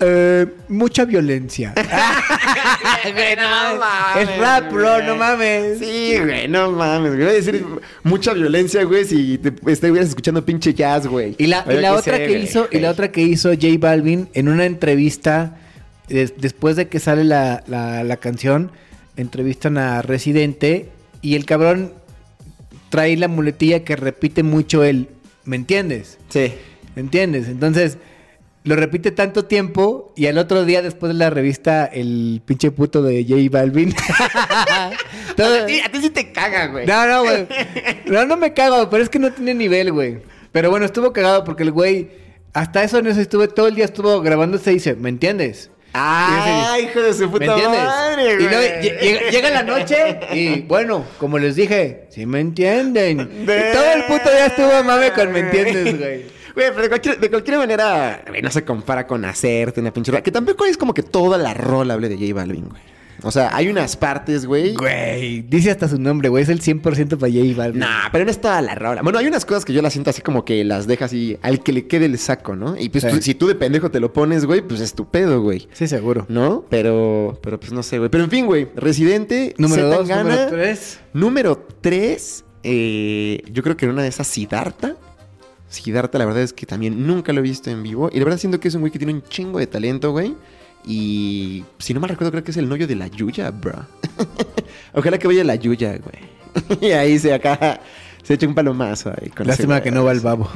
eh, 0.01 0.46
mucha 0.68 1.05
violencia. 1.05 1.74
Güey, 3.05 3.36
no 3.36 3.78
mames, 3.78 4.28
es 4.28 4.38
rap, 4.38 4.72
bro, 4.72 4.94
güey. 4.94 5.07
no 5.07 5.16
mames. 5.16 5.78
Sí, 5.78 6.14
güey, 6.18 6.49
no 6.49 6.72
mames. 6.72 7.12
güey. 7.12 7.24
Voy 7.24 7.30
a 7.30 7.34
decir 7.34 7.64
mucha 8.03 8.32
violencia, 8.32 8.82
güey, 8.84 9.05
si 9.05 9.38
te 9.38 9.53
estuvieras 9.70 10.09
escuchando 10.09 10.44
pinche 10.44 10.74
jazz, 10.74 11.07
güey. 11.07 11.34
Y 11.38 11.46
la, 11.46 11.64
y 11.68 11.84
otra 11.86 12.16
sé, 12.16 12.22
que 12.22 12.28
güey. 12.28 12.42
hizo, 12.44 12.68
y 12.70 12.78
la 12.80 12.90
otra 12.90 13.11
que 13.12 13.22
hizo 13.22 13.51
J 13.51 13.66
Balvin 13.78 14.28
en 14.34 14.49
una 14.49 14.66
entrevista, 14.66 15.57
des- 16.09 16.34
después 16.38 16.76
de 16.76 16.88
que 16.88 16.99
sale 17.01 17.24
la, 17.24 17.62
la- 17.66 18.05
la 18.05 18.16
canción, 18.18 18.72
entrevistan 19.16 19.78
a 19.78 20.03
Residente 20.03 20.88
y 21.22 21.34
el 21.36 21.44
cabrón 21.44 21.92
trae 22.90 23.16
la 23.16 23.28
muletilla 23.28 23.84
que 23.84 23.96
repite 23.96 24.42
mucho 24.42 24.82
el 24.84 25.09
¿me 25.44 25.57
entiendes? 25.57 26.18
Sí. 26.28 26.53
¿Me 26.94 27.01
entiendes? 27.03 27.49
Entonces, 27.49 27.99
lo 28.68 28.76
repite 28.76 29.10
tanto 29.10 29.46
tiempo 29.46 30.12
y 30.16 30.26
al 30.26 30.36
otro 30.38 30.64
día 30.64 30.82
después 30.82 31.08
de 31.12 31.18
la 31.18 31.30
revista 31.30 31.86
el 31.86 32.42
pinche 32.44 32.70
puto 32.70 33.02
de 33.02 33.24
J 33.28 33.40
Balvin. 33.50 33.94
todo- 35.36 35.62
A 35.62 35.66
ti, 35.66 35.80
a 35.80 35.90
ti 35.90 36.00
sí 36.00 36.10
te 36.10 36.32
caga, 36.32 36.66
güey. 36.66 36.86
no, 36.86 37.06
no, 37.06 37.22
güey. 37.24 37.46
No, 38.06 38.24
no 38.26 38.36
me 38.36 38.52
cago, 38.54 38.88
pero 38.90 39.02
es 39.02 39.08
que 39.08 39.18
no 39.18 39.32
tiene 39.32 39.54
nivel, 39.54 39.92
güey. 39.92 40.18
Pero 40.52 40.70
bueno, 40.70 40.86
estuvo 40.86 41.12
cagado 41.12 41.44
porque 41.44 41.62
el 41.62 41.72
güey, 41.72 42.08
hasta 42.54 42.82
eso 42.82 42.98
eso 42.98 43.20
estuve, 43.20 43.48
todo 43.48 43.68
el 43.68 43.74
día 43.74 43.84
estuvo 43.84 44.20
grabándose 44.22 44.70
y 44.70 44.74
dice, 44.74 44.94
¿me 44.94 45.08
entiendes? 45.10 45.70
¡Ay, 45.92 46.84
hijo 46.84 47.00
de 47.00 47.12
su 47.14 47.22
¿Me 47.22 47.28
puta 47.28 47.44
entiendes? 47.46 47.80
madre, 47.80 48.22
y 48.32 48.36
güey! 48.36 48.48
luego 48.48 48.62
lle- 48.62 49.00
llega, 49.00 49.30
llega 49.30 49.50
la 49.50 49.62
noche 49.62 50.20
y 50.32 50.60
bueno, 50.62 51.04
como 51.18 51.38
les 51.38 51.56
dije, 51.56 52.06
sí 52.10 52.26
me 52.26 52.40
entienden. 52.40 53.20
Y 53.42 53.46
todo 53.46 53.92
el 53.94 54.04
puto 54.04 54.30
día 54.30 54.46
estuvo 54.46 54.84
mame 54.84 55.12
con 55.12 55.32
¿me 55.32 55.40
entiendes, 55.40 55.98
güey? 55.98 56.38
Güey, 56.59 56.70
pero 56.70 56.82
de 56.82 56.88
cualquier, 56.88 57.20
de 57.20 57.30
cualquier 57.30 57.56
manera, 57.59 58.24
güey, 58.28 58.42
no 58.42 58.50
se 58.50 58.64
compara 58.64 59.06
con 59.06 59.24
hacerte 59.24 59.80
una 59.80 59.92
pinche 59.92 60.11
rola. 60.11 60.22
Que 60.24 60.32
tampoco 60.32 60.64
es 60.64 60.76
como 60.76 60.92
que 60.92 61.04
toda 61.04 61.38
la 61.38 61.54
rola 61.54 61.94
hable 61.94 62.09
de 62.09 62.16
J 62.16 62.34
Balvin, 62.34 62.68
güey. 62.68 62.82
O 63.22 63.30
sea, 63.32 63.54
hay 63.56 63.68
unas 63.68 63.96
partes, 63.96 64.44
güey. 64.46 64.74
Güey, 64.74 65.42
dice 65.42 65.70
hasta 65.72 65.88
su 65.88 66.00
nombre, 66.00 66.28
güey, 66.28 66.42
es 66.42 66.48
el 66.48 66.61
100% 66.61 67.16
para 67.18 67.32
J 67.32 67.44
Balvin. 67.56 67.80
Nah, 67.80 68.09
pero 68.11 68.24
no 68.24 68.30
es 68.32 68.40
toda 68.40 68.61
la 68.62 68.74
rola. 68.74 69.02
Bueno, 69.02 69.18
hay 69.20 69.26
unas 69.28 69.44
cosas 69.44 69.64
que 69.64 69.72
yo 69.72 69.82
las 69.82 69.92
siento 69.92 70.11
así 70.11 70.20
como 70.22 70.44
que 70.44 70.64
las 70.64 70.86
deja 70.88 71.04
así 71.04 71.36
al 71.42 71.62
que 71.62 71.72
le 71.72 71.86
quede 71.86 72.06
el 72.06 72.18
saco, 72.18 72.56
¿no? 72.56 72.76
Y 72.76 72.88
pues 72.88 73.04
Sí. 73.04 73.11
tú- 73.11 73.22
si 73.22 73.34
tú 73.34 73.46
de 73.48 73.54
pendejo 73.56 73.90
te 73.92 74.00
lo 74.00 74.12
pones, 74.12 74.44
güey, 74.44 74.61
pues 74.62 74.80
es 74.80 74.94
tu 74.94 75.09
pedo, 75.11 75.40
güey. 75.42 75.68
Sí, 75.72 75.86
seguro. 75.88 76.26
¿No? 76.28 76.64
Pero, 76.70 77.38
pero 77.42 77.59
pues 77.61 77.72
no 77.72 77.82
sé, 77.84 77.98
güey. 77.98 78.11
Pero 78.11 78.24
en 78.24 78.30
fin, 78.30 78.46
güey. 78.46 78.68
Residente, 78.76 79.54
Número 79.59 79.82
Z 79.90 79.96
2, 79.96 80.09
Tangana. 80.09 80.22
número 80.34 80.50
3. 80.50 81.00
Número 81.12 81.66
3, 81.80 82.44
yo 83.52 83.62
creo 83.62 83.76
que 83.76 83.84
en 83.86 83.92
una 83.92 84.02
de 84.02 84.09
esas, 84.09 84.26
Siddhartha. 84.28 84.94
Siddhartha, 85.68 86.18
la 86.18 86.24
verdad 86.26 86.42
es 86.42 86.52
que 86.52 86.66
también 86.66 87.06
nunca 87.06 87.32
lo 87.32 87.40
he 87.40 87.42
visto 87.42 87.70
en 87.70 87.82
vivo. 87.82 88.10
Y 88.12 88.18
la 88.18 88.24
verdad 88.24 88.38
siento 88.38 88.58
que 88.60 88.68
es 88.68 88.74
un 88.74 88.80
güey 88.80 88.92
que 88.92 88.98
tiene 88.98 89.12
un 89.14 89.22
chingo 89.22 89.58
de 89.58 89.66
talento, 89.66 90.12
güey. 90.12 90.34
Y 90.86 91.64
si 91.78 91.92
no 91.92 92.00
mal 92.00 92.08
recuerdo, 92.10 92.30
creo 92.30 92.44
que 92.44 92.50
es 92.52 92.56
el 92.56 92.68
novio 92.68 92.86
de 92.86 92.94
la 92.96 93.08
Yuya, 93.08 93.50
bro. 93.50 93.84
Ojalá 94.94 95.18
que 95.18 95.26
vaya 95.26 95.44
la 95.44 95.56
Yuya, 95.56 95.98
güey. 95.98 96.78
y 96.80 96.92
ahí 96.92 97.18
se 97.18 97.32
acá 97.34 97.80
se 98.22 98.34
echa 98.34 98.46
un 98.46 98.54
palomazo 98.54 99.10
ahí. 99.10 99.28
con 99.30 99.46
Lástima 99.46 99.82
que 99.82 99.90
no 99.90 100.04
va 100.04 100.12
el 100.12 100.20
babo. 100.20 100.48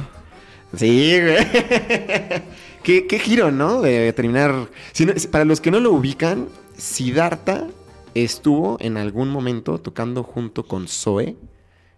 Sí, 0.75 1.19
güey. 1.21 1.37
¿Qué, 2.83 3.07
qué 3.07 3.19
giro, 3.19 3.51
¿no? 3.51 3.81
De 3.81 4.11
terminar. 4.13 4.67
Si 4.91 5.05
no- 5.05 5.13
si- 5.15 5.27
para 5.27 5.45
los 5.45 5.61
que 5.61 5.71
no 5.71 5.79
lo 5.79 5.91
ubican, 5.91 6.47
Siddhartha 6.77 7.67
estuvo 8.15 8.77
en 8.79 8.97
algún 8.97 9.29
momento 9.29 9.77
tocando 9.79 10.23
junto 10.23 10.65
con 10.67 10.87
Zoe, 10.87 11.35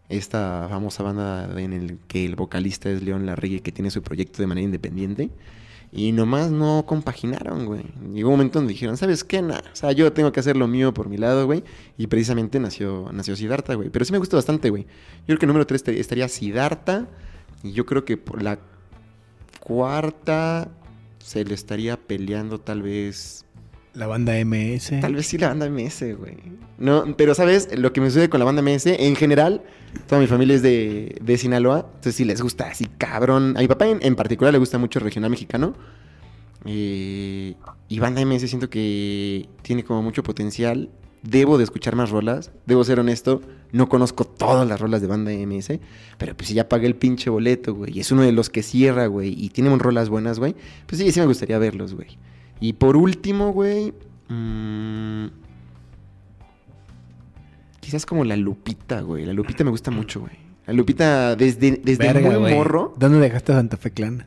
esta 0.10 0.68
famosa 0.70 1.04
banda 1.04 1.50
en 1.60 1.74
el 1.74 1.98
que 2.08 2.26
el 2.26 2.36
vocalista 2.36 2.90
es 2.90 3.02
León 3.02 3.26
Larregui, 3.26 3.62
que 3.62 3.72
tiene 3.72 3.92
su 3.92 4.02
proyecto 4.02 4.42
de 4.42 4.48
manera 4.48 4.66
independiente. 4.66 5.32
Y 5.92 6.12
nomás 6.12 6.52
no 6.52 6.86
compaginaron, 6.86 7.66
güey. 7.66 7.84
Llegó 8.14 8.30
un 8.30 8.34
momento 8.34 8.60
donde 8.60 8.74
dijeron, 8.74 8.98
¿sabes 8.98 9.24
qué? 9.24 9.42
Nah, 9.42 9.60
o 9.60 9.76
sea, 9.76 9.94
yo 9.94 10.12
tengo 10.12 10.32
que 10.32 10.42
hacer 10.42 10.58
lo 10.58 10.68
mío 10.68 10.94
por 10.94 11.08
mi 11.08 11.18
lado, 11.18 11.46
güey. 11.46 11.64
Y 11.98 12.08
precisamente 12.08 12.60
nació, 12.60 13.10
nació 13.14 13.36
Siddhartha, 13.36 13.76
güey. 13.76 13.90
Pero 13.90 14.04
sí 14.04 14.12
me 14.12 14.18
gusta 14.18 14.36
bastante, 14.36 14.70
güey. 14.70 14.84
Yo 14.84 15.28
creo 15.28 15.40
que 15.40 15.46
el 15.46 15.50
número 15.50 15.66
3 15.66 15.88
estaría 15.90 16.28
Siddhartha. 16.28 17.08
Y 17.64 17.72
yo 17.72 17.86
creo 17.86 18.04
que 18.04 18.18
por 18.18 18.44
la 18.44 18.60
cuarta 19.62 20.70
se 21.20 21.46
le 21.46 21.54
estaría 21.54 21.98
peleando 21.98 22.60
tal 22.60 22.82
vez... 22.82 23.45
La 23.96 24.08
banda 24.08 24.34
MS. 24.44 25.00
Tal 25.00 25.16
vez 25.16 25.26
sí 25.26 25.38
la 25.38 25.48
banda 25.50 25.70
MS, 25.70 26.18
güey. 26.18 26.36
No, 26.78 27.16
pero 27.18 27.34
¿sabes? 27.34 27.70
Lo 27.78 27.94
que 27.94 28.02
me 28.02 28.10
sucede 28.10 28.30
con 28.30 28.40
la 28.40 28.46
banda 28.46 28.62
MS, 28.62 28.88
en 28.88 29.16
general, 29.16 29.64
toda 30.08 30.20
mi 30.20 30.28
familia 30.28 30.56
es 30.56 30.62
de, 30.62 31.18
de 31.22 31.38
Sinaloa. 31.38 31.86
Entonces 31.88 32.16
sí 32.16 32.26
les 32.26 32.42
gusta 32.42 32.68
así, 32.68 32.86
cabrón. 32.98 33.56
A 33.58 33.62
mi 33.62 33.68
papá 33.68 33.88
en, 33.88 34.00
en 34.02 34.16
particular 34.16 34.52
le 34.54 34.60
gusta 34.60 34.78
mucho 34.78 35.00
el 35.00 35.06
regional 35.06 35.32
mexicano. 35.32 35.76
Eh, 36.66 37.56
y 37.88 38.00
banda 38.00 38.26
MS 38.26 38.50
siento 38.50 38.70
que 38.70 39.48
tiene 39.62 39.86
como 39.86 40.02
mucho 40.02 40.24
potencial. 40.24 40.90
Debo 41.22 41.58
de 41.58 41.64
escuchar 41.64 41.96
más 41.96 42.10
rolas. 42.10 42.52
Debo 42.66 42.84
ser 42.84 43.00
honesto. 43.00 43.42
No 43.72 43.88
conozco 43.88 44.26
todas 44.26 44.68
las 44.68 44.80
rolas 44.80 45.02
de 45.02 45.08
banda 45.08 45.32
MS. 45.32 45.80
Pero 46.18 46.36
pues 46.36 46.50
si 46.50 46.54
ya 46.54 46.68
pagué 46.68 46.88
el 46.88 46.96
pinche 46.96 47.30
boleto, 47.30 47.74
güey. 47.74 47.98
Y 47.98 48.02
es 48.02 48.12
uno 48.12 48.24
de 48.24 48.34
los 48.34 48.50
que 48.50 48.62
cierra, 48.62 49.08
güey. 49.08 49.34
Y 49.38 49.50
tiene 49.50 49.76
rolas 49.78 50.10
buenas, 50.10 50.38
güey. 50.38 50.54
Pues 50.86 51.00
sí, 51.00 51.12
sí 51.14 51.20
me 51.22 51.26
gustaría 51.28 51.58
verlos, 51.58 51.94
güey. 51.94 52.18
Y 52.60 52.74
por 52.74 52.96
último, 52.98 53.52
güey. 53.54 53.94
mm, 54.30 55.26
quizás 57.80 58.06
como 58.06 58.24
la 58.24 58.36
Lupita, 58.36 59.02
güey. 59.02 59.26
La 59.26 59.34
Lupita 59.34 59.64
me 59.64 59.70
gusta 59.72 59.92
mucho, 59.92 60.22
güey. 60.22 60.34
La 60.66 60.74
Lupita 60.74 61.36
desde, 61.36 61.80
desde 61.84 62.06
Verga, 62.12 62.30
muy 62.32 62.40
güey. 62.40 62.56
morro. 62.56 62.94
¿Dónde 62.98 63.20
dejaste 63.20 63.52
a 63.52 63.56
Santa 63.56 63.78
Fe 63.78 63.92
Clan? 63.92 64.26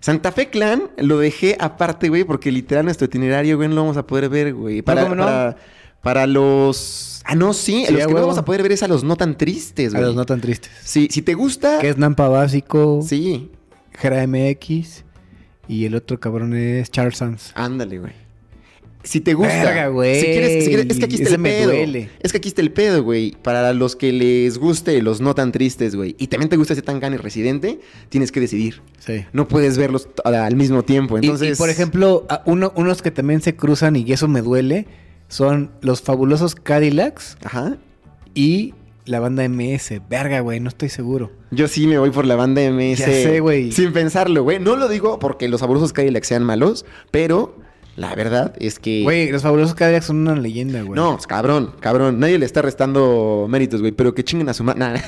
Santa 0.00 0.32
Fe 0.32 0.48
Clan 0.50 0.90
lo 0.98 1.18
dejé 1.18 1.56
aparte, 1.60 2.08
güey, 2.08 2.24
porque 2.24 2.50
literal 2.50 2.84
nuestro 2.84 3.06
itinerario, 3.06 3.56
güey, 3.56 3.68
no 3.68 3.76
lo 3.76 3.82
vamos 3.82 3.96
a 3.96 4.06
poder 4.06 4.28
ver, 4.28 4.52
güey. 4.54 4.82
Para, 4.82 5.02
¿cómo 5.04 5.14
no? 5.14 5.24
para, 5.24 5.56
para 6.02 6.26
los. 6.26 7.22
Ah, 7.24 7.34
no, 7.34 7.52
sí. 7.54 7.84
Sí, 7.86 7.92
los 7.92 8.02
a 8.02 8.06
que 8.06 8.14
no 8.14 8.20
vamos 8.20 8.38
a 8.38 8.44
poder 8.44 8.62
ver 8.62 8.72
es 8.72 8.82
a 8.82 8.88
los 8.88 9.04
no 9.04 9.16
tan 9.16 9.38
tristes, 9.38 9.94
A 9.94 9.98
güey. 9.98 10.08
los 10.08 10.16
no 10.16 10.24
tan 10.26 10.40
tristes. 10.40 10.70
Sí, 10.82 11.08
si 11.10 11.22
te 11.22 11.34
gusta. 11.34 11.78
Que 11.78 11.88
es 11.88 11.98
Nampa 11.98 12.28
Básico, 12.28 13.00
Sí, 13.02 13.50
Jera 13.92 14.26
MX 14.26 15.04
y 15.68 15.84
el 15.84 15.94
otro 15.94 16.18
cabrón 16.20 16.54
es 16.54 16.90
Charles 16.90 17.18
Sands. 17.18 17.52
ándale, 17.54 17.98
güey. 17.98 18.12
Si 19.02 19.20
te 19.20 19.34
gusta. 19.34 19.62
Verga, 19.62 19.86
güey. 19.86 20.18
Si 20.20 20.26
quieres, 20.26 20.64
si 20.64 20.68
quieres- 20.70 20.86
es 20.90 20.98
que 20.98 21.04
aquí 21.04 21.14
está 21.14 21.26
Ese 21.26 21.34
el 21.36 21.40
me 21.40 21.50
pedo. 21.50 21.70
duele. 21.70 22.10
Es 22.18 22.32
que 22.32 22.38
aquí 22.38 22.48
está 22.48 22.60
el 22.60 22.72
pedo, 22.72 23.04
güey. 23.04 23.36
Para 23.40 23.72
los 23.72 23.94
que 23.94 24.12
les 24.12 24.58
guste 24.58 25.00
los 25.00 25.20
no 25.20 25.32
tan 25.36 25.52
tristes, 25.52 25.94
güey. 25.94 26.16
Y 26.18 26.26
también 26.26 26.48
te 26.48 26.56
gusta 26.56 26.72
ese 26.72 26.82
tan 26.82 26.98
y 27.14 27.16
residente, 27.16 27.78
tienes 28.08 28.32
que 28.32 28.40
decidir. 28.40 28.82
Sí. 28.98 29.24
No 29.32 29.46
puedes 29.46 29.78
verlos 29.78 30.08
al 30.24 30.56
mismo 30.56 30.82
tiempo. 30.82 31.18
Entonces. 31.18 31.56
y, 31.56 31.56
por 31.56 31.70
ejemplo, 31.70 32.26
uno- 32.46 32.72
unos 32.74 33.00
que 33.00 33.12
también 33.12 33.42
se 33.42 33.54
cruzan 33.54 33.94
y 33.94 34.10
eso 34.12 34.26
me 34.26 34.42
duele 34.42 34.88
son 35.28 35.70
los 35.82 36.02
fabulosos 36.02 36.56
Cadillacs 36.56 37.36
Ajá. 37.44 37.76
y 38.34 38.74
la 39.06 39.20
banda 39.20 39.48
MS. 39.48 40.02
Verga, 40.08 40.40
güey, 40.40 40.60
no 40.60 40.68
estoy 40.68 40.88
seguro. 40.88 41.32
Yo 41.50 41.68
sí 41.68 41.86
me 41.86 41.98
voy 41.98 42.10
por 42.10 42.26
la 42.26 42.36
banda 42.36 42.60
MS. 42.70 42.98
Ya 42.98 43.06
sé, 43.06 43.40
güey. 43.40 43.72
Sin 43.72 43.92
pensarlo, 43.92 44.42
güey. 44.42 44.58
No 44.58 44.76
lo 44.76 44.88
digo 44.88 45.18
porque 45.18 45.48
los 45.48 45.60
fabulosos 45.60 45.92
Cadillac 45.92 46.24
sean 46.24 46.44
malos, 46.44 46.84
pero 47.10 47.56
la 47.96 48.14
verdad 48.14 48.54
es 48.58 48.78
que. 48.78 49.02
Güey, 49.02 49.30
los 49.30 49.42
fabulosos 49.42 49.74
Cadillacs 49.74 50.06
son 50.06 50.18
una 50.18 50.36
leyenda, 50.36 50.82
güey. 50.82 50.94
No, 50.94 51.18
cabrón, 51.26 51.74
cabrón. 51.80 52.20
Nadie 52.20 52.38
le 52.38 52.44
está 52.44 52.60
restando 52.62 53.46
méritos, 53.48 53.80
güey. 53.80 53.92
Pero 53.92 54.14
que 54.14 54.22
chinguen 54.22 54.48
a 54.48 54.54
su 54.54 54.64
madre. 54.64 54.80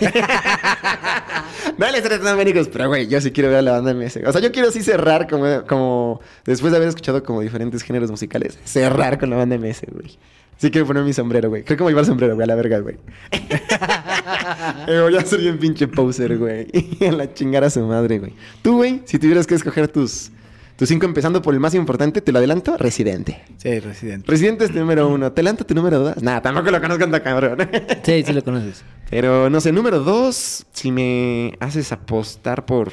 Nadie 1.78 1.92
le 1.92 1.98
está 1.98 2.08
restando 2.08 2.36
méritos. 2.36 2.68
Pero, 2.68 2.88
güey, 2.88 3.06
yo 3.06 3.20
sí 3.20 3.30
quiero 3.30 3.50
ver 3.50 3.58
a 3.58 3.62
la 3.62 3.72
banda 3.72 3.92
MS. 3.92 4.20
O 4.26 4.32
sea, 4.32 4.40
yo 4.40 4.50
quiero 4.52 4.70
sí 4.70 4.82
cerrar 4.82 5.28
como, 5.28 5.64
como. 5.66 6.20
Después 6.44 6.70
de 6.72 6.78
haber 6.78 6.88
escuchado 6.88 7.22
como 7.22 7.42
diferentes 7.42 7.82
géneros 7.82 8.10
musicales. 8.10 8.58
Cerrar 8.64 9.18
con 9.18 9.28
la 9.30 9.36
banda 9.36 9.58
MS, 9.58 9.82
güey. 9.92 10.18
Sí 10.58 10.70
quiero 10.70 10.86
poner 10.86 11.04
mi 11.04 11.12
sombrero, 11.12 11.48
güey. 11.48 11.64
Creo 11.64 11.76
que 11.76 11.82
voy 11.82 11.90
a 11.90 11.92
llevar 11.92 12.04
sombrero, 12.04 12.34
güey, 12.34 12.44
a 12.44 12.46
la 12.48 12.54
verga, 12.54 12.80
güey. 12.80 12.96
Eh, 14.86 15.00
voy 15.00 15.16
a 15.16 15.24
ser 15.24 15.40
bien 15.40 15.58
pinche 15.58 15.86
poser, 15.88 16.36
güey. 16.38 16.66
a 17.08 17.12
la 17.12 17.32
chingada 17.32 17.66
a 17.66 17.70
su 17.70 17.80
madre, 17.86 18.18
güey. 18.18 18.32
Tú, 18.62 18.76
güey, 18.76 19.02
si 19.04 19.18
tuvieras 19.18 19.46
que 19.46 19.54
escoger 19.54 19.88
tus, 19.88 20.30
tus 20.76 20.88
cinco 20.88 21.06
empezando 21.06 21.42
por 21.42 21.54
el 21.54 21.60
más 21.60 21.74
importante, 21.74 22.20
te 22.20 22.32
lo 22.32 22.38
adelanto, 22.38 22.76
Residente. 22.76 23.42
Sí, 23.58 23.78
Residente. 23.80 24.30
Residente 24.30 24.64
es 24.64 24.72
tu 24.72 24.78
número 24.78 25.08
uno. 25.08 25.32
¿Te 25.32 25.40
adelanto 25.40 25.64
tu 25.64 25.74
número 25.74 25.98
dos? 25.98 26.22
Nah, 26.22 26.40
tampoco 26.40 26.70
lo 26.70 26.80
conozco 26.80 27.08
tan 27.08 27.20
cabrón. 27.20 27.58
sí, 28.02 28.22
sí 28.24 28.32
lo 28.32 28.42
conoces. 28.42 28.84
Pero, 29.10 29.48
no 29.50 29.60
sé, 29.60 29.72
número 29.72 30.00
dos, 30.00 30.66
si 30.72 30.92
me 30.92 31.54
haces 31.60 31.92
apostar 31.92 32.66
por, 32.66 32.92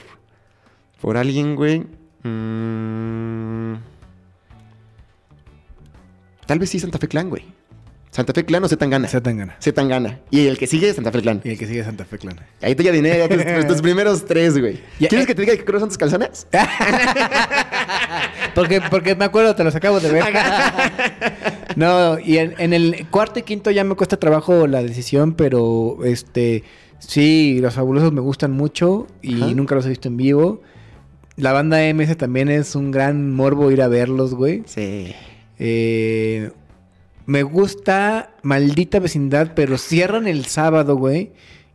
por 1.02 1.18
alguien, 1.18 1.56
güey. 1.56 1.84
Mmm, 2.24 3.76
tal 6.46 6.60
vez 6.60 6.70
sí 6.70 6.80
Santa 6.80 6.98
Fe 6.98 7.08
Clan, 7.08 7.30
güey. 7.30 7.55
Santa 8.16 8.32
Fe 8.32 8.46
Clan 8.46 8.64
o 8.64 8.70
Zetangana. 8.70 9.10
Zetangana. 9.10 9.58
Zetangana. 9.60 10.20
Y 10.32 10.48
el 10.48 10.58
que 10.58 10.68
sigue 10.68 10.94
Santa 10.94 11.12
Fe 11.12 11.22
Clan. 11.22 11.42
Y 11.44 11.50
el 11.50 11.58
que 11.58 11.68
sigue 11.68 11.84
Santa 11.84 12.06
Fe 12.06 12.18
Clan. 12.18 12.40
Ahí 12.62 12.74
te 12.74 12.82
ya 12.82 12.94
dinero, 12.94 13.28
tus, 13.28 13.68
tus, 13.68 13.82
primeros 13.82 14.24
tres, 14.24 14.58
güey. 14.58 14.80
¿Quieres 15.00 15.26
eh, 15.26 15.28
que 15.28 15.36
te 15.36 15.42
diga 15.42 15.58
qué 15.58 15.66
color 15.66 15.82
son 15.82 15.90
tus 15.90 15.98
calzones? 15.98 16.48
porque, 18.56 18.80
porque 18.90 19.16
me 19.16 19.26
acuerdo, 19.26 19.54
te 19.54 19.66
los 19.66 19.76
acabo 19.76 20.00
de 20.00 20.14
ver. 20.14 20.24
no, 21.76 22.18
y 22.18 22.38
en, 22.38 22.56
en, 22.58 22.72
el 22.72 23.06
cuarto 23.10 23.40
y 23.40 23.44
quinto 23.44 23.70
ya 23.70 23.84
me 23.84 23.96
cuesta 23.96 24.16
trabajo 24.16 24.66
la 24.66 24.82
decisión, 24.82 25.34
pero 25.34 25.98
este 26.06 26.64
sí, 27.00 27.60
los 27.60 27.74
fabulosos 27.74 28.14
me 28.14 28.22
gustan 28.22 28.54
mucho 28.54 29.08
y 29.22 29.42
Ajá. 29.42 29.54
nunca 29.54 29.76
los 29.76 29.86
he 29.88 29.90
visto 29.90 30.08
en 30.08 30.16
vivo. 30.16 30.62
La 31.36 31.52
banda 31.52 31.80
MS 31.94 32.16
también 32.16 32.48
es 32.48 32.76
un 32.76 32.92
gran 32.92 33.34
morbo 33.34 33.72
ir 33.72 33.82
a 33.82 33.90
verlos, 33.90 34.36
güey. 34.36 34.64
Sí. 34.68 35.14
Eh, 35.60 36.52
me 37.26 37.44
gusta 37.44 38.36
Maldita 38.44 39.00
Vecindad, 39.00 39.54
pero 39.56 39.78
cierran 39.78 40.28
el 40.28 40.46
sábado, 40.46 40.96
güey. 40.96 41.32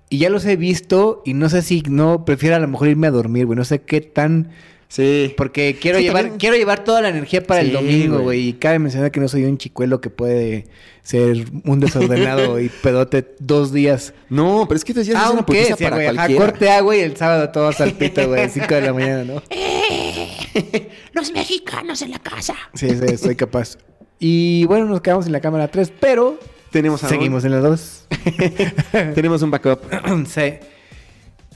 Y 0.08 0.18
ya 0.18 0.30
los 0.30 0.44
he 0.44 0.56
visto 0.56 1.22
y 1.24 1.34
no 1.34 1.48
sé 1.48 1.62
si 1.62 1.82
no 1.88 2.24
prefiero 2.24 2.56
a 2.56 2.58
lo 2.58 2.66
mejor 2.68 2.88
irme 2.88 3.06
a 3.06 3.10
dormir, 3.12 3.46
güey. 3.46 3.56
No 3.56 3.64
sé 3.64 3.82
qué 3.82 4.00
tan... 4.00 4.50
Sí. 4.88 5.32
Porque 5.36 5.76
quiero, 5.80 5.98
Sí, 5.98 6.04
llevar, 6.04 6.22
también- 6.22 6.38
quiero 6.40 6.56
llevar 6.56 6.82
toda 6.82 7.00
la 7.00 7.10
energía 7.10 7.44
para 7.46 7.60
el 7.60 7.70
domingo, 7.72 8.18
güey. 8.18 8.48
Y 8.48 8.52
cabe 8.54 8.80
mencionar 8.80 9.12
que 9.12 9.20
no 9.20 9.28
soy 9.28 9.44
un 9.44 9.56
chicuelo 9.56 10.00
que 10.00 10.10
puede 10.10 10.66
ser 11.04 11.44
un 11.64 11.78
desordenado 11.78 12.58
y 12.58 12.68
pedote 12.82 13.36
dos 13.38 13.72
días. 13.72 14.14
No, 14.28 14.64
pero 14.66 14.76
es 14.76 14.84
que 14.84 14.92
tú 14.92 14.98
decías 14.98 15.24
es 15.24 15.30
una 15.30 15.46
putiza 15.46 15.76
sí, 15.76 15.84
para 15.84 15.96
ajá, 15.96 16.14
cualquiera. 16.14 16.44
corte 16.44 16.70
agua 16.70 16.96
y 16.96 17.00
el 17.00 17.16
sábado 17.16 17.50
todo 17.50 17.70
salpito, 17.72 18.26
güey. 18.26 18.48
5 18.50 18.66
de 18.74 18.80
la 18.80 18.92
mañana, 18.92 19.22
¿no? 19.24 19.42
Los 21.12 21.32
mexicanos 21.32 22.02
en 22.02 22.10
la 22.10 22.18
casa. 22.18 22.54
Sí, 22.74 22.88
sí, 22.90 23.16
soy 23.16 23.36
capaz. 23.36 23.78
Y 24.20 24.66
bueno, 24.66 24.84
nos 24.84 25.00
quedamos 25.00 25.26
en 25.26 25.32
la 25.32 25.40
cámara 25.40 25.68
3, 25.68 25.92
pero 25.98 26.38
Tenemos 26.70 27.00
seguimos 27.00 27.44
en 27.44 27.52
la 27.52 27.60
2. 27.60 28.04
Tenemos 29.14 29.40
un 29.42 29.50
backup. 29.50 29.80
sí. 30.26 30.58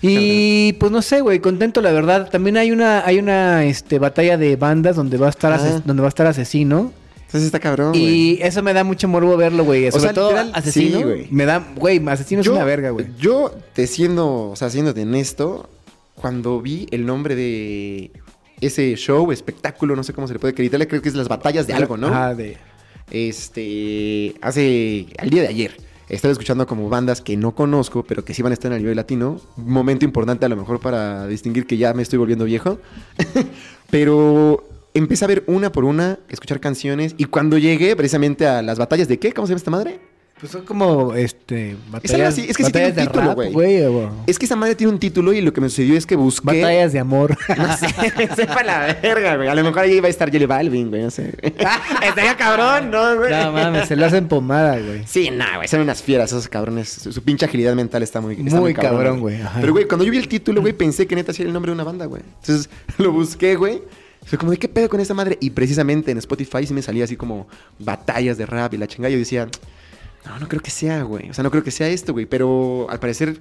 Y 0.01 0.73
pues 0.75 0.91
no 0.91 1.03
sé, 1.03 1.21
güey, 1.21 1.41
contento 1.41 1.81
la 1.81 1.93
verdad. 1.93 2.29
También 2.31 2.57
hay 2.57 2.71
una 2.73 3.07
hay 3.07 3.19
una 3.19 3.65
este 3.65 3.99
batalla 3.99 4.37
de 4.37 4.57
bandas 4.57 4.97
donde 4.97 5.19
va 5.19 5.27
a 5.27 5.31
estar 5.31 5.53
Ah. 5.53 5.83
donde 5.85 6.01
va 6.01 6.09
a 6.09 6.11
estar 6.11 6.27
asesino 6.27 6.93
Entonces 7.27 7.45
está 7.47 7.61
cabrón, 7.61 7.93
y 7.95 8.39
eso 8.43 8.63
me 8.63 8.73
da 8.73 8.83
mucho 8.85 9.09
morbo 9.09 9.37
verlo, 9.37 9.65
güey. 9.65 9.91
Sobre 9.91 10.03
sea, 10.05 10.13
todo 10.15 10.29
literal, 10.31 10.53
asesino. 10.55 10.99
sí, 10.99 11.05
güey. 11.05 11.27
me 11.31 11.45
da, 11.47 11.67
güey, 11.77 12.03
asesino 12.09 12.41
es 12.41 12.49
una 12.49 12.65
verga, 12.65 12.91
güey. 12.91 13.07
Yo, 13.19 13.53
te 13.73 13.87
siendo, 13.87 14.51
o 14.51 14.57
sea, 14.57 14.71
siéndote 14.71 15.03
honesto, 15.03 15.69
cuando 16.15 16.61
vi 16.61 16.87
el 16.91 17.07
nombre 17.07 17.35
de 17.35 18.11
ese 18.67 18.95
show, 18.97 19.31
espectáculo, 19.33 19.97
no 19.97 20.03
sé 20.03 20.13
cómo 20.13 20.27
se 20.27 20.35
le 20.35 20.39
puede 20.39 20.53
acreditar, 20.53 20.87
creo 20.87 21.03
que 21.03 21.09
es 21.09 21.15
las 21.15 21.29
batallas 21.29 21.67
de 21.67 21.75
algo, 21.75 21.97
¿no? 21.97 22.09
Ajá, 22.09 22.35
de 22.35 22.57
Este, 23.11 24.35
hace, 24.41 25.07
al 25.19 25.31
día 25.31 25.43
de 25.43 25.49
ayer, 25.49 25.77
estaba 26.09 26.33
escuchando 26.33 26.67
como 26.67 26.89
bandas 26.89 27.21
que 27.21 27.37
no 27.37 27.55
conozco, 27.55 28.05
pero 28.05 28.25
que 28.25 28.35
sí 28.35 28.43
van 28.43 28.53
a 28.53 28.55
estar 28.55 28.71
en 28.71 28.77
el 28.77 28.83
nivel 28.83 28.97
latino. 28.97 29.41
Momento 29.57 30.05
importante 30.05 30.45
a 30.45 30.49
lo 30.49 30.57
mejor 30.57 30.81
para 30.81 31.27
distinguir 31.27 31.67
que 31.67 31.77
ya 31.77 31.95
me 31.95 32.03
estoy 32.03 32.19
volviendo 32.19 32.45
viejo. 32.45 32.79
pero 33.91 34.65
empecé 34.93 35.25
a 35.25 35.29
ver 35.29 35.45
una 35.47 35.73
por 35.73 35.85
una, 35.85 36.19
escuchar 36.29 36.61
canciones, 36.61 37.15
y 37.19 37.25
cuando 37.25 37.59
llegué 37.59 37.97
precisamente 37.97 38.47
a 38.47 38.63
las 38.63 38.79
batallas 38.79 39.09
de 39.09 39.19
qué, 39.19 39.33
¿cómo 39.33 39.47
se 39.47 39.53
llama 39.53 39.59
esta 39.59 39.71
madre? 39.71 40.01
Pues 40.45 40.53
son 40.53 40.67
como 40.67 41.15
este 41.15 41.71
algo 41.71 41.81
batallas, 41.93 42.35
así, 42.35 42.45
es 42.47 42.55
que 42.55 42.65
sí 42.65 42.71
tiene 42.71 42.89
un 42.89 42.95
título, 42.97 43.35
güey. 43.35 43.83
o- 43.87 44.13
Es 44.27 44.39
que 44.39 44.45
esa 44.45 44.57
madre 44.57 44.75
tiene 44.75 44.93
un 44.93 44.99
título 44.99 45.33
y 45.33 45.41
lo 45.41 45.55
que 45.55 45.63
me 45.63 45.71
sucedió 45.71 45.97
es 45.97 46.05
que 46.05 46.17
busqué... 46.17 46.61
batallas 46.61 46.93
de 46.93 46.99
amor. 46.99 47.35
No 47.57 47.75
sé, 47.79 47.89
sepa 48.37 48.63
la 48.63 48.95
verga, 49.01 49.37
güey. 49.37 49.49
A 49.49 49.55
lo 49.55 49.65
mejor 49.65 49.79
ahí 49.79 49.93
iba 49.95 50.07
a 50.07 50.11
estar 50.11 50.31
Jelly 50.31 50.45
Balvin, 50.45 50.91
güey, 50.91 51.01
no 51.01 51.11
sé. 51.11 51.33
Estaría 52.07 52.37
cabrón, 52.37 52.91
¿no, 52.91 53.17
güey? 53.17 53.31
no 53.31 53.53
mames, 53.53 53.89
se 53.89 53.97
lo 53.97 54.05
hacen 54.05 54.29
pomada, 54.29 54.79
güey. 54.79 55.05
Sí, 55.07 55.31
nah, 55.31 55.57
güey, 55.57 55.67
son 55.67 55.81
unas 55.81 56.03
fieras 56.03 56.31
esos 56.31 56.47
cabrones. 56.47 56.91
Su, 56.91 57.11
su 57.11 57.23
pinche 57.23 57.47
agilidad 57.47 57.75
mental 57.75 58.03
está 58.03 58.21
muy 58.21 58.35
está 58.39 58.61
Muy 58.61 58.75
cabrón, 58.75 59.21
güey. 59.21 59.39
Pero, 59.63 59.73
güey, 59.73 59.89
cuando 59.89 60.05
yo 60.05 60.11
vi 60.11 60.19
el 60.19 60.29
título, 60.29 60.61
güey, 60.61 60.75
pensé 60.75 61.07
que 61.07 61.17
neta 61.17 61.33
sí 61.33 61.41
era 61.41 61.49
el 61.49 61.55
nombre 61.55 61.71
de 61.71 61.75
una 61.75 61.85
banda, 61.85 62.05
güey. 62.05 62.21
Entonces, 62.43 62.69
lo 62.99 63.13
busqué, 63.13 63.57
güey. 63.57 63.81
Fue 64.27 64.37
como, 64.39 64.51
¿de 64.51 64.59
qué 64.59 64.69
pedo 64.69 64.91
con 64.91 65.01
esa 65.01 65.15
madre? 65.15 65.39
Y 65.41 65.51
precisamente 65.51 66.11
en 66.11 66.19
Spotify 66.19 66.67
sí 66.67 66.75
me 66.75 66.83
salía 66.83 67.05
así 67.05 67.17
como 67.17 67.47
batallas 67.79 68.37
de 68.37 68.45
rap 68.45 68.75
y 68.75 68.77
la 68.77 68.87
chingada. 68.87 69.11
Yo 69.11 69.19
decía, 69.19 69.49
no, 70.27 70.39
no 70.39 70.49
creo 70.49 70.63
que 70.63 70.71
sea, 70.71 71.03
güey. 71.03 71.31
O 71.31 71.35
sea, 71.35 71.43
no 71.45 71.51
creo 71.51 71.63
que 71.65 71.71
sea 71.71 71.89
esto, 71.89 72.13
güey. 72.13 72.27
Pero 72.27 72.87
al 72.91 72.99
parecer 73.01 73.41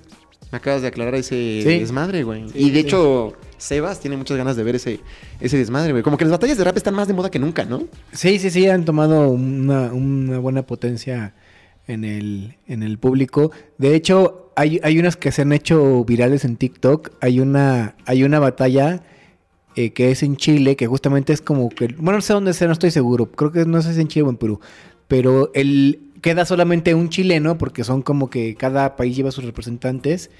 me 0.52 0.58
acabas 0.58 0.82
de 0.82 0.88
aclarar 0.90 1.16
ese 1.16 1.62
Sí. 1.64 1.80
desmadre, 1.80 2.24
güey. 2.24 2.50
Sí, 2.50 2.60
y 2.60 2.70
de 2.70 2.82
sí. 2.82 2.88
hecho, 2.88 3.34
Sebas 3.58 4.00
tiene 4.00 4.18
muchas 4.18 4.38
ganas 4.38 4.56
de 4.56 4.64
ver 4.64 4.76
ese, 4.76 5.00
ese 5.40 5.58
desmadre, 5.58 5.92
güey. 5.92 6.04
Como 6.04 6.18
que 6.18 6.26
las 6.26 6.32
batallas 6.32 6.58
de 6.58 6.64
rap 6.64 6.78
están 6.78 6.94
más 6.94 7.08
de 7.08 7.14
moda 7.14 7.32
que 7.32 7.40
nunca, 7.40 7.66
¿no? 7.66 7.84
Sí, 8.12 8.38
sí, 8.40 8.50
sí, 8.50 8.68
han 8.68 8.86
tomado 8.86 9.30
una, 9.30 9.94
una 9.94 10.40
buena 10.40 10.64
potencia 10.64 11.34
en 11.88 12.04
el, 12.04 12.58
en 12.68 12.84
el 12.84 12.98
público. 13.00 13.52
De 13.78 13.96
hecho, 13.96 14.52
hay, 14.56 14.80
hay 14.84 15.00
unas 15.00 15.16
que 15.16 15.32
se 15.32 15.42
han 15.42 15.54
hecho 15.54 16.04
virales 16.06 16.46
en 16.46 16.58
TikTok. 16.58 17.12
Hay 17.22 17.40
una, 17.40 17.96
hay 18.06 18.24
una 18.24 18.40
batalla 18.40 19.02
eh, 19.76 19.92
que 19.94 20.12
es 20.12 20.22
en 20.22 20.38
Chile, 20.38 20.76
que 20.76 20.86
justamente 20.86 21.34
es 21.34 21.42
como 21.42 21.70
que... 21.70 21.88
Bueno, 21.98 22.18
no 22.18 22.22
sé 22.22 22.34
dónde 22.34 22.54
sea, 22.54 22.68
no 22.68 22.74
estoy 22.74 22.92
seguro. 22.92 23.32
Creo 23.32 23.52
que 23.52 23.66
no 23.66 23.82
sé 23.82 23.88
si 23.90 23.94
es 23.96 24.00
en 24.00 24.08
Chile 24.10 24.26
o 24.28 24.30
en 24.30 24.38
Perú. 24.38 24.60
Pero 25.08 25.50
el, 25.56 26.00
queda 26.24 26.46
solamente 26.46 26.96
un 26.96 27.10
chileno, 27.10 27.60
porque 27.60 27.84
son 27.84 28.02
como 28.02 28.32
que 28.32 28.56
cada 28.56 28.96
país 28.96 29.16
lleva 29.16 29.30
sus 29.30 29.44
representantes. 29.44 30.32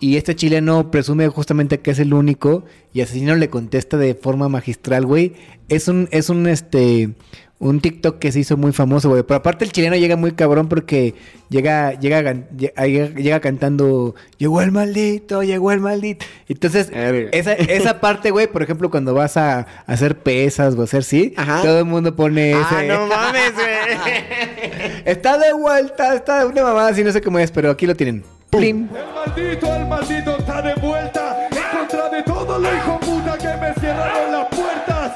Y 0.00 0.16
este 0.16 0.34
chileno 0.34 0.90
presume 0.90 1.28
justamente 1.28 1.80
que 1.80 1.90
es 1.90 1.98
el 1.98 2.14
único 2.14 2.64
y 2.94 3.02
Asesino 3.02 3.34
le 3.36 3.50
contesta 3.50 3.96
de 3.98 4.14
forma 4.14 4.48
magistral, 4.48 5.04
güey. 5.04 5.34
Es 5.68 5.88
un, 5.88 6.08
es 6.10 6.30
un, 6.30 6.46
este, 6.48 7.10
un 7.58 7.80
TikTok 7.82 8.18
que 8.18 8.32
se 8.32 8.40
hizo 8.40 8.56
muy 8.56 8.72
famoso, 8.72 9.10
güey. 9.10 9.22
Pero 9.24 9.36
aparte 9.36 9.66
el 9.66 9.72
chileno 9.72 9.96
llega 9.96 10.16
muy 10.16 10.32
cabrón 10.32 10.70
porque 10.70 11.14
llega, 11.50 11.92
llega, 12.00 12.22
llega, 12.56 13.08
llega 13.14 13.40
cantando, 13.40 14.14
llegó 14.38 14.62
el 14.62 14.72
maldito, 14.72 15.42
llegó 15.42 15.70
el 15.70 15.80
maldito. 15.80 16.24
Entonces, 16.48 16.90
esa, 17.32 17.52
esa 17.52 18.00
parte, 18.00 18.30
güey, 18.30 18.46
por 18.46 18.62
ejemplo, 18.62 18.90
cuando 18.90 19.12
vas 19.12 19.36
a, 19.36 19.58
a 19.58 19.66
hacer 19.86 20.16
pesas 20.18 20.76
o 20.76 20.82
hacer 20.82 21.04
sí, 21.04 21.34
Ajá. 21.36 21.60
todo 21.60 21.78
el 21.80 21.84
mundo 21.84 22.16
pone 22.16 22.54
Ah, 22.54 22.66
ese. 22.78 22.88
no 22.88 23.06
mames, 23.06 23.52
güey. 23.52 23.66
Está 25.04 25.36
de 25.36 25.52
vuelta, 25.52 26.14
está 26.14 26.40
de 26.40 26.46
una 26.46 26.62
mamada 26.62 26.88
así, 26.88 27.04
no 27.04 27.12
sé 27.12 27.20
cómo 27.20 27.38
es, 27.38 27.50
pero 27.50 27.70
aquí 27.70 27.86
lo 27.86 27.94
tienen. 27.94 28.22
Plim. 28.50 28.88
El 28.94 29.14
maldito, 29.14 29.74
el 29.76 29.86
maldito 29.86 30.36
está 30.36 30.60
de 30.60 30.74
vuelta 30.74 31.48
en 31.50 31.78
contra 31.78 32.08
de 32.08 32.22
todos 32.24 32.60
los 32.60 32.74
hijos 32.74 32.98
puta 32.98 33.38
que 33.38 33.56
me 33.56 33.74
cerraron 33.74 34.32
las 34.32 34.46
puertas. 34.48 35.12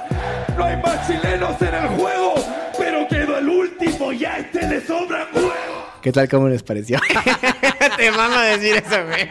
No 0.57 0.65
hay 0.65 0.77
más 0.77 1.07
chilenos 1.07 1.61
en 1.61 1.75
el 1.75 1.89
juego, 1.89 2.35
pero 2.79 3.09
quedó 3.09 3.39
el 3.39 3.49
último 3.49 4.13
y 4.13 4.25
a 4.25 4.39
este 4.39 4.69
le 4.69 4.81
sobran 4.87 5.27
huevos. 5.35 5.53
¿Qué 6.01 6.13
tal? 6.13 6.29
¿Cómo 6.29 6.49
les 6.49 6.63
pareció? 6.63 7.01
Te 7.97 8.11
mama 8.13 8.43
decir 8.43 8.77
eso, 8.77 9.05
güey. 9.05 9.29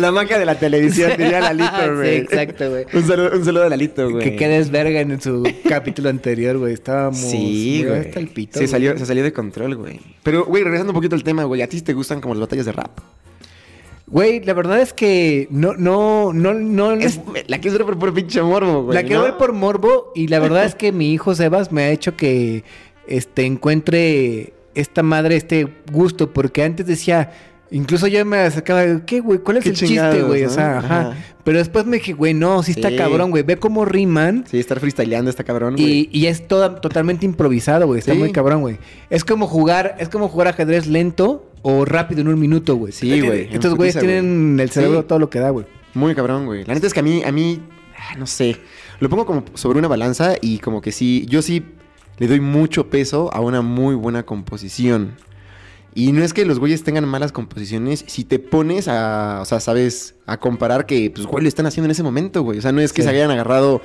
La 0.00 0.10
magia 0.12 0.38
de 0.38 0.44
la 0.46 0.58
televisión, 0.58 1.12
diría 1.18 1.40
Lalito, 1.52 1.70
Sí, 1.84 1.90
güey. 1.94 2.16
exacto, 2.18 2.70
güey. 2.70 2.86
Un 2.92 3.06
saludo, 3.06 3.30
un 3.36 3.44
saludo 3.44 3.64
a 3.64 3.68
Lalito, 3.68 4.10
güey. 4.10 4.24
que 4.24 4.36
quedes 4.36 4.70
verga 4.70 5.00
en 5.00 5.20
su 5.20 5.42
capítulo 5.68 6.08
anterior, 6.08 6.58
güey. 6.58 6.72
Estábamos. 6.74 7.18
Sí, 7.18 7.80
muy 7.82 7.88
güey. 7.88 8.00
hasta 8.00 8.20
el 8.20 8.28
pito, 8.28 8.58
se, 8.58 8.66
salió, 8.66 8.96
se 8.98 9.06
salió 9.06 9.22
de 9.22 9.32
control, 9.32 9.76
güey. 9.76 10.00
Pero, 10.22 10.44
güey, 10.46 10.64
regresando 10.64 10.92
un 10.92 10.96
poquito 10.96 11.14
al 11.14 11.22
tema, 11.22 11.44
güey. 11.44 11.62
¿A 11.62 11.68
ti 11.68 11.80
te 11.82 11.92
gustan 11.92 12.20
como 12.20 12.34
las 12.34 12.40
batallas 12.40 12.66
de 12.66 12.72
rap? 12.72 12.98
Güey, 14.06 14.42
la 14.42 14.54
verdad 14.54 14.80
es 14.80 14.92
que 14.92 15.46
no, 15.50 15.74
no, 15.74 16.32
no, 16.32 16.52
no. 16.52 16.92
Es, 16.92 17.20
la 17.46 17.58
quiero 17.60 17.78
ver 17.78 17.86
por, 17.86 17.98
por 17.98 18.14
pinche 18.14 18.42
morbo, 18.42 18.82
güey. 18.84 18.94
la 18.96 19.04
quiero 19.04 19.20
¿no? 19.20 19.24
ver 19.26 19.36
por 19.36 19.52
morbo 19.52 20.10
y 20.16 20.26
la 20.26 20.40
verdad 20.40 20.64
es 20.64 20.74
que 20.74 20.90
mi 20.90 21.12
hijo 21.12 21.32
Sebas 21.36 21.70
me 21.70 21.82
ha 21.82 21.90
hecho 21.90 22.16
que 22.16 22.64
este 23.06 23.44
encuentre 23.46 24.52
esta 24.74 25.04
madre, 25.04 25.36
este 25.36 25.68
gusto, 25.92 26.32
porque 26.32 26.64
antes 26.64 26.86
decía, 26.86 27.32
incluso 27.70 28.06
yo 28.06 28.24
me 28.24 28.38
acercaba, 28.38 28.84
¿qué, 29.06 29.20
güey? 29.20 29.38
¿Cuál 29.40 29.58
es 29.58 29.64
Qué 29.64 29.70
el 29.70 29.76
chiste, 29.76 30.22
güey? 30.22 30.44
O 30.44 30.50
sea, 30.50 30.78
ajá. 30.78 31.00
Ajá. 31.00 31.16
Pero 31.44 31.58
después 31.58 31.86
me 31.86 31.96
dije, 31.98 32.12
güey, 32.12 32.34
no, 32.34 32.62
sí 32.62 32.72
está 32.72 32.90
Sí. 32.90 32.96
cabrón, 32.96 33.30
güey. 33.30 33.42
Ve 33.42 33.56
cómo 33.56 33.84
riman. 33.84 34.44
Sí, 34.50 34.58
estar 34.58 34.78
freestyleando 34.80 35.30
está 35.30 35.44
cabrón, 35.44 35.74
güey. 35.76 36.08
Y, 36.12 36.18
y 36.20 36.26
es 36.26 36.46
toda, 36.46 36.80
totalmente 36.80 37.24
improvisado, 37.26 37.86
güey. 37.86 37.98
Está 38.00 38.12
Sí. 38.12 38.18
muy 38.18 38.32
cabrón, 38.32 38.60
güey. 38.60 38.78
Es 39.08 39.24
como 39.24 39.46
jugar, 39.46 39.96
es 39.98 40.08
como 40.08 40.28
jugar 40.28 40.48
ajedrez 40.48 40.86
lento 40.86 41.50
o 41.62 41.84
rápido 41.84 42.20
en 42.20 42.28
un 42.28 42.38
minuto, 42.38 42.76
güey. 42.76 42.92
Sí, 42.92 43.20
güey, 43.20 43.48
Estos 43.52 43.74
güeyes 43.74 43.98
tienen 43.98 44.58
el 44.60 44.70
cerebro 44.70 45.00
Sí. 45.00 45.06
todo 45.08 45.18
lo 45.18 45.30
que 45.30 45.38
da, 45.38 45.50
güey. 45.50 45.66
Muy 45.94 46.14
cabrón, 46.14 46.46
güey. 46.46 46.64
La 46.64 46.74
neta 46.74 46.86
es 46.86 46.94
que 46.94 47.00
a 47.00 47.02
mí, 47.02 47.22
a 47.24 47.32
mí, 47.32 47.60
ah, 47.98 48.16
no 48.18 48.26
sé, 48.26 48.56
lo 49.00 49.08
pongo 49.08 49.26
como 49.26 49.44
sobre 49.54 49.78
una 49.78 49.88
balanza 49.88 50.34
y 50.40 50.58
como 50.58 50.80
que 50.80 50.92
sí, 50.92 51.26
yo 51.28 51.42
sí 51.42 51.64
le 52.18 52.26
doy 52.28 52.40
mucho 52.40 52.88
peso 52.90 53.30
a 53.32 53.40
una 53.40 53.62
muy 53.62 53.94
buena 53.94 54.22
composición. 54.24 55.14
Y 55.94 56.12
no 56.12 56.22
es 56.22 56.32
que 56.32 56.44
los 56.44 56.58
güeyes 56.60 56.84
tengan 56.84 57.06
malas 57.08 57.32
composiciones, 57.32 58.04
si 58.06 58.24
te 58.24 58.38
pones 58.38 58.86
a, 58.88 59.40
o 59.42 59.44
sea, 59.44 59.58
sabes, 59.60 60.14
a 60.26 60.38
comparar 60.38 60.86
que, 60.86 61.10
pues, 61.10 61.26
güey, 61.26 61.42
lo 61.42 61.48
están 61.48 61.66
haciendo 61.66 61.86
en 61.86 61.90
ese 61.90 62.02
momento, 62.04 62.42
güey. 62.42 62.58
O 62.58 62.62
sea, 62.62 62.70
no 62.72 62.80
es 62.80 62.92
que 62.92 63.02
Sí. 63.02 63.08
se 63.08 63.14
hayan 63.14 63.30
agarrado 63.30 63.80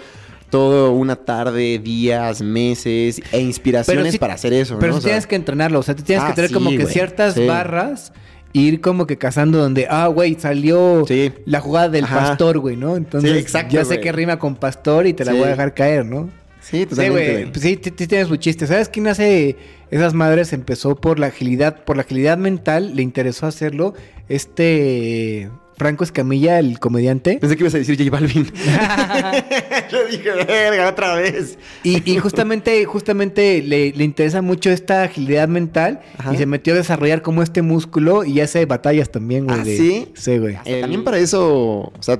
todo 0.51 0.91
una 0.91 1.15
tarde, 1.15 1.79
días, 1.79 2.41
meses 2.43 3.19
e 3.31 3.39
inspiraciones 3.39 4.17
para 4.19 4.35
hacer 4.35 4.53
eso, 4.53 4.77
Pero 4.79 4.93
¿no? 4.93 4.97
sí 4.97 4.99
O 4.99 5.01
sea, 5.01 5.09
tienes 5.09 5.27
que 5.27 5.35
entrenarlo. 5.35 5.79
O 5.79 5.83
sea, 5.83 5.95
te 5.95 6.03
tienes 6.03 6.23
Ah, 6.23 6.27
que 6.29 6.33
tener 6.35 6.51
como 6.51 6.69
que 6.69 6.77
güey. 6.83 6.93
ciertas 6.93 7.33
Sí. 7.33 7.45
barras. 7.47 8.13
e 8.53 8.59
Ir 8.59 8.79
como 8.79 9.05
que 9.05 9.17
cazando 9.17 9.57
donde, 9.57 9.85
ah, 9.89 10.07
güey, 10.07 10.37
salió 10.39 11.03
Sí. 11.05 11.33
la 11.45 11.59
jugada 11.59 11.89
del 11.89 12.05
Ajá. 12.05 12.19
pastor, 12.21 12.59
güey, 12.59 12.77
¿no? 12.77 12.95
Entonces, 12.95 13.31
Sí, 13.31 13.37
exacto, 13.37 13.73
ya 13.73 13.83
sé 13.83 13.99
que 13.99 14.13
rima 14.13 14.39
con 14.39 14.55
pastor 14.55 15.07
y 15.07 15.13
te 15.13 15.25
la 15.25 15.33
Sí. 15.33 15.37
voy 15.39 15.47
a 15.47 15.49
dejar 15.49 15.73
caer, 15.73 16.05
¿no? 16.05 16.29
Sí, 16.69 16.79
Sí, 16.79 16.85
totalmente. 16.87 17.31
güey. 17.31 17.43
güey. 17.45 17.53
Sí, 17.61 17.79
sí, 17.83 17.93
sí 17.95 18.07
tiene 18.07 18.25
su 18.25 18.35
chiste. 18.37 18.65
¿Sabes 18.67 18.89
quién 18.89 19.07
hace 19.07 19.55
esas 19.91 20.13
madres? 20.13 20.51
Empezó 20.53 20.95
por 20.95 21.19
la 21.19 21.27
agilidad, 21.27 21.83
por 21.83 21.95
la 21.97 22.01
agilidad 22.03 22.37
mental, 22.37 22.95
le 22.95 23.01
interesó 23.03 23.45
hacerlo. 23.45 23.93
Este 24.29 25.49
Franco 25.77 26.03
Escamilla, 26.05 26.57
el 26.59 26.79
comediante. 26.79 27.37
Pensé 27.39 27.55
que 27.57 27.63
ibas 27.63 27.75
a 27.75 27.77
decir 27.79 27.97
J 27.97 28.09
Balvin. 28.09 28.45
Yo 29.91 30.05
dije, 30.09 30.31
verga, 30.47 30.89
otra 30.89 31.15
vez. 31.15 31.57
Y, 31.83 32.09
y 32.09 32.17
justamente, 32.17 32.83
justamente 32.85 33.61
le, 33.61 33.91
le 33.91 34.03
interesa 34.03 34.41
mucho 34.41 34.69
esta 34.71 35.03
agilidad 35.03 35.47
mental 35.47 36.01
Ajá. 36.17 36.33
y 36.33 36.37
se 36.37 36.45
metió 36.45 36.73
a 36.73 36.77
desarrollar 36.77 37.21
como 37.21 37.43
este 37.43 37.61
músculo 37.61 38.23
y 38.23 38.39
hace 38.39 38.65
batallas 38.65 39.11
también, 39.11 39.45
güey. 39.45 39.59
¿Ah, 39.59 39.63
de- 39.63 39.77
sí? 39.77 40.07
Sí, 40.15 40.37
güey. 40.37 40.55
También 40.81 41.03
para 41.03 41.17
eso, 41.19 41.91
o 41.93 41.93
sea, 42.01 42.19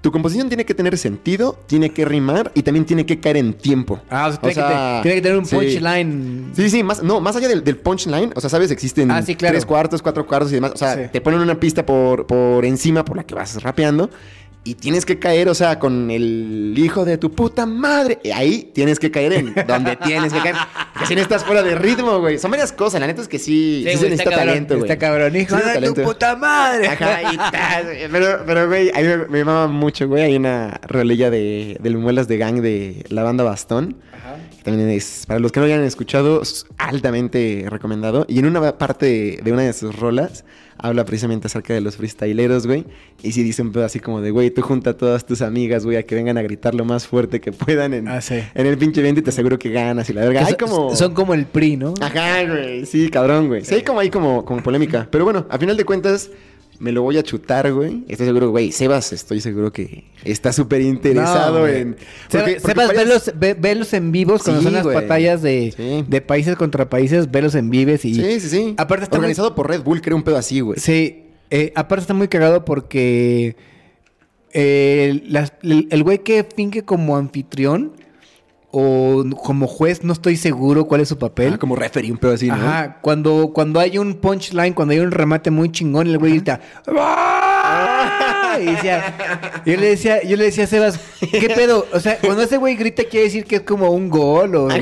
tu 0.00 0.10
composición 0.10 0.48
tiene 0.48 0.64
que 0.64 0.74
tener 0.74 0.96
sentido, 0.96 1.58
tiene 1.66 1.90
que 1.90 2.04
rimar 2.06 2.50
y 2.54 2.62
también 2.62 2.86
tiene 2.86 3.04
que 3.04 3.20
caer 3.20 3.36
en 3.36 3.52
tiempo. 3.52 4.00
Ah, 4.08 4.28
o 4.28 4.30
sea, 4.30 4.38
O 4.38 4.40
tiene, 4.40 4.54
que, 4.54 4.60
sea, 4.60 4.96
te- 4.96 5.02
tiene 5.02 5.14
que 5.16 5.20
tener 5.22 5.38
un 5.38 5.44
sí. 5.46 5.54
punchline. 5.56 6.50
Sí, 6.54 6.70
sí, 6.70 6.82
más, 6.82 7.02
no, 7.02 7.20
más 7.20 7.36
allá 7.36 7.48
del, 7.48 7.62
del 7.62 7.76
punchline, 7.76 8.32
o 8.34 8.40
sea, 8.40 8.48
sabes, 8.48 8.70
existen 8.70 9.10
Ah, 9.10 9.20
sí, 9.22 9.34
claro. 9.36 9.52
tres 9.52 9.66
cuartos, 9.66 10.00
cuatro 10.02 10.26
cuartos 10.26 10.50
y 10.52 10.54
demás. 10.54 10.72
O 10.74 10.76
sea, 10.78 10.94
Sí. 10.94 11.02
te 11.12 11.20
ponen 11.20 11.40
una 11.40 11.60
pista 11.60 11.84
por, 11.84 12.26
por 12.26 12.64
encima 12.64 13.04
por 13.04 13.16
la 13.16 13.24
que 13.24 13.34
vas 13.34 13.62
rapeando 13.62 14.08
y 14.62 14.74
tienes 14.74 15.06
que 15.06 15.18
caer, 15.18 15.48
o 15.48 15.54
sea, 15.54 15.78
con 15.78 16.10
el 16.10 16.74
hijo 16.76 17.06
de 17.06 17.16
tu 17.16 17.32
puta 17.32 17.64
madre. 17.64 18.18
Y 18.22 18.30
ahí 18.30 18.70
tienes 18.74 18.98
que 18.98 19.10
caer 19.10 19.32
en 19.32 19.54
donde 19.66 19.96
tienes 19.96 20.32
que 20.32 20.38
caer. 20.38 20.54
Porque 20.92 21.06
si 21.06 21.14
no 21.14 21.22
estás 21.22 21.44
fuera 21.44 21.62
de 21.62 21.74
ritmo, 21.74 22.20
güey. 22.20 22.38
Son 22.38 22.50
varias 22.50 22.70
cosas, 22.70 23.00
la 23.00 23.06
neta 23.06 23.22
es 23.22 23.28
que 23.28 23.38
sí, 23.38 23.84
sí, 23.86 23.92
se 23.92 23.96
güey, 23.96 24.10
necesita 24.10 24.30
cabrón, 24.30 24.48
talento, 24.48 24.74
güey. 24.74 24.90
Está 24.90 24.98
cabrón, 24.98 25.36
hijo 25.36 25.56
Sí, 25.56 25.80
de 25.80 25.86
tu 25.86 25.94
puta 26.02 26.36
madre. 26.36 26.88
Ajá, 26.88 27.32
y 27.32 27.38
pero, 28.12 28.42
pero, 28.44 28.68
güey, 28.68 28.90
a 28.90 29.00
mí 29.00 29.06
me, 29.06 29.28
me 29.28 29.44
mama 29.44 29.66
mucho, 29.66 30.06
güey. 30.08 30.24
Hay 30.24 30.36
una 30.36 30.78
rolilla 30.86 31.30
de, 31.30 31.78
del 31.80 31.96
Muelas 31.96 32.28
de 32.28 32.36
Gang 32.36 32.60
de 32.60 33.04
la 33.08 33.22
banda 33.22 33.44
Bastón. 33.44 33.96
que 34.58 34.62
También 34.64 34.90
es, 34.90 35.24
para 35.26 35.40
los 35.40 35.52
que 35.52 35.60
no 35.60 35.66
lo 35.66 35.72
hayan 35.72 35.86
escuchado, 35.86 36.42
es 36.42 36.66
altamente 36.76 37.64
recomendado. 37.70 38.26
Y 38.28 38.40
en 38.40 38.46
una 38.46 38.76
parte 38.76 39.40
de 39.42 39.52
una 39.52 39.62
de 39.62 39.72
sus 39.72 39.98
rolas, 39.98 40.44
habla 40.82 41.04
precisamente 41.04 41.46
acerca 41.46 41.74
de 41.74 41.80
los 41.80 41.96
freestyleros, 41.96 42.66
güey. 42.66 42.84
Y 43.22 43.32
sí 43.32 43.42
dice 43.42 43.62
un 43.62 43.72
pedo 43.72 43.84
así 43.84 44.00
como 44.00 44.20
de, 44.20 44.30
güey, 44.30 44.50
tú 44.50 44.62
junta 44.62 44.90
a 44.90 44.96
todas 44.96 45.26
tus 45.26 45.42
amigas, 45.42 45.84
güey, 45.84 45.96
a 45.96 46.02
que 46.04 46.14
vengan 46.14 46.38
a 46.38 46.42
gritar 46.42 46.74
lo 46.74 46.84
más 46.84 47.06
fuerte 47.06 47.40
que 47.40 47.52
puedan 47.52 47.94
en, 47.94 48.08
Ah, 48.08 48.20
sí. 48.20 48.36
en 48.54 48.66
el 48.66 48.76
pinche 48.78 49.00
evento 49.00 49.20
y 49.20 49.22
te 49.22 49.30
aseguro 49.30 49.58
que 49.58 49.70
ganas 49.70 50.08
y 50.10 50.12
la 50.12 50.22
verga. 50.22 50.40
Hay 50.46 50.56
son- 50.58 50.68
como... 50.68 50.96
Son 50.96 51.14
como 51.14 51.34
el 51.34 51.46
PRI, 51.46 51.76
¿no? 51.76 51.94
Ajá, 52.00 52.44
güey. 52.46 52.86
Sí, 52.86 53.08
cabrón, 53.10 53.48
güey. 53.48 53.64
Sí, 53.64 53.74
hay 53.76 53.82
como, 53.82 54.00
hay 54.00 54.10
como, 54.10 54.44
como 54.44 54.62
polémica. 54.62 55.06
Pero 55.10 55.24
bueno, 55.24 55.46
a 55.50 55.58
final 55.58 55.76
de 55.76 55.84
cuentas, 55.84 56.30
me 56.78 56.92
lo 56.92 57.02
voy 57.02 57.18
a 57.18 57.22
chutar, 57.22 57.72
güey. 57.72 58.04
Estoy 58.08 58.26
seguro, 58.26 58.50
güey. 58.50 58.72
Sebas, 58.72 59.12
estoy 59.12 59.40
seguro 59.40 59.72
que 59.72 60.04
está 60.24 60.52
súper 60.52 60.80
interesado 60.80 61.60
No, 61.60 61.66
en. 61.68 61.96
Porque- 62.30 62.56
porque 62.60 62.60
Sebas, 62.60 62.86
varias- 62.88 63.04
velos, 63.04 63.32
ve- 63.36 63.54
velos 63.54 63.92
en 63.92 64.12
vivos 64.12 64.42
cuando 64.42 64.60
Sí, 64.60 64.64
son 64.64 64.72
las 64.74 64.84
güey. 64.84 64.94
batallas 64.94 65.42
de, 65.42 65.74
Sí. 65.76 66.04
de 66.08 66.20
países 66.22 66.56
contra 66.56 66.88
países, 66.88 67.30
velos 67.30 67.54
en 67.54 67.68
vives 67.70 68.04
y... 68.04 68.14
Sí, 68.14 68.40
sí, 68.40 68.48
sí. 68.48 68.74
Aparte 68.78 69.04
está 69.04 69.16
muy- 69.16 69.24
Organizado 69.24 69.54
por 69.54 69.68
Red 69.68 69.82
Bull, 69.82 70.00
creo 70.00 70.16
un 70.16 70.22
pedo 70.22 70.36
así, 70.38 70.60
güey. 70.60 70.78
Sí, 70.80 71.24
eh, 71.50 71.72
aparte 71.74 72.02
está 72.02 72.14
muy 72.14 72.28
cagado 72.28 72.64
porque 72.64 73.56
eh, 74.52 75.22
las- 75.28 75.52
el 75.62 75.86
el 75.90 76.02
güey 76.02 76.18
que 76.18 76.44
finge 76.44 76.82
como 76.84 77.16
anfitrión 77.16 77.92
o 78.72 79.24
como 79.42 79.66
juez, 79.66 80.04
no 80.04 80.12
estoy 80.12 80.36
seguro 80.36 80.86
cuál 80.86 81.00
es 81.00 81.08
su 81.08 81.18
papel. 81.18 81.54
Ah, 81.54 81.58
como 81.58 81.76
referee, 81.76 82.10
un 82.12 82.18
pedo 82.18 82.32
así, 82.32 82.48
¿no? 82.48 82.54
Ajá, 82.54 82.98
cuando, 83.00 83.50
cuando 83.52 83.80
hay 83.80 83.98
un 83.98 84.14
punchline, 84.14 84.74
cuando 84.74 84.92
hay 84.92 85.00
un 85.00 85.10
remate 85.10 85.50
muy 85.50 85.70
chingón, 85.72 86.06
el 86.06 86.18
güey 86.18 86.32
grita 86.34 86.60
"¡Ah!" 86.86 88.58
y 88.60 88.64
decía, 88.66 89.62
yo 89.64 89.76
le 89.76 89.88
decía, 89.90 90.22
yo 90.22 90.36
le 90.36 90.44
decía 90.44 90.64
a 90.64 90.66
Sebas, 90.66 91.00
¿qué 91.20 91.48
pedo? 91.54 91.86
O 91.92 92.00
sea, 92.00 92.18
cuando 92.18 92.42
ese 92.42 92.56
güey 92.56 92.76
grita 92.76 93.04
quiere 93.04 93.24
decir 93.26 93.44
que 93.44 93.56
es 93.56 93.62
como 93.62 93.90
un 93.90 94.08
gol 94.08 94.54
o. 94.56 94.68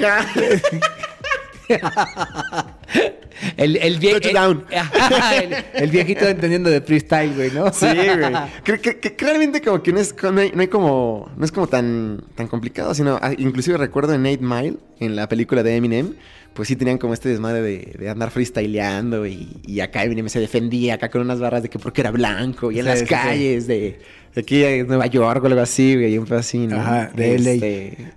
el, 3.56 3.76
el, 3.76 4.00
vie- 4.00 4.18
el- 5.74 5.90
viejito 5.90 6.26
entendiendo 6.28 6.70
de 6.70 6.80
freestyle, 6.80 7.34
güey, 7.34 7.50
¿no? 7.50 7.72
Sí, 7.72 7.86
güey. 7.86 8.32
Creo 8.64 8.80
que, 8.80 8.98
que- 8.98 9.14
realmente 9.18 9.60
como 9.60 9.82
que 9.82 9.92
no 9.92 10.00
es, 10.00 10.14
no 10.22 10.40
hay, 10.40 10.50
no 10.54 10.60
hay 10.60 10.68
como... 10.68 11.30
No 11.36 11.44
es 11.44 11.52
como 11.52 11.66
tan, 11.66 12.22
tan 12.34 12.48
complicado, 12.48 12.94
sino... 12.94 13.18
ah, 13.22 13.32
Inclusive 13.36 13.76
recuerdo 13.78 14.14
en 14.14 14.26
8 14.26 14.38
Mile, 14.40 14.76
en 15.00 15.16
la 15.16 15.28
película 15.28 15.62
de 15.62 15.76
Eminem, 15.76 16.14
pues 16.54 16.68
sí 16.68 16.76
tenían 16.76 16.98
como 16.98 17.14
este 17.14 17.28
desmadre 17.28 17.62
de, 17.62 17.94
de 17.98 18.08
andar 18.10 18.30
freestyleando 18.30 19.26
y, 19.26 19.60
y 19.64 19.80
acá 19.80 20.02
Eminem 20.04 20.28
se 20.28 20.40
defendía 20.40 20.94
acá 20.94 21.08
con 21.10 21.20
unas 21.20 21.38
barras 21.38 21.62
de 21.62 21.68
que 21.68 21.78
porque 21.78 22.00
era 22.00 22.10
blanco 22.10 22.72
y 22.72 22.78
en 22.80 22.84
Sí, 22.84 22.88
las 22.88 22.98
sí, 23.00 23.04
sí. 23.06 23.10
calles 23.14 23.66
de, 23.68 24.00
de 24.34 24.40
aquí 24.40 24.58
de 24.58 24.84
Nueva 24.84 25.06
York 25.06 25.44
o 25.44 25.46
algo 25.46 25.60
así, 25.60 25.94
güey, 25.94 26.14
y 26.14 26.18
un 26.18 26.24
pedo 26.24 26.38
así, 26.38 26.66
¿no? 26.66 26.80
Ajá, 26.80 27.10
de 27.14 27.38
LA. 27.38 27.50
Este, 27.52 28.12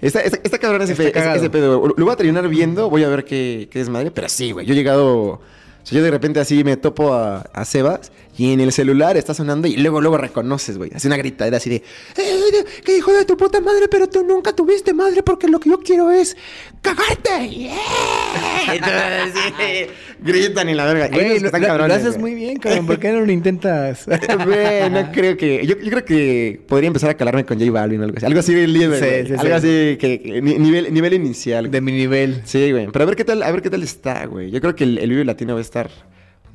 Esta, 0.00 0.20
esta, 0.20 0.38
esta 0.42 0.58
cabrona 0.58 0.84
ese, 0.84 0.94
pe- 0.94 1.08
ese- 1.16 1.36
ese 1.36 1.50
pedo. 1.50 1.82
Lo 1.96 2.04
voy 2.04 2.12
a 2.12 2.16
terminar 2.16 2.46
viendo, 2.48 2.88
voy 2.88 3.04
a 3.04 3.08
ver 3.08 3.24
qué, 3.24 3.68
qué 3.70 3.80
desmadre. 3.80 4.10
Pero 4.10 4.28
sí, 4.28 4.52
güey. 4.52 4.64
Yo 4.66 4.72
he 4.74 4.76
llegado. 4.76 5.08
O 5.32 5.40
sea, 5.82 5.98
yo 5.98 6.04
de 6.04 6.10
repente 6.10 6.38
así 6.40 6.62
me 6.64 6.76
topo 6.76 7.14
a, 7.14 7.38
a 7.52 7.64
Sebas 7.64 8.12
y 8.38 8.52
en 8.52 8.60
el 8.60 8.72
celular 8.72 9.16
está 9.18 9.34
sonando 9.34 9.68
y 9.68 9.76
luego, 9.76 10.00
luego 10.00 10.16
reconoces, 10.16 10.78
güey. 10.78 10.90
Hace 10.94 11.08
una 11.08 11.16
gritadera 11.18 11.56
así 11.58 11.68
de. 11.68 11.76
"Eh, 12.16 12.64
¡Qué 12.84 12.96
hijo 12.96 13.12
de 13.12 13.24
tu 13.24 13.36
puta 13.36 13.60
madre! 13.60 13.88
Pero 13.90 14.08
tú 14.08 14.24
nunca 14.24 14.54
tuviste 14.54 14.94
madre 14.94 15.22
porque 15.22 15.48
lo 15.48 15.58
que 15.60 15.68
yo 15.70 15.80
quiero 15.80 16.10
es 16.10 16.36
cagarte. 16.80 17.48
¡Yeah! 17.50 18.74
Entonces, 18.74 19.32
sí, 19.58 19.86
gritan 20.20 20.68
y 20.68 20.74
la 20.74 20.86
verga. 20.86 21.08
Güey, 21.08 21.34
que 21.34 21.40
lo, 21.40 21.46
están 21.46 21.60
lo- 21.62 21.66
lo 21.68 21.72
cabrones, 21.74 21.96
haces 21.98 22.18
güey. 22.18 22.20
muy 22.20 22.34
bien, 22.34 22.56
cabrón. 22.58 22.86
¿Por 22.86 22.98
qué 22.98 23.12
no 23.12 23.20
lo 23.24 23.32
intentas? 23.32 24.06
Güey, 24.44 24.90
no 24.90 25.10
creo 25.12 25.36
que. 25.36 25.66
Yo, 25.66 25.76
yo 25.78 25.90
creo 25.90 26.04
que 26.04 26.60
podría 26.68 26.86
empezar 26.88 27.10
a 27.10 27.14
calarme 27.16 27.44
con 27.44 27.58
J 27.58 27.70
Balvin 27.70 28.00
o 28.00 28.04
algo 28.04 28.16
así. 28.16 28.26
Algo 28.26 28.40
así 28.40 28.54
de 28.54 28.66
líder, 28.66 28.98
Sí, 29.24 29.28
sí, 29.28 29.32
Algo 29.32 29.44
sí. 29.46 29.52
así 29.52 29.96
que. 29.98 30.20
que 30.22 30.42
ni- 30.42 30.58
nivel, 30.58 30.92
nivel 30.92 31.14
inicial. 31.14 31.64
güey. 31.64 31.72
De 31.72 31.80
mi 31.80 31.92
nivel. 31.92 32.42
Sí, 32.44 32.70
güey. 32.72 32.86
Pero 32.92 33.02
a 33.02 33.06
ver 33.06 33.16
qué 33.16 33.24
tal, 33.24 33.42
a 33.42 33.50
ver 33.50 33.62
qué 33.62 33.70
tal 33.70 33.82
está, 33.82 34.26
güey. 34.26 34.50
Yo 34.50 34.60
creo 34.60 34.74
que 34.76 34.84
el, 34.84 34.98
el 34.98 35.10
Vive 35.10 35.24
Latino 35.24 35.54
va 35.54 35.58
a 35.58 35.62
estar. 35.62 35.90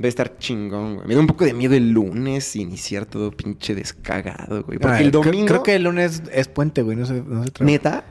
Va 0.02 0.06
a 0.06 0.08
estar 0.08 0.38
chingón, 0.38 0.96
güey. 0.96 1.08
Me 1.08 1.14
da 1.14 1.20
un 1.20 1.28
poco 1.28 1.46
de 1.46 1.54
miedo 1.54 1.76
el 1.76 1.92
lunes 1.92 2.56
iniciar 2.56 3.06
todo 3.06 3.32
pinche 3.32 3.76
descagado, 3.76 4.64
güey. 4.64 4.80
Porque 4.80 4.98
Ay, 4.98 5.06
el 5.06 5.12
domingo. 5.12 5.46
Creo, 5.48 5.64
que 5.64 5.76
el 5.76 5.84
lunes 5.84 6.24
es 6.32 6.48
puente, 6.48 6.82
güey. 6.82 6.98
No 6.98 7.06
se, 7.06 7.14
no 7.22 7.44
se 7.44 7.52
trabaja. 7.52 7.64
¿Neta? 7.72 8.04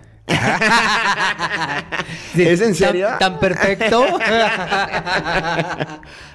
Sí, 2.35 2.43
¿Es 2.43 2.61
en 2.61 2.67
tan- 2.69 2.75
serio? 2.75 3.09
Tan, 3.19 3.41
perfecto. 3.41 4.05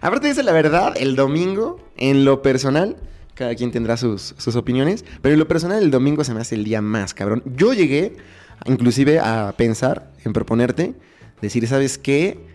Aparte 0.01 0.27
dice 0.27 0.43
la 0.43 0.51
verdad, 0.51 0.93
el 0.97 1.15
domingo, 1.15 1.79
en 1.95 2.25
lo 2.25 2.41
personal, 2.41 2.97
cada 3.33 3.55
quien 3.55 3.71
tendrá 3.71 3.97
sus, 3.97 4.35
sus 4.37 4.55
opiniones, 4.55 5.05
pero 5.21 5.33
en 5.33 5.39
lo 5.39 5.47
personal 5.47 5.81
el 5.81 5.91
domingo 5.91 6.23
se 6.23 6.33
me 6.33 6.41
hace 6.41 6.55
el 6.55 6.63
día 6.63 6.81
más, 6.81 7.13
cabrón. 7.13 7.43
Yo 7.55 7.73
llegué, 7.73 8.17
inclusive, 8.65 9.19
a 9.19 9.53
pensar 9.57 10.11
en 10.25 10.33
proponerte, 10.33 10.93
decir, 11.41 11.67
¿sabes 11.67 11.97
qué? 11.97 12.46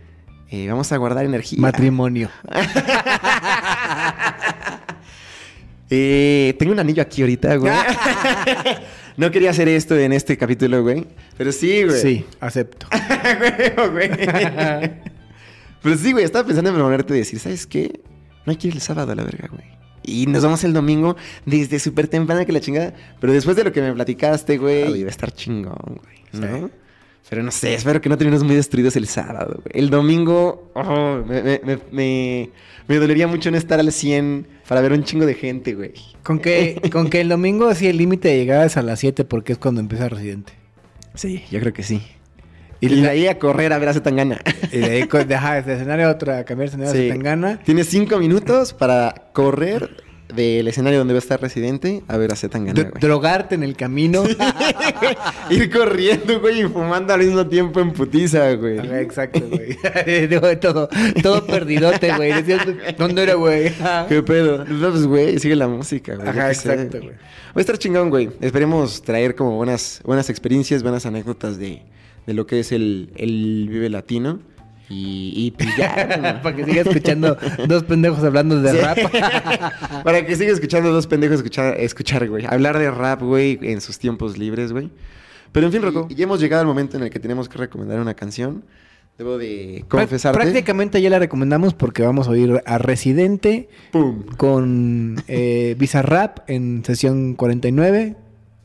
Eh, 0.52 0.68
vamos 0.68 0.92
a 0.92 0.98
guardar 0.98 1.24
energía. 1.24 1.58
Matrimonio. 1.58 2.28
Eh, 5.94 6.54
tengo 6.58 6.72
un 6.72 6.78
anillo 6.78 7.02
aquí 7.02 7.20
ahorita, 7.20 7.54
güey. 7.56 7.70
no 9.18 9.30
quería 9.30 9.50
hacer 9.50 9.68
esto 9.68 9.94
en 9.94 10.14
este 10.14 10.38
capítulo, 10.38 10.82
güey. 10.82 11.06
Pero 11.36 11.52
sí, 11.52 11.82
güey. 11.84 12.00
Sí, 12.00 12.24
acepto. 12.40 12.86
Güey, 13.92 14.08
güey. 14.08 14.10
Pero 15.82 15.96
sí, 15.98 16.12
güey, 16.12 16.24
estaba 16.24 16.46
pensando 16.46 16.70
en 16.70 16.76
proponerte 16.76 17.12
decir, 17.12 17.38
¿sabes 17.38 17.66
qué? 17.66 18.00
No 18.46 18.52
hay 18.52 18.56
que 18.56 18.68
ir 18.68 18.74
el 18.74 18.80
sábado 18.80 19.12
a 19.12 19.14
la 19.14 19.22
verga, 19.22 19.48
güey. 19.52 19.66
Y 20.02 20.26
nos 20.28 20.42
vamos 20.42 20.64
el 20.64 20.72
domingo 20.72 21.14
desde 21.44 21.78
súper 21.78 22.08
temprano 22.08 22.46
que 22.46 22.52
la 22.52 22.60
chingada. 22.60 22.94
Pero 23.20 23.34
después 23.34 23.54
de 23.54 23.64
lo 23.64 23.70
que 23.70 23.82
me 23.82 23.92
platicaste, 23.92 24.56
güey, 24.56 24.98
iba 24.98 25.08
a 25.08 25.10
estar 25.10 25.30
chingón, 25.30 25.76
güey. 25.76 26.22
¿no? 26.32 26.70
Pero 27.30 27.42
no 27.42 27.50
sé, 27.50 27.74
espero 27.74 28.00
que 28.00 28.08
no 28.10 28.18
terminemos 28.18 28.44
muy 28.44 28.54
destruidos 28.56 28.94
el 28.96 29.06
sábado, 29.06 29.54
güey. 29.64 29.70
El 29.72 29.88
domingo, 29.90 30.70
oh, 30.74 31.22
me, 31.26 31.60
me, 31.90 32.50
me, 32.88 32.96
dolería 32.98 33.26
mucho 33.26 33.50
no 33.50 33.56
estar 33.56 33.80
al 33.80 33.90
100 33.90 34.46
para 34.68 34.82
ver 34.82 34.92
un 34.92 35.02
chingo 35.04 35.24
de 35.24 35.34
gente, 35.34 35.74
güey. 35.74 35.92
Con 36.22 36.38
que, 36.40 36.78
con 36.92 37.08
que 37.08 37.20
el 37.22 37.30
domingo 37.30 37.68
así 37.68 37.86
el 37.86 37.96
límite 37.96 38.28
de 38.28 38.36
llegada 38.36 38.66
es 38.66 38.76
a 38.76 38.82
las 38.82 39.00
7 39.00 39.24
porque 39.24 39.52
es 39.52 39.58
cuando 39.58 39.80
empieza 39.80 40.08
Residente. 40.10 40.52
Sí, 41.14 41.42
yo 41.50 41.58
creo 41.60 41.72
que 41.72 41.82
sí. 41.82 42.02
Y 42.80 42.92
Y 42.92 43.00
de 43.00 43.08
ahí 43.08 43.26
a 43.28 43.38
correr 43.38 43.72
a 43.72 43.78
ver 43.78 43.90
a 43.90 43.94
Zetangana. 43.94 44.40
Y 44.72 44.78
de 44.78 44.84
ahí 44.90 45.02
co- 45.06 45.24
de, 45.24 45.34
ajá, 45.34 45.62
de 45.62 45.74
escenario 45.74 46.08
a 46.08 46.10
otro, 46.10 46.34
a 46.34 46.42
cambiar 46.44 46.68
de 46.68 46.74
escenario 46.76 46.92
Sí. 46.92 47.08
a 47.08 47.12
Zetangana. 47.12 47.60
Tienes 47.64 47.86
cinco 47.88 48.18
minutos 48.18 48.74
para 48.74 49.30
correr 49.32 50.01
del 50.34 50.68
escenario 50.68 50.98
donde 50.98 51.14
va 51.14 51.18
a 51.18 51.22
estar 51.22 51.40
Residente 51.40 52.02
a 52.08 52.16
ver 52.16 52.32
a 52.32 52.36
Zetangana, 52.36 52.80
güey. 52.82 53.00
drogarte 53.00 53.54
en 53.54 53.62
el 53.62 53.76
camino. 53.76 54.24
Ir 55.50 55.70
corriendo, 55.70 56.40
güey, 56.40 56.62
y 56.62 56.64
fumando 56.68 57.12
al 57.12 57.20
mismo 57.20 57.46
tiempo 57.46 57.80
en 57.80 57.92
putiza, 57.92 58.52
güey. 58.54 58.78
Ajá, 58.78 59.00
exacto, 59.00 59.40
güey. 59.40 59.76
Todo, 60.60 60.88
todo 61.22 61.46
perdidote, 61.46 62.14
güey. 62.14 62.32
¿dónde 62.96 63.22
era, 63.22 63.34
güey? 63.34 63.72
¿Qué 64.08 64.22
pedo? 64.22 64.64
No, 64.64 64.90
pues, 64.90 65.06
güey, 65.06 65.38
sigue 65.38 65.56
la 65.56 65.68
música, 65.68 66.14
güey. 66.14 66.28
Ajá, 66.28 66.50
exacto, 66.50 66.98
güey. 66.98 67.10
Va 67.10 67.56
a 67.56 67.60
estar 67.60 67.78
chingón, 67.78 68.10
güey. 68.10 68.30
Esperemos 68.40 69.02
traer 69.02 69.34
como 69.34 69.56
buenas, 69.56 70.00
buenas 70.04 70.30
experiencias, 70.30 70.82
buenas 70.82 71.04
anécdotas 71.06 71.58
de, 71.58 71.82
de 72.26 72.34
lo 72.34 72.46
que 72.46 72.60
es 72.60 72.72
el, 72.72 73.10
el 73.16 73.68
Vive 73.68 73.90
Latino. 73.90 74.40
Y, 74.88 75.32
y 75.36 75.50
pues 75.52 75.76
ya. 75.76 76.40
Para 76.42 76.56
que 76.56 76.64
siga 76.64 76.82
escuchando 76.82 77.36
dos 77.66 77.84
pendejos 77.84 78.22
hablando 78.24 78.60
de 78.60 78.72
Sí. 78.72 78.78
rap. 78.78 78.98
Para 80.04 80.26
que 80.26 80.36
siga 80.36 80.52
escuchando 80.52 80.92
dos 80.92 81.06
pendejos 81.06 81.36
escuchar, 81.38 81.78
escuchar, 81.80 82.28
güey. 82.28 82.44
Hablar 82.46 82.78
de 82.78 82.90
rap, 82.90 83.22
güey, 83.22 83.58
en 83.62 83.80
sus 83.80 83.98
tiempos 83.98 84.36
libres, 84.38 84.72
güey. 84.72 84.90
Pero 85.52 85.66
en 85.66 85.72
fin, 85.72 85.82
Rocco, 85.82 86.08
ya 86.10 86.24
hemos 86.24 86.40
llegado 86.40 86.62
al 86.62 86.66
momento 86.66 86.96
en 86.96 87.02
el 87.04 87.10
que 87.10 87.20
tenemos 87.20 87.48
que 87.48 87.58
recomendar 87.58 88.00
una 88.00 88.14
canción. 88.14 88.64
Debo 89.18 89.36
de 89.36 89.84
confesarte. 89.88 90.38
Prácticamente 90.40 91.00
ya 91.02 91.10
la 91.10 91.18
recomendamos 91.18 91.74
porque 91.74 92.02
vamos 92.02 92.28
a 92.28 92.30
oír 92.30 92.62
a 92.64 92.78
Residente 92.78 93.68
¡Pum! 93.90 94.22
con 94.38 95.22
eh, 95.28 95.76
Bizarrap 95.78 96.48
en 96.48 96.82
sesión 96.84 97.34
49. 97.34 98.16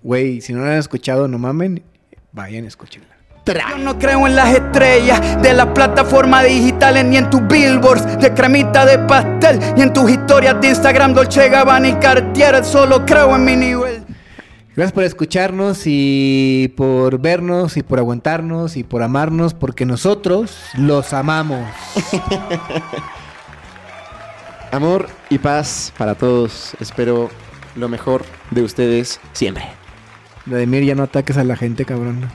Güey, 0.04 0.40
si 0.40 0.54
no 0.54 0.62
la 0.64 0.72
han 0.72 0.78
escuchado, 0.80 1.28
no 1.28 1.38
mamen. 1.38 1.84
Vayan 2.32 2.64
a 2.64 2.68
escucharla. 2.70 3.17
Yo 3.48 3.78
no 3.78 3.98
creo 3.98 4.28
en 4.28 4.36
las 4.36 4.54
estrellas 4.54 5.42
de 5.42 5.54
las 5.54 5.68
plataformas 5.68 6.44
digitales 6.44 7.06
ni 7.06 7.16
en 7.16 7.30
tus 7.30 7.48
billboards 7.48 8.20
de 8.20 8.34
cremita 8.34 8.86
de 8.86 9.00
pastel 9.00 9.58
ni 9.78 9.84
en 9.84 9.94
tus 9.94 10.12
historias 10.12 10.60
de 10.60 10.68
Instagram 10.68 11.14
Dolce 11.14 11.48
Gabbana 11.48 11.88
y 11.88 11.94
Cartier. 11.94 12.66
Solo 12.66 13.06
creo 13.06 13.34
en 13.38 13.46
mi 13.46 13.56
nivel. 13.56 14.04
Gracias 14.76 14.92
por 14.92 15.06
escucharnos 15.06 15.84
y 15.86 16.74
por 16.76 17.20
vernos 17.20 17.78
y 17.78 17.84
por 17.84 18.00
aguantarnos 18.00 18.76
y 18.76 18.84
por 18.84 19.02
amarnos 19.02 19.54
porque 19.54 19.86
nosotros 19.86 20.60
los 20.78 21.14
amamos. 21.14 21.66
Amor 24.74 25.08
y 25.30 25.38
paz 25.38 25.94
para 25.98 26.16
todos. 26.16 26.74
Espero 26.82 27.30
lo 27.78 27.88
mejor 27.88 28.26
de 28.52 28.64
ustedes 28.64 29.22
siempre. 29.32 29.64
Vladimir, 30.46 30.84
ya 30.84 30.96
no 30.96 31.04
ataques 31.04 31.38
a 31.38 31.46
la 31.46 31.56
gente, 31.56 31.86
cabrón. 31.86 32.30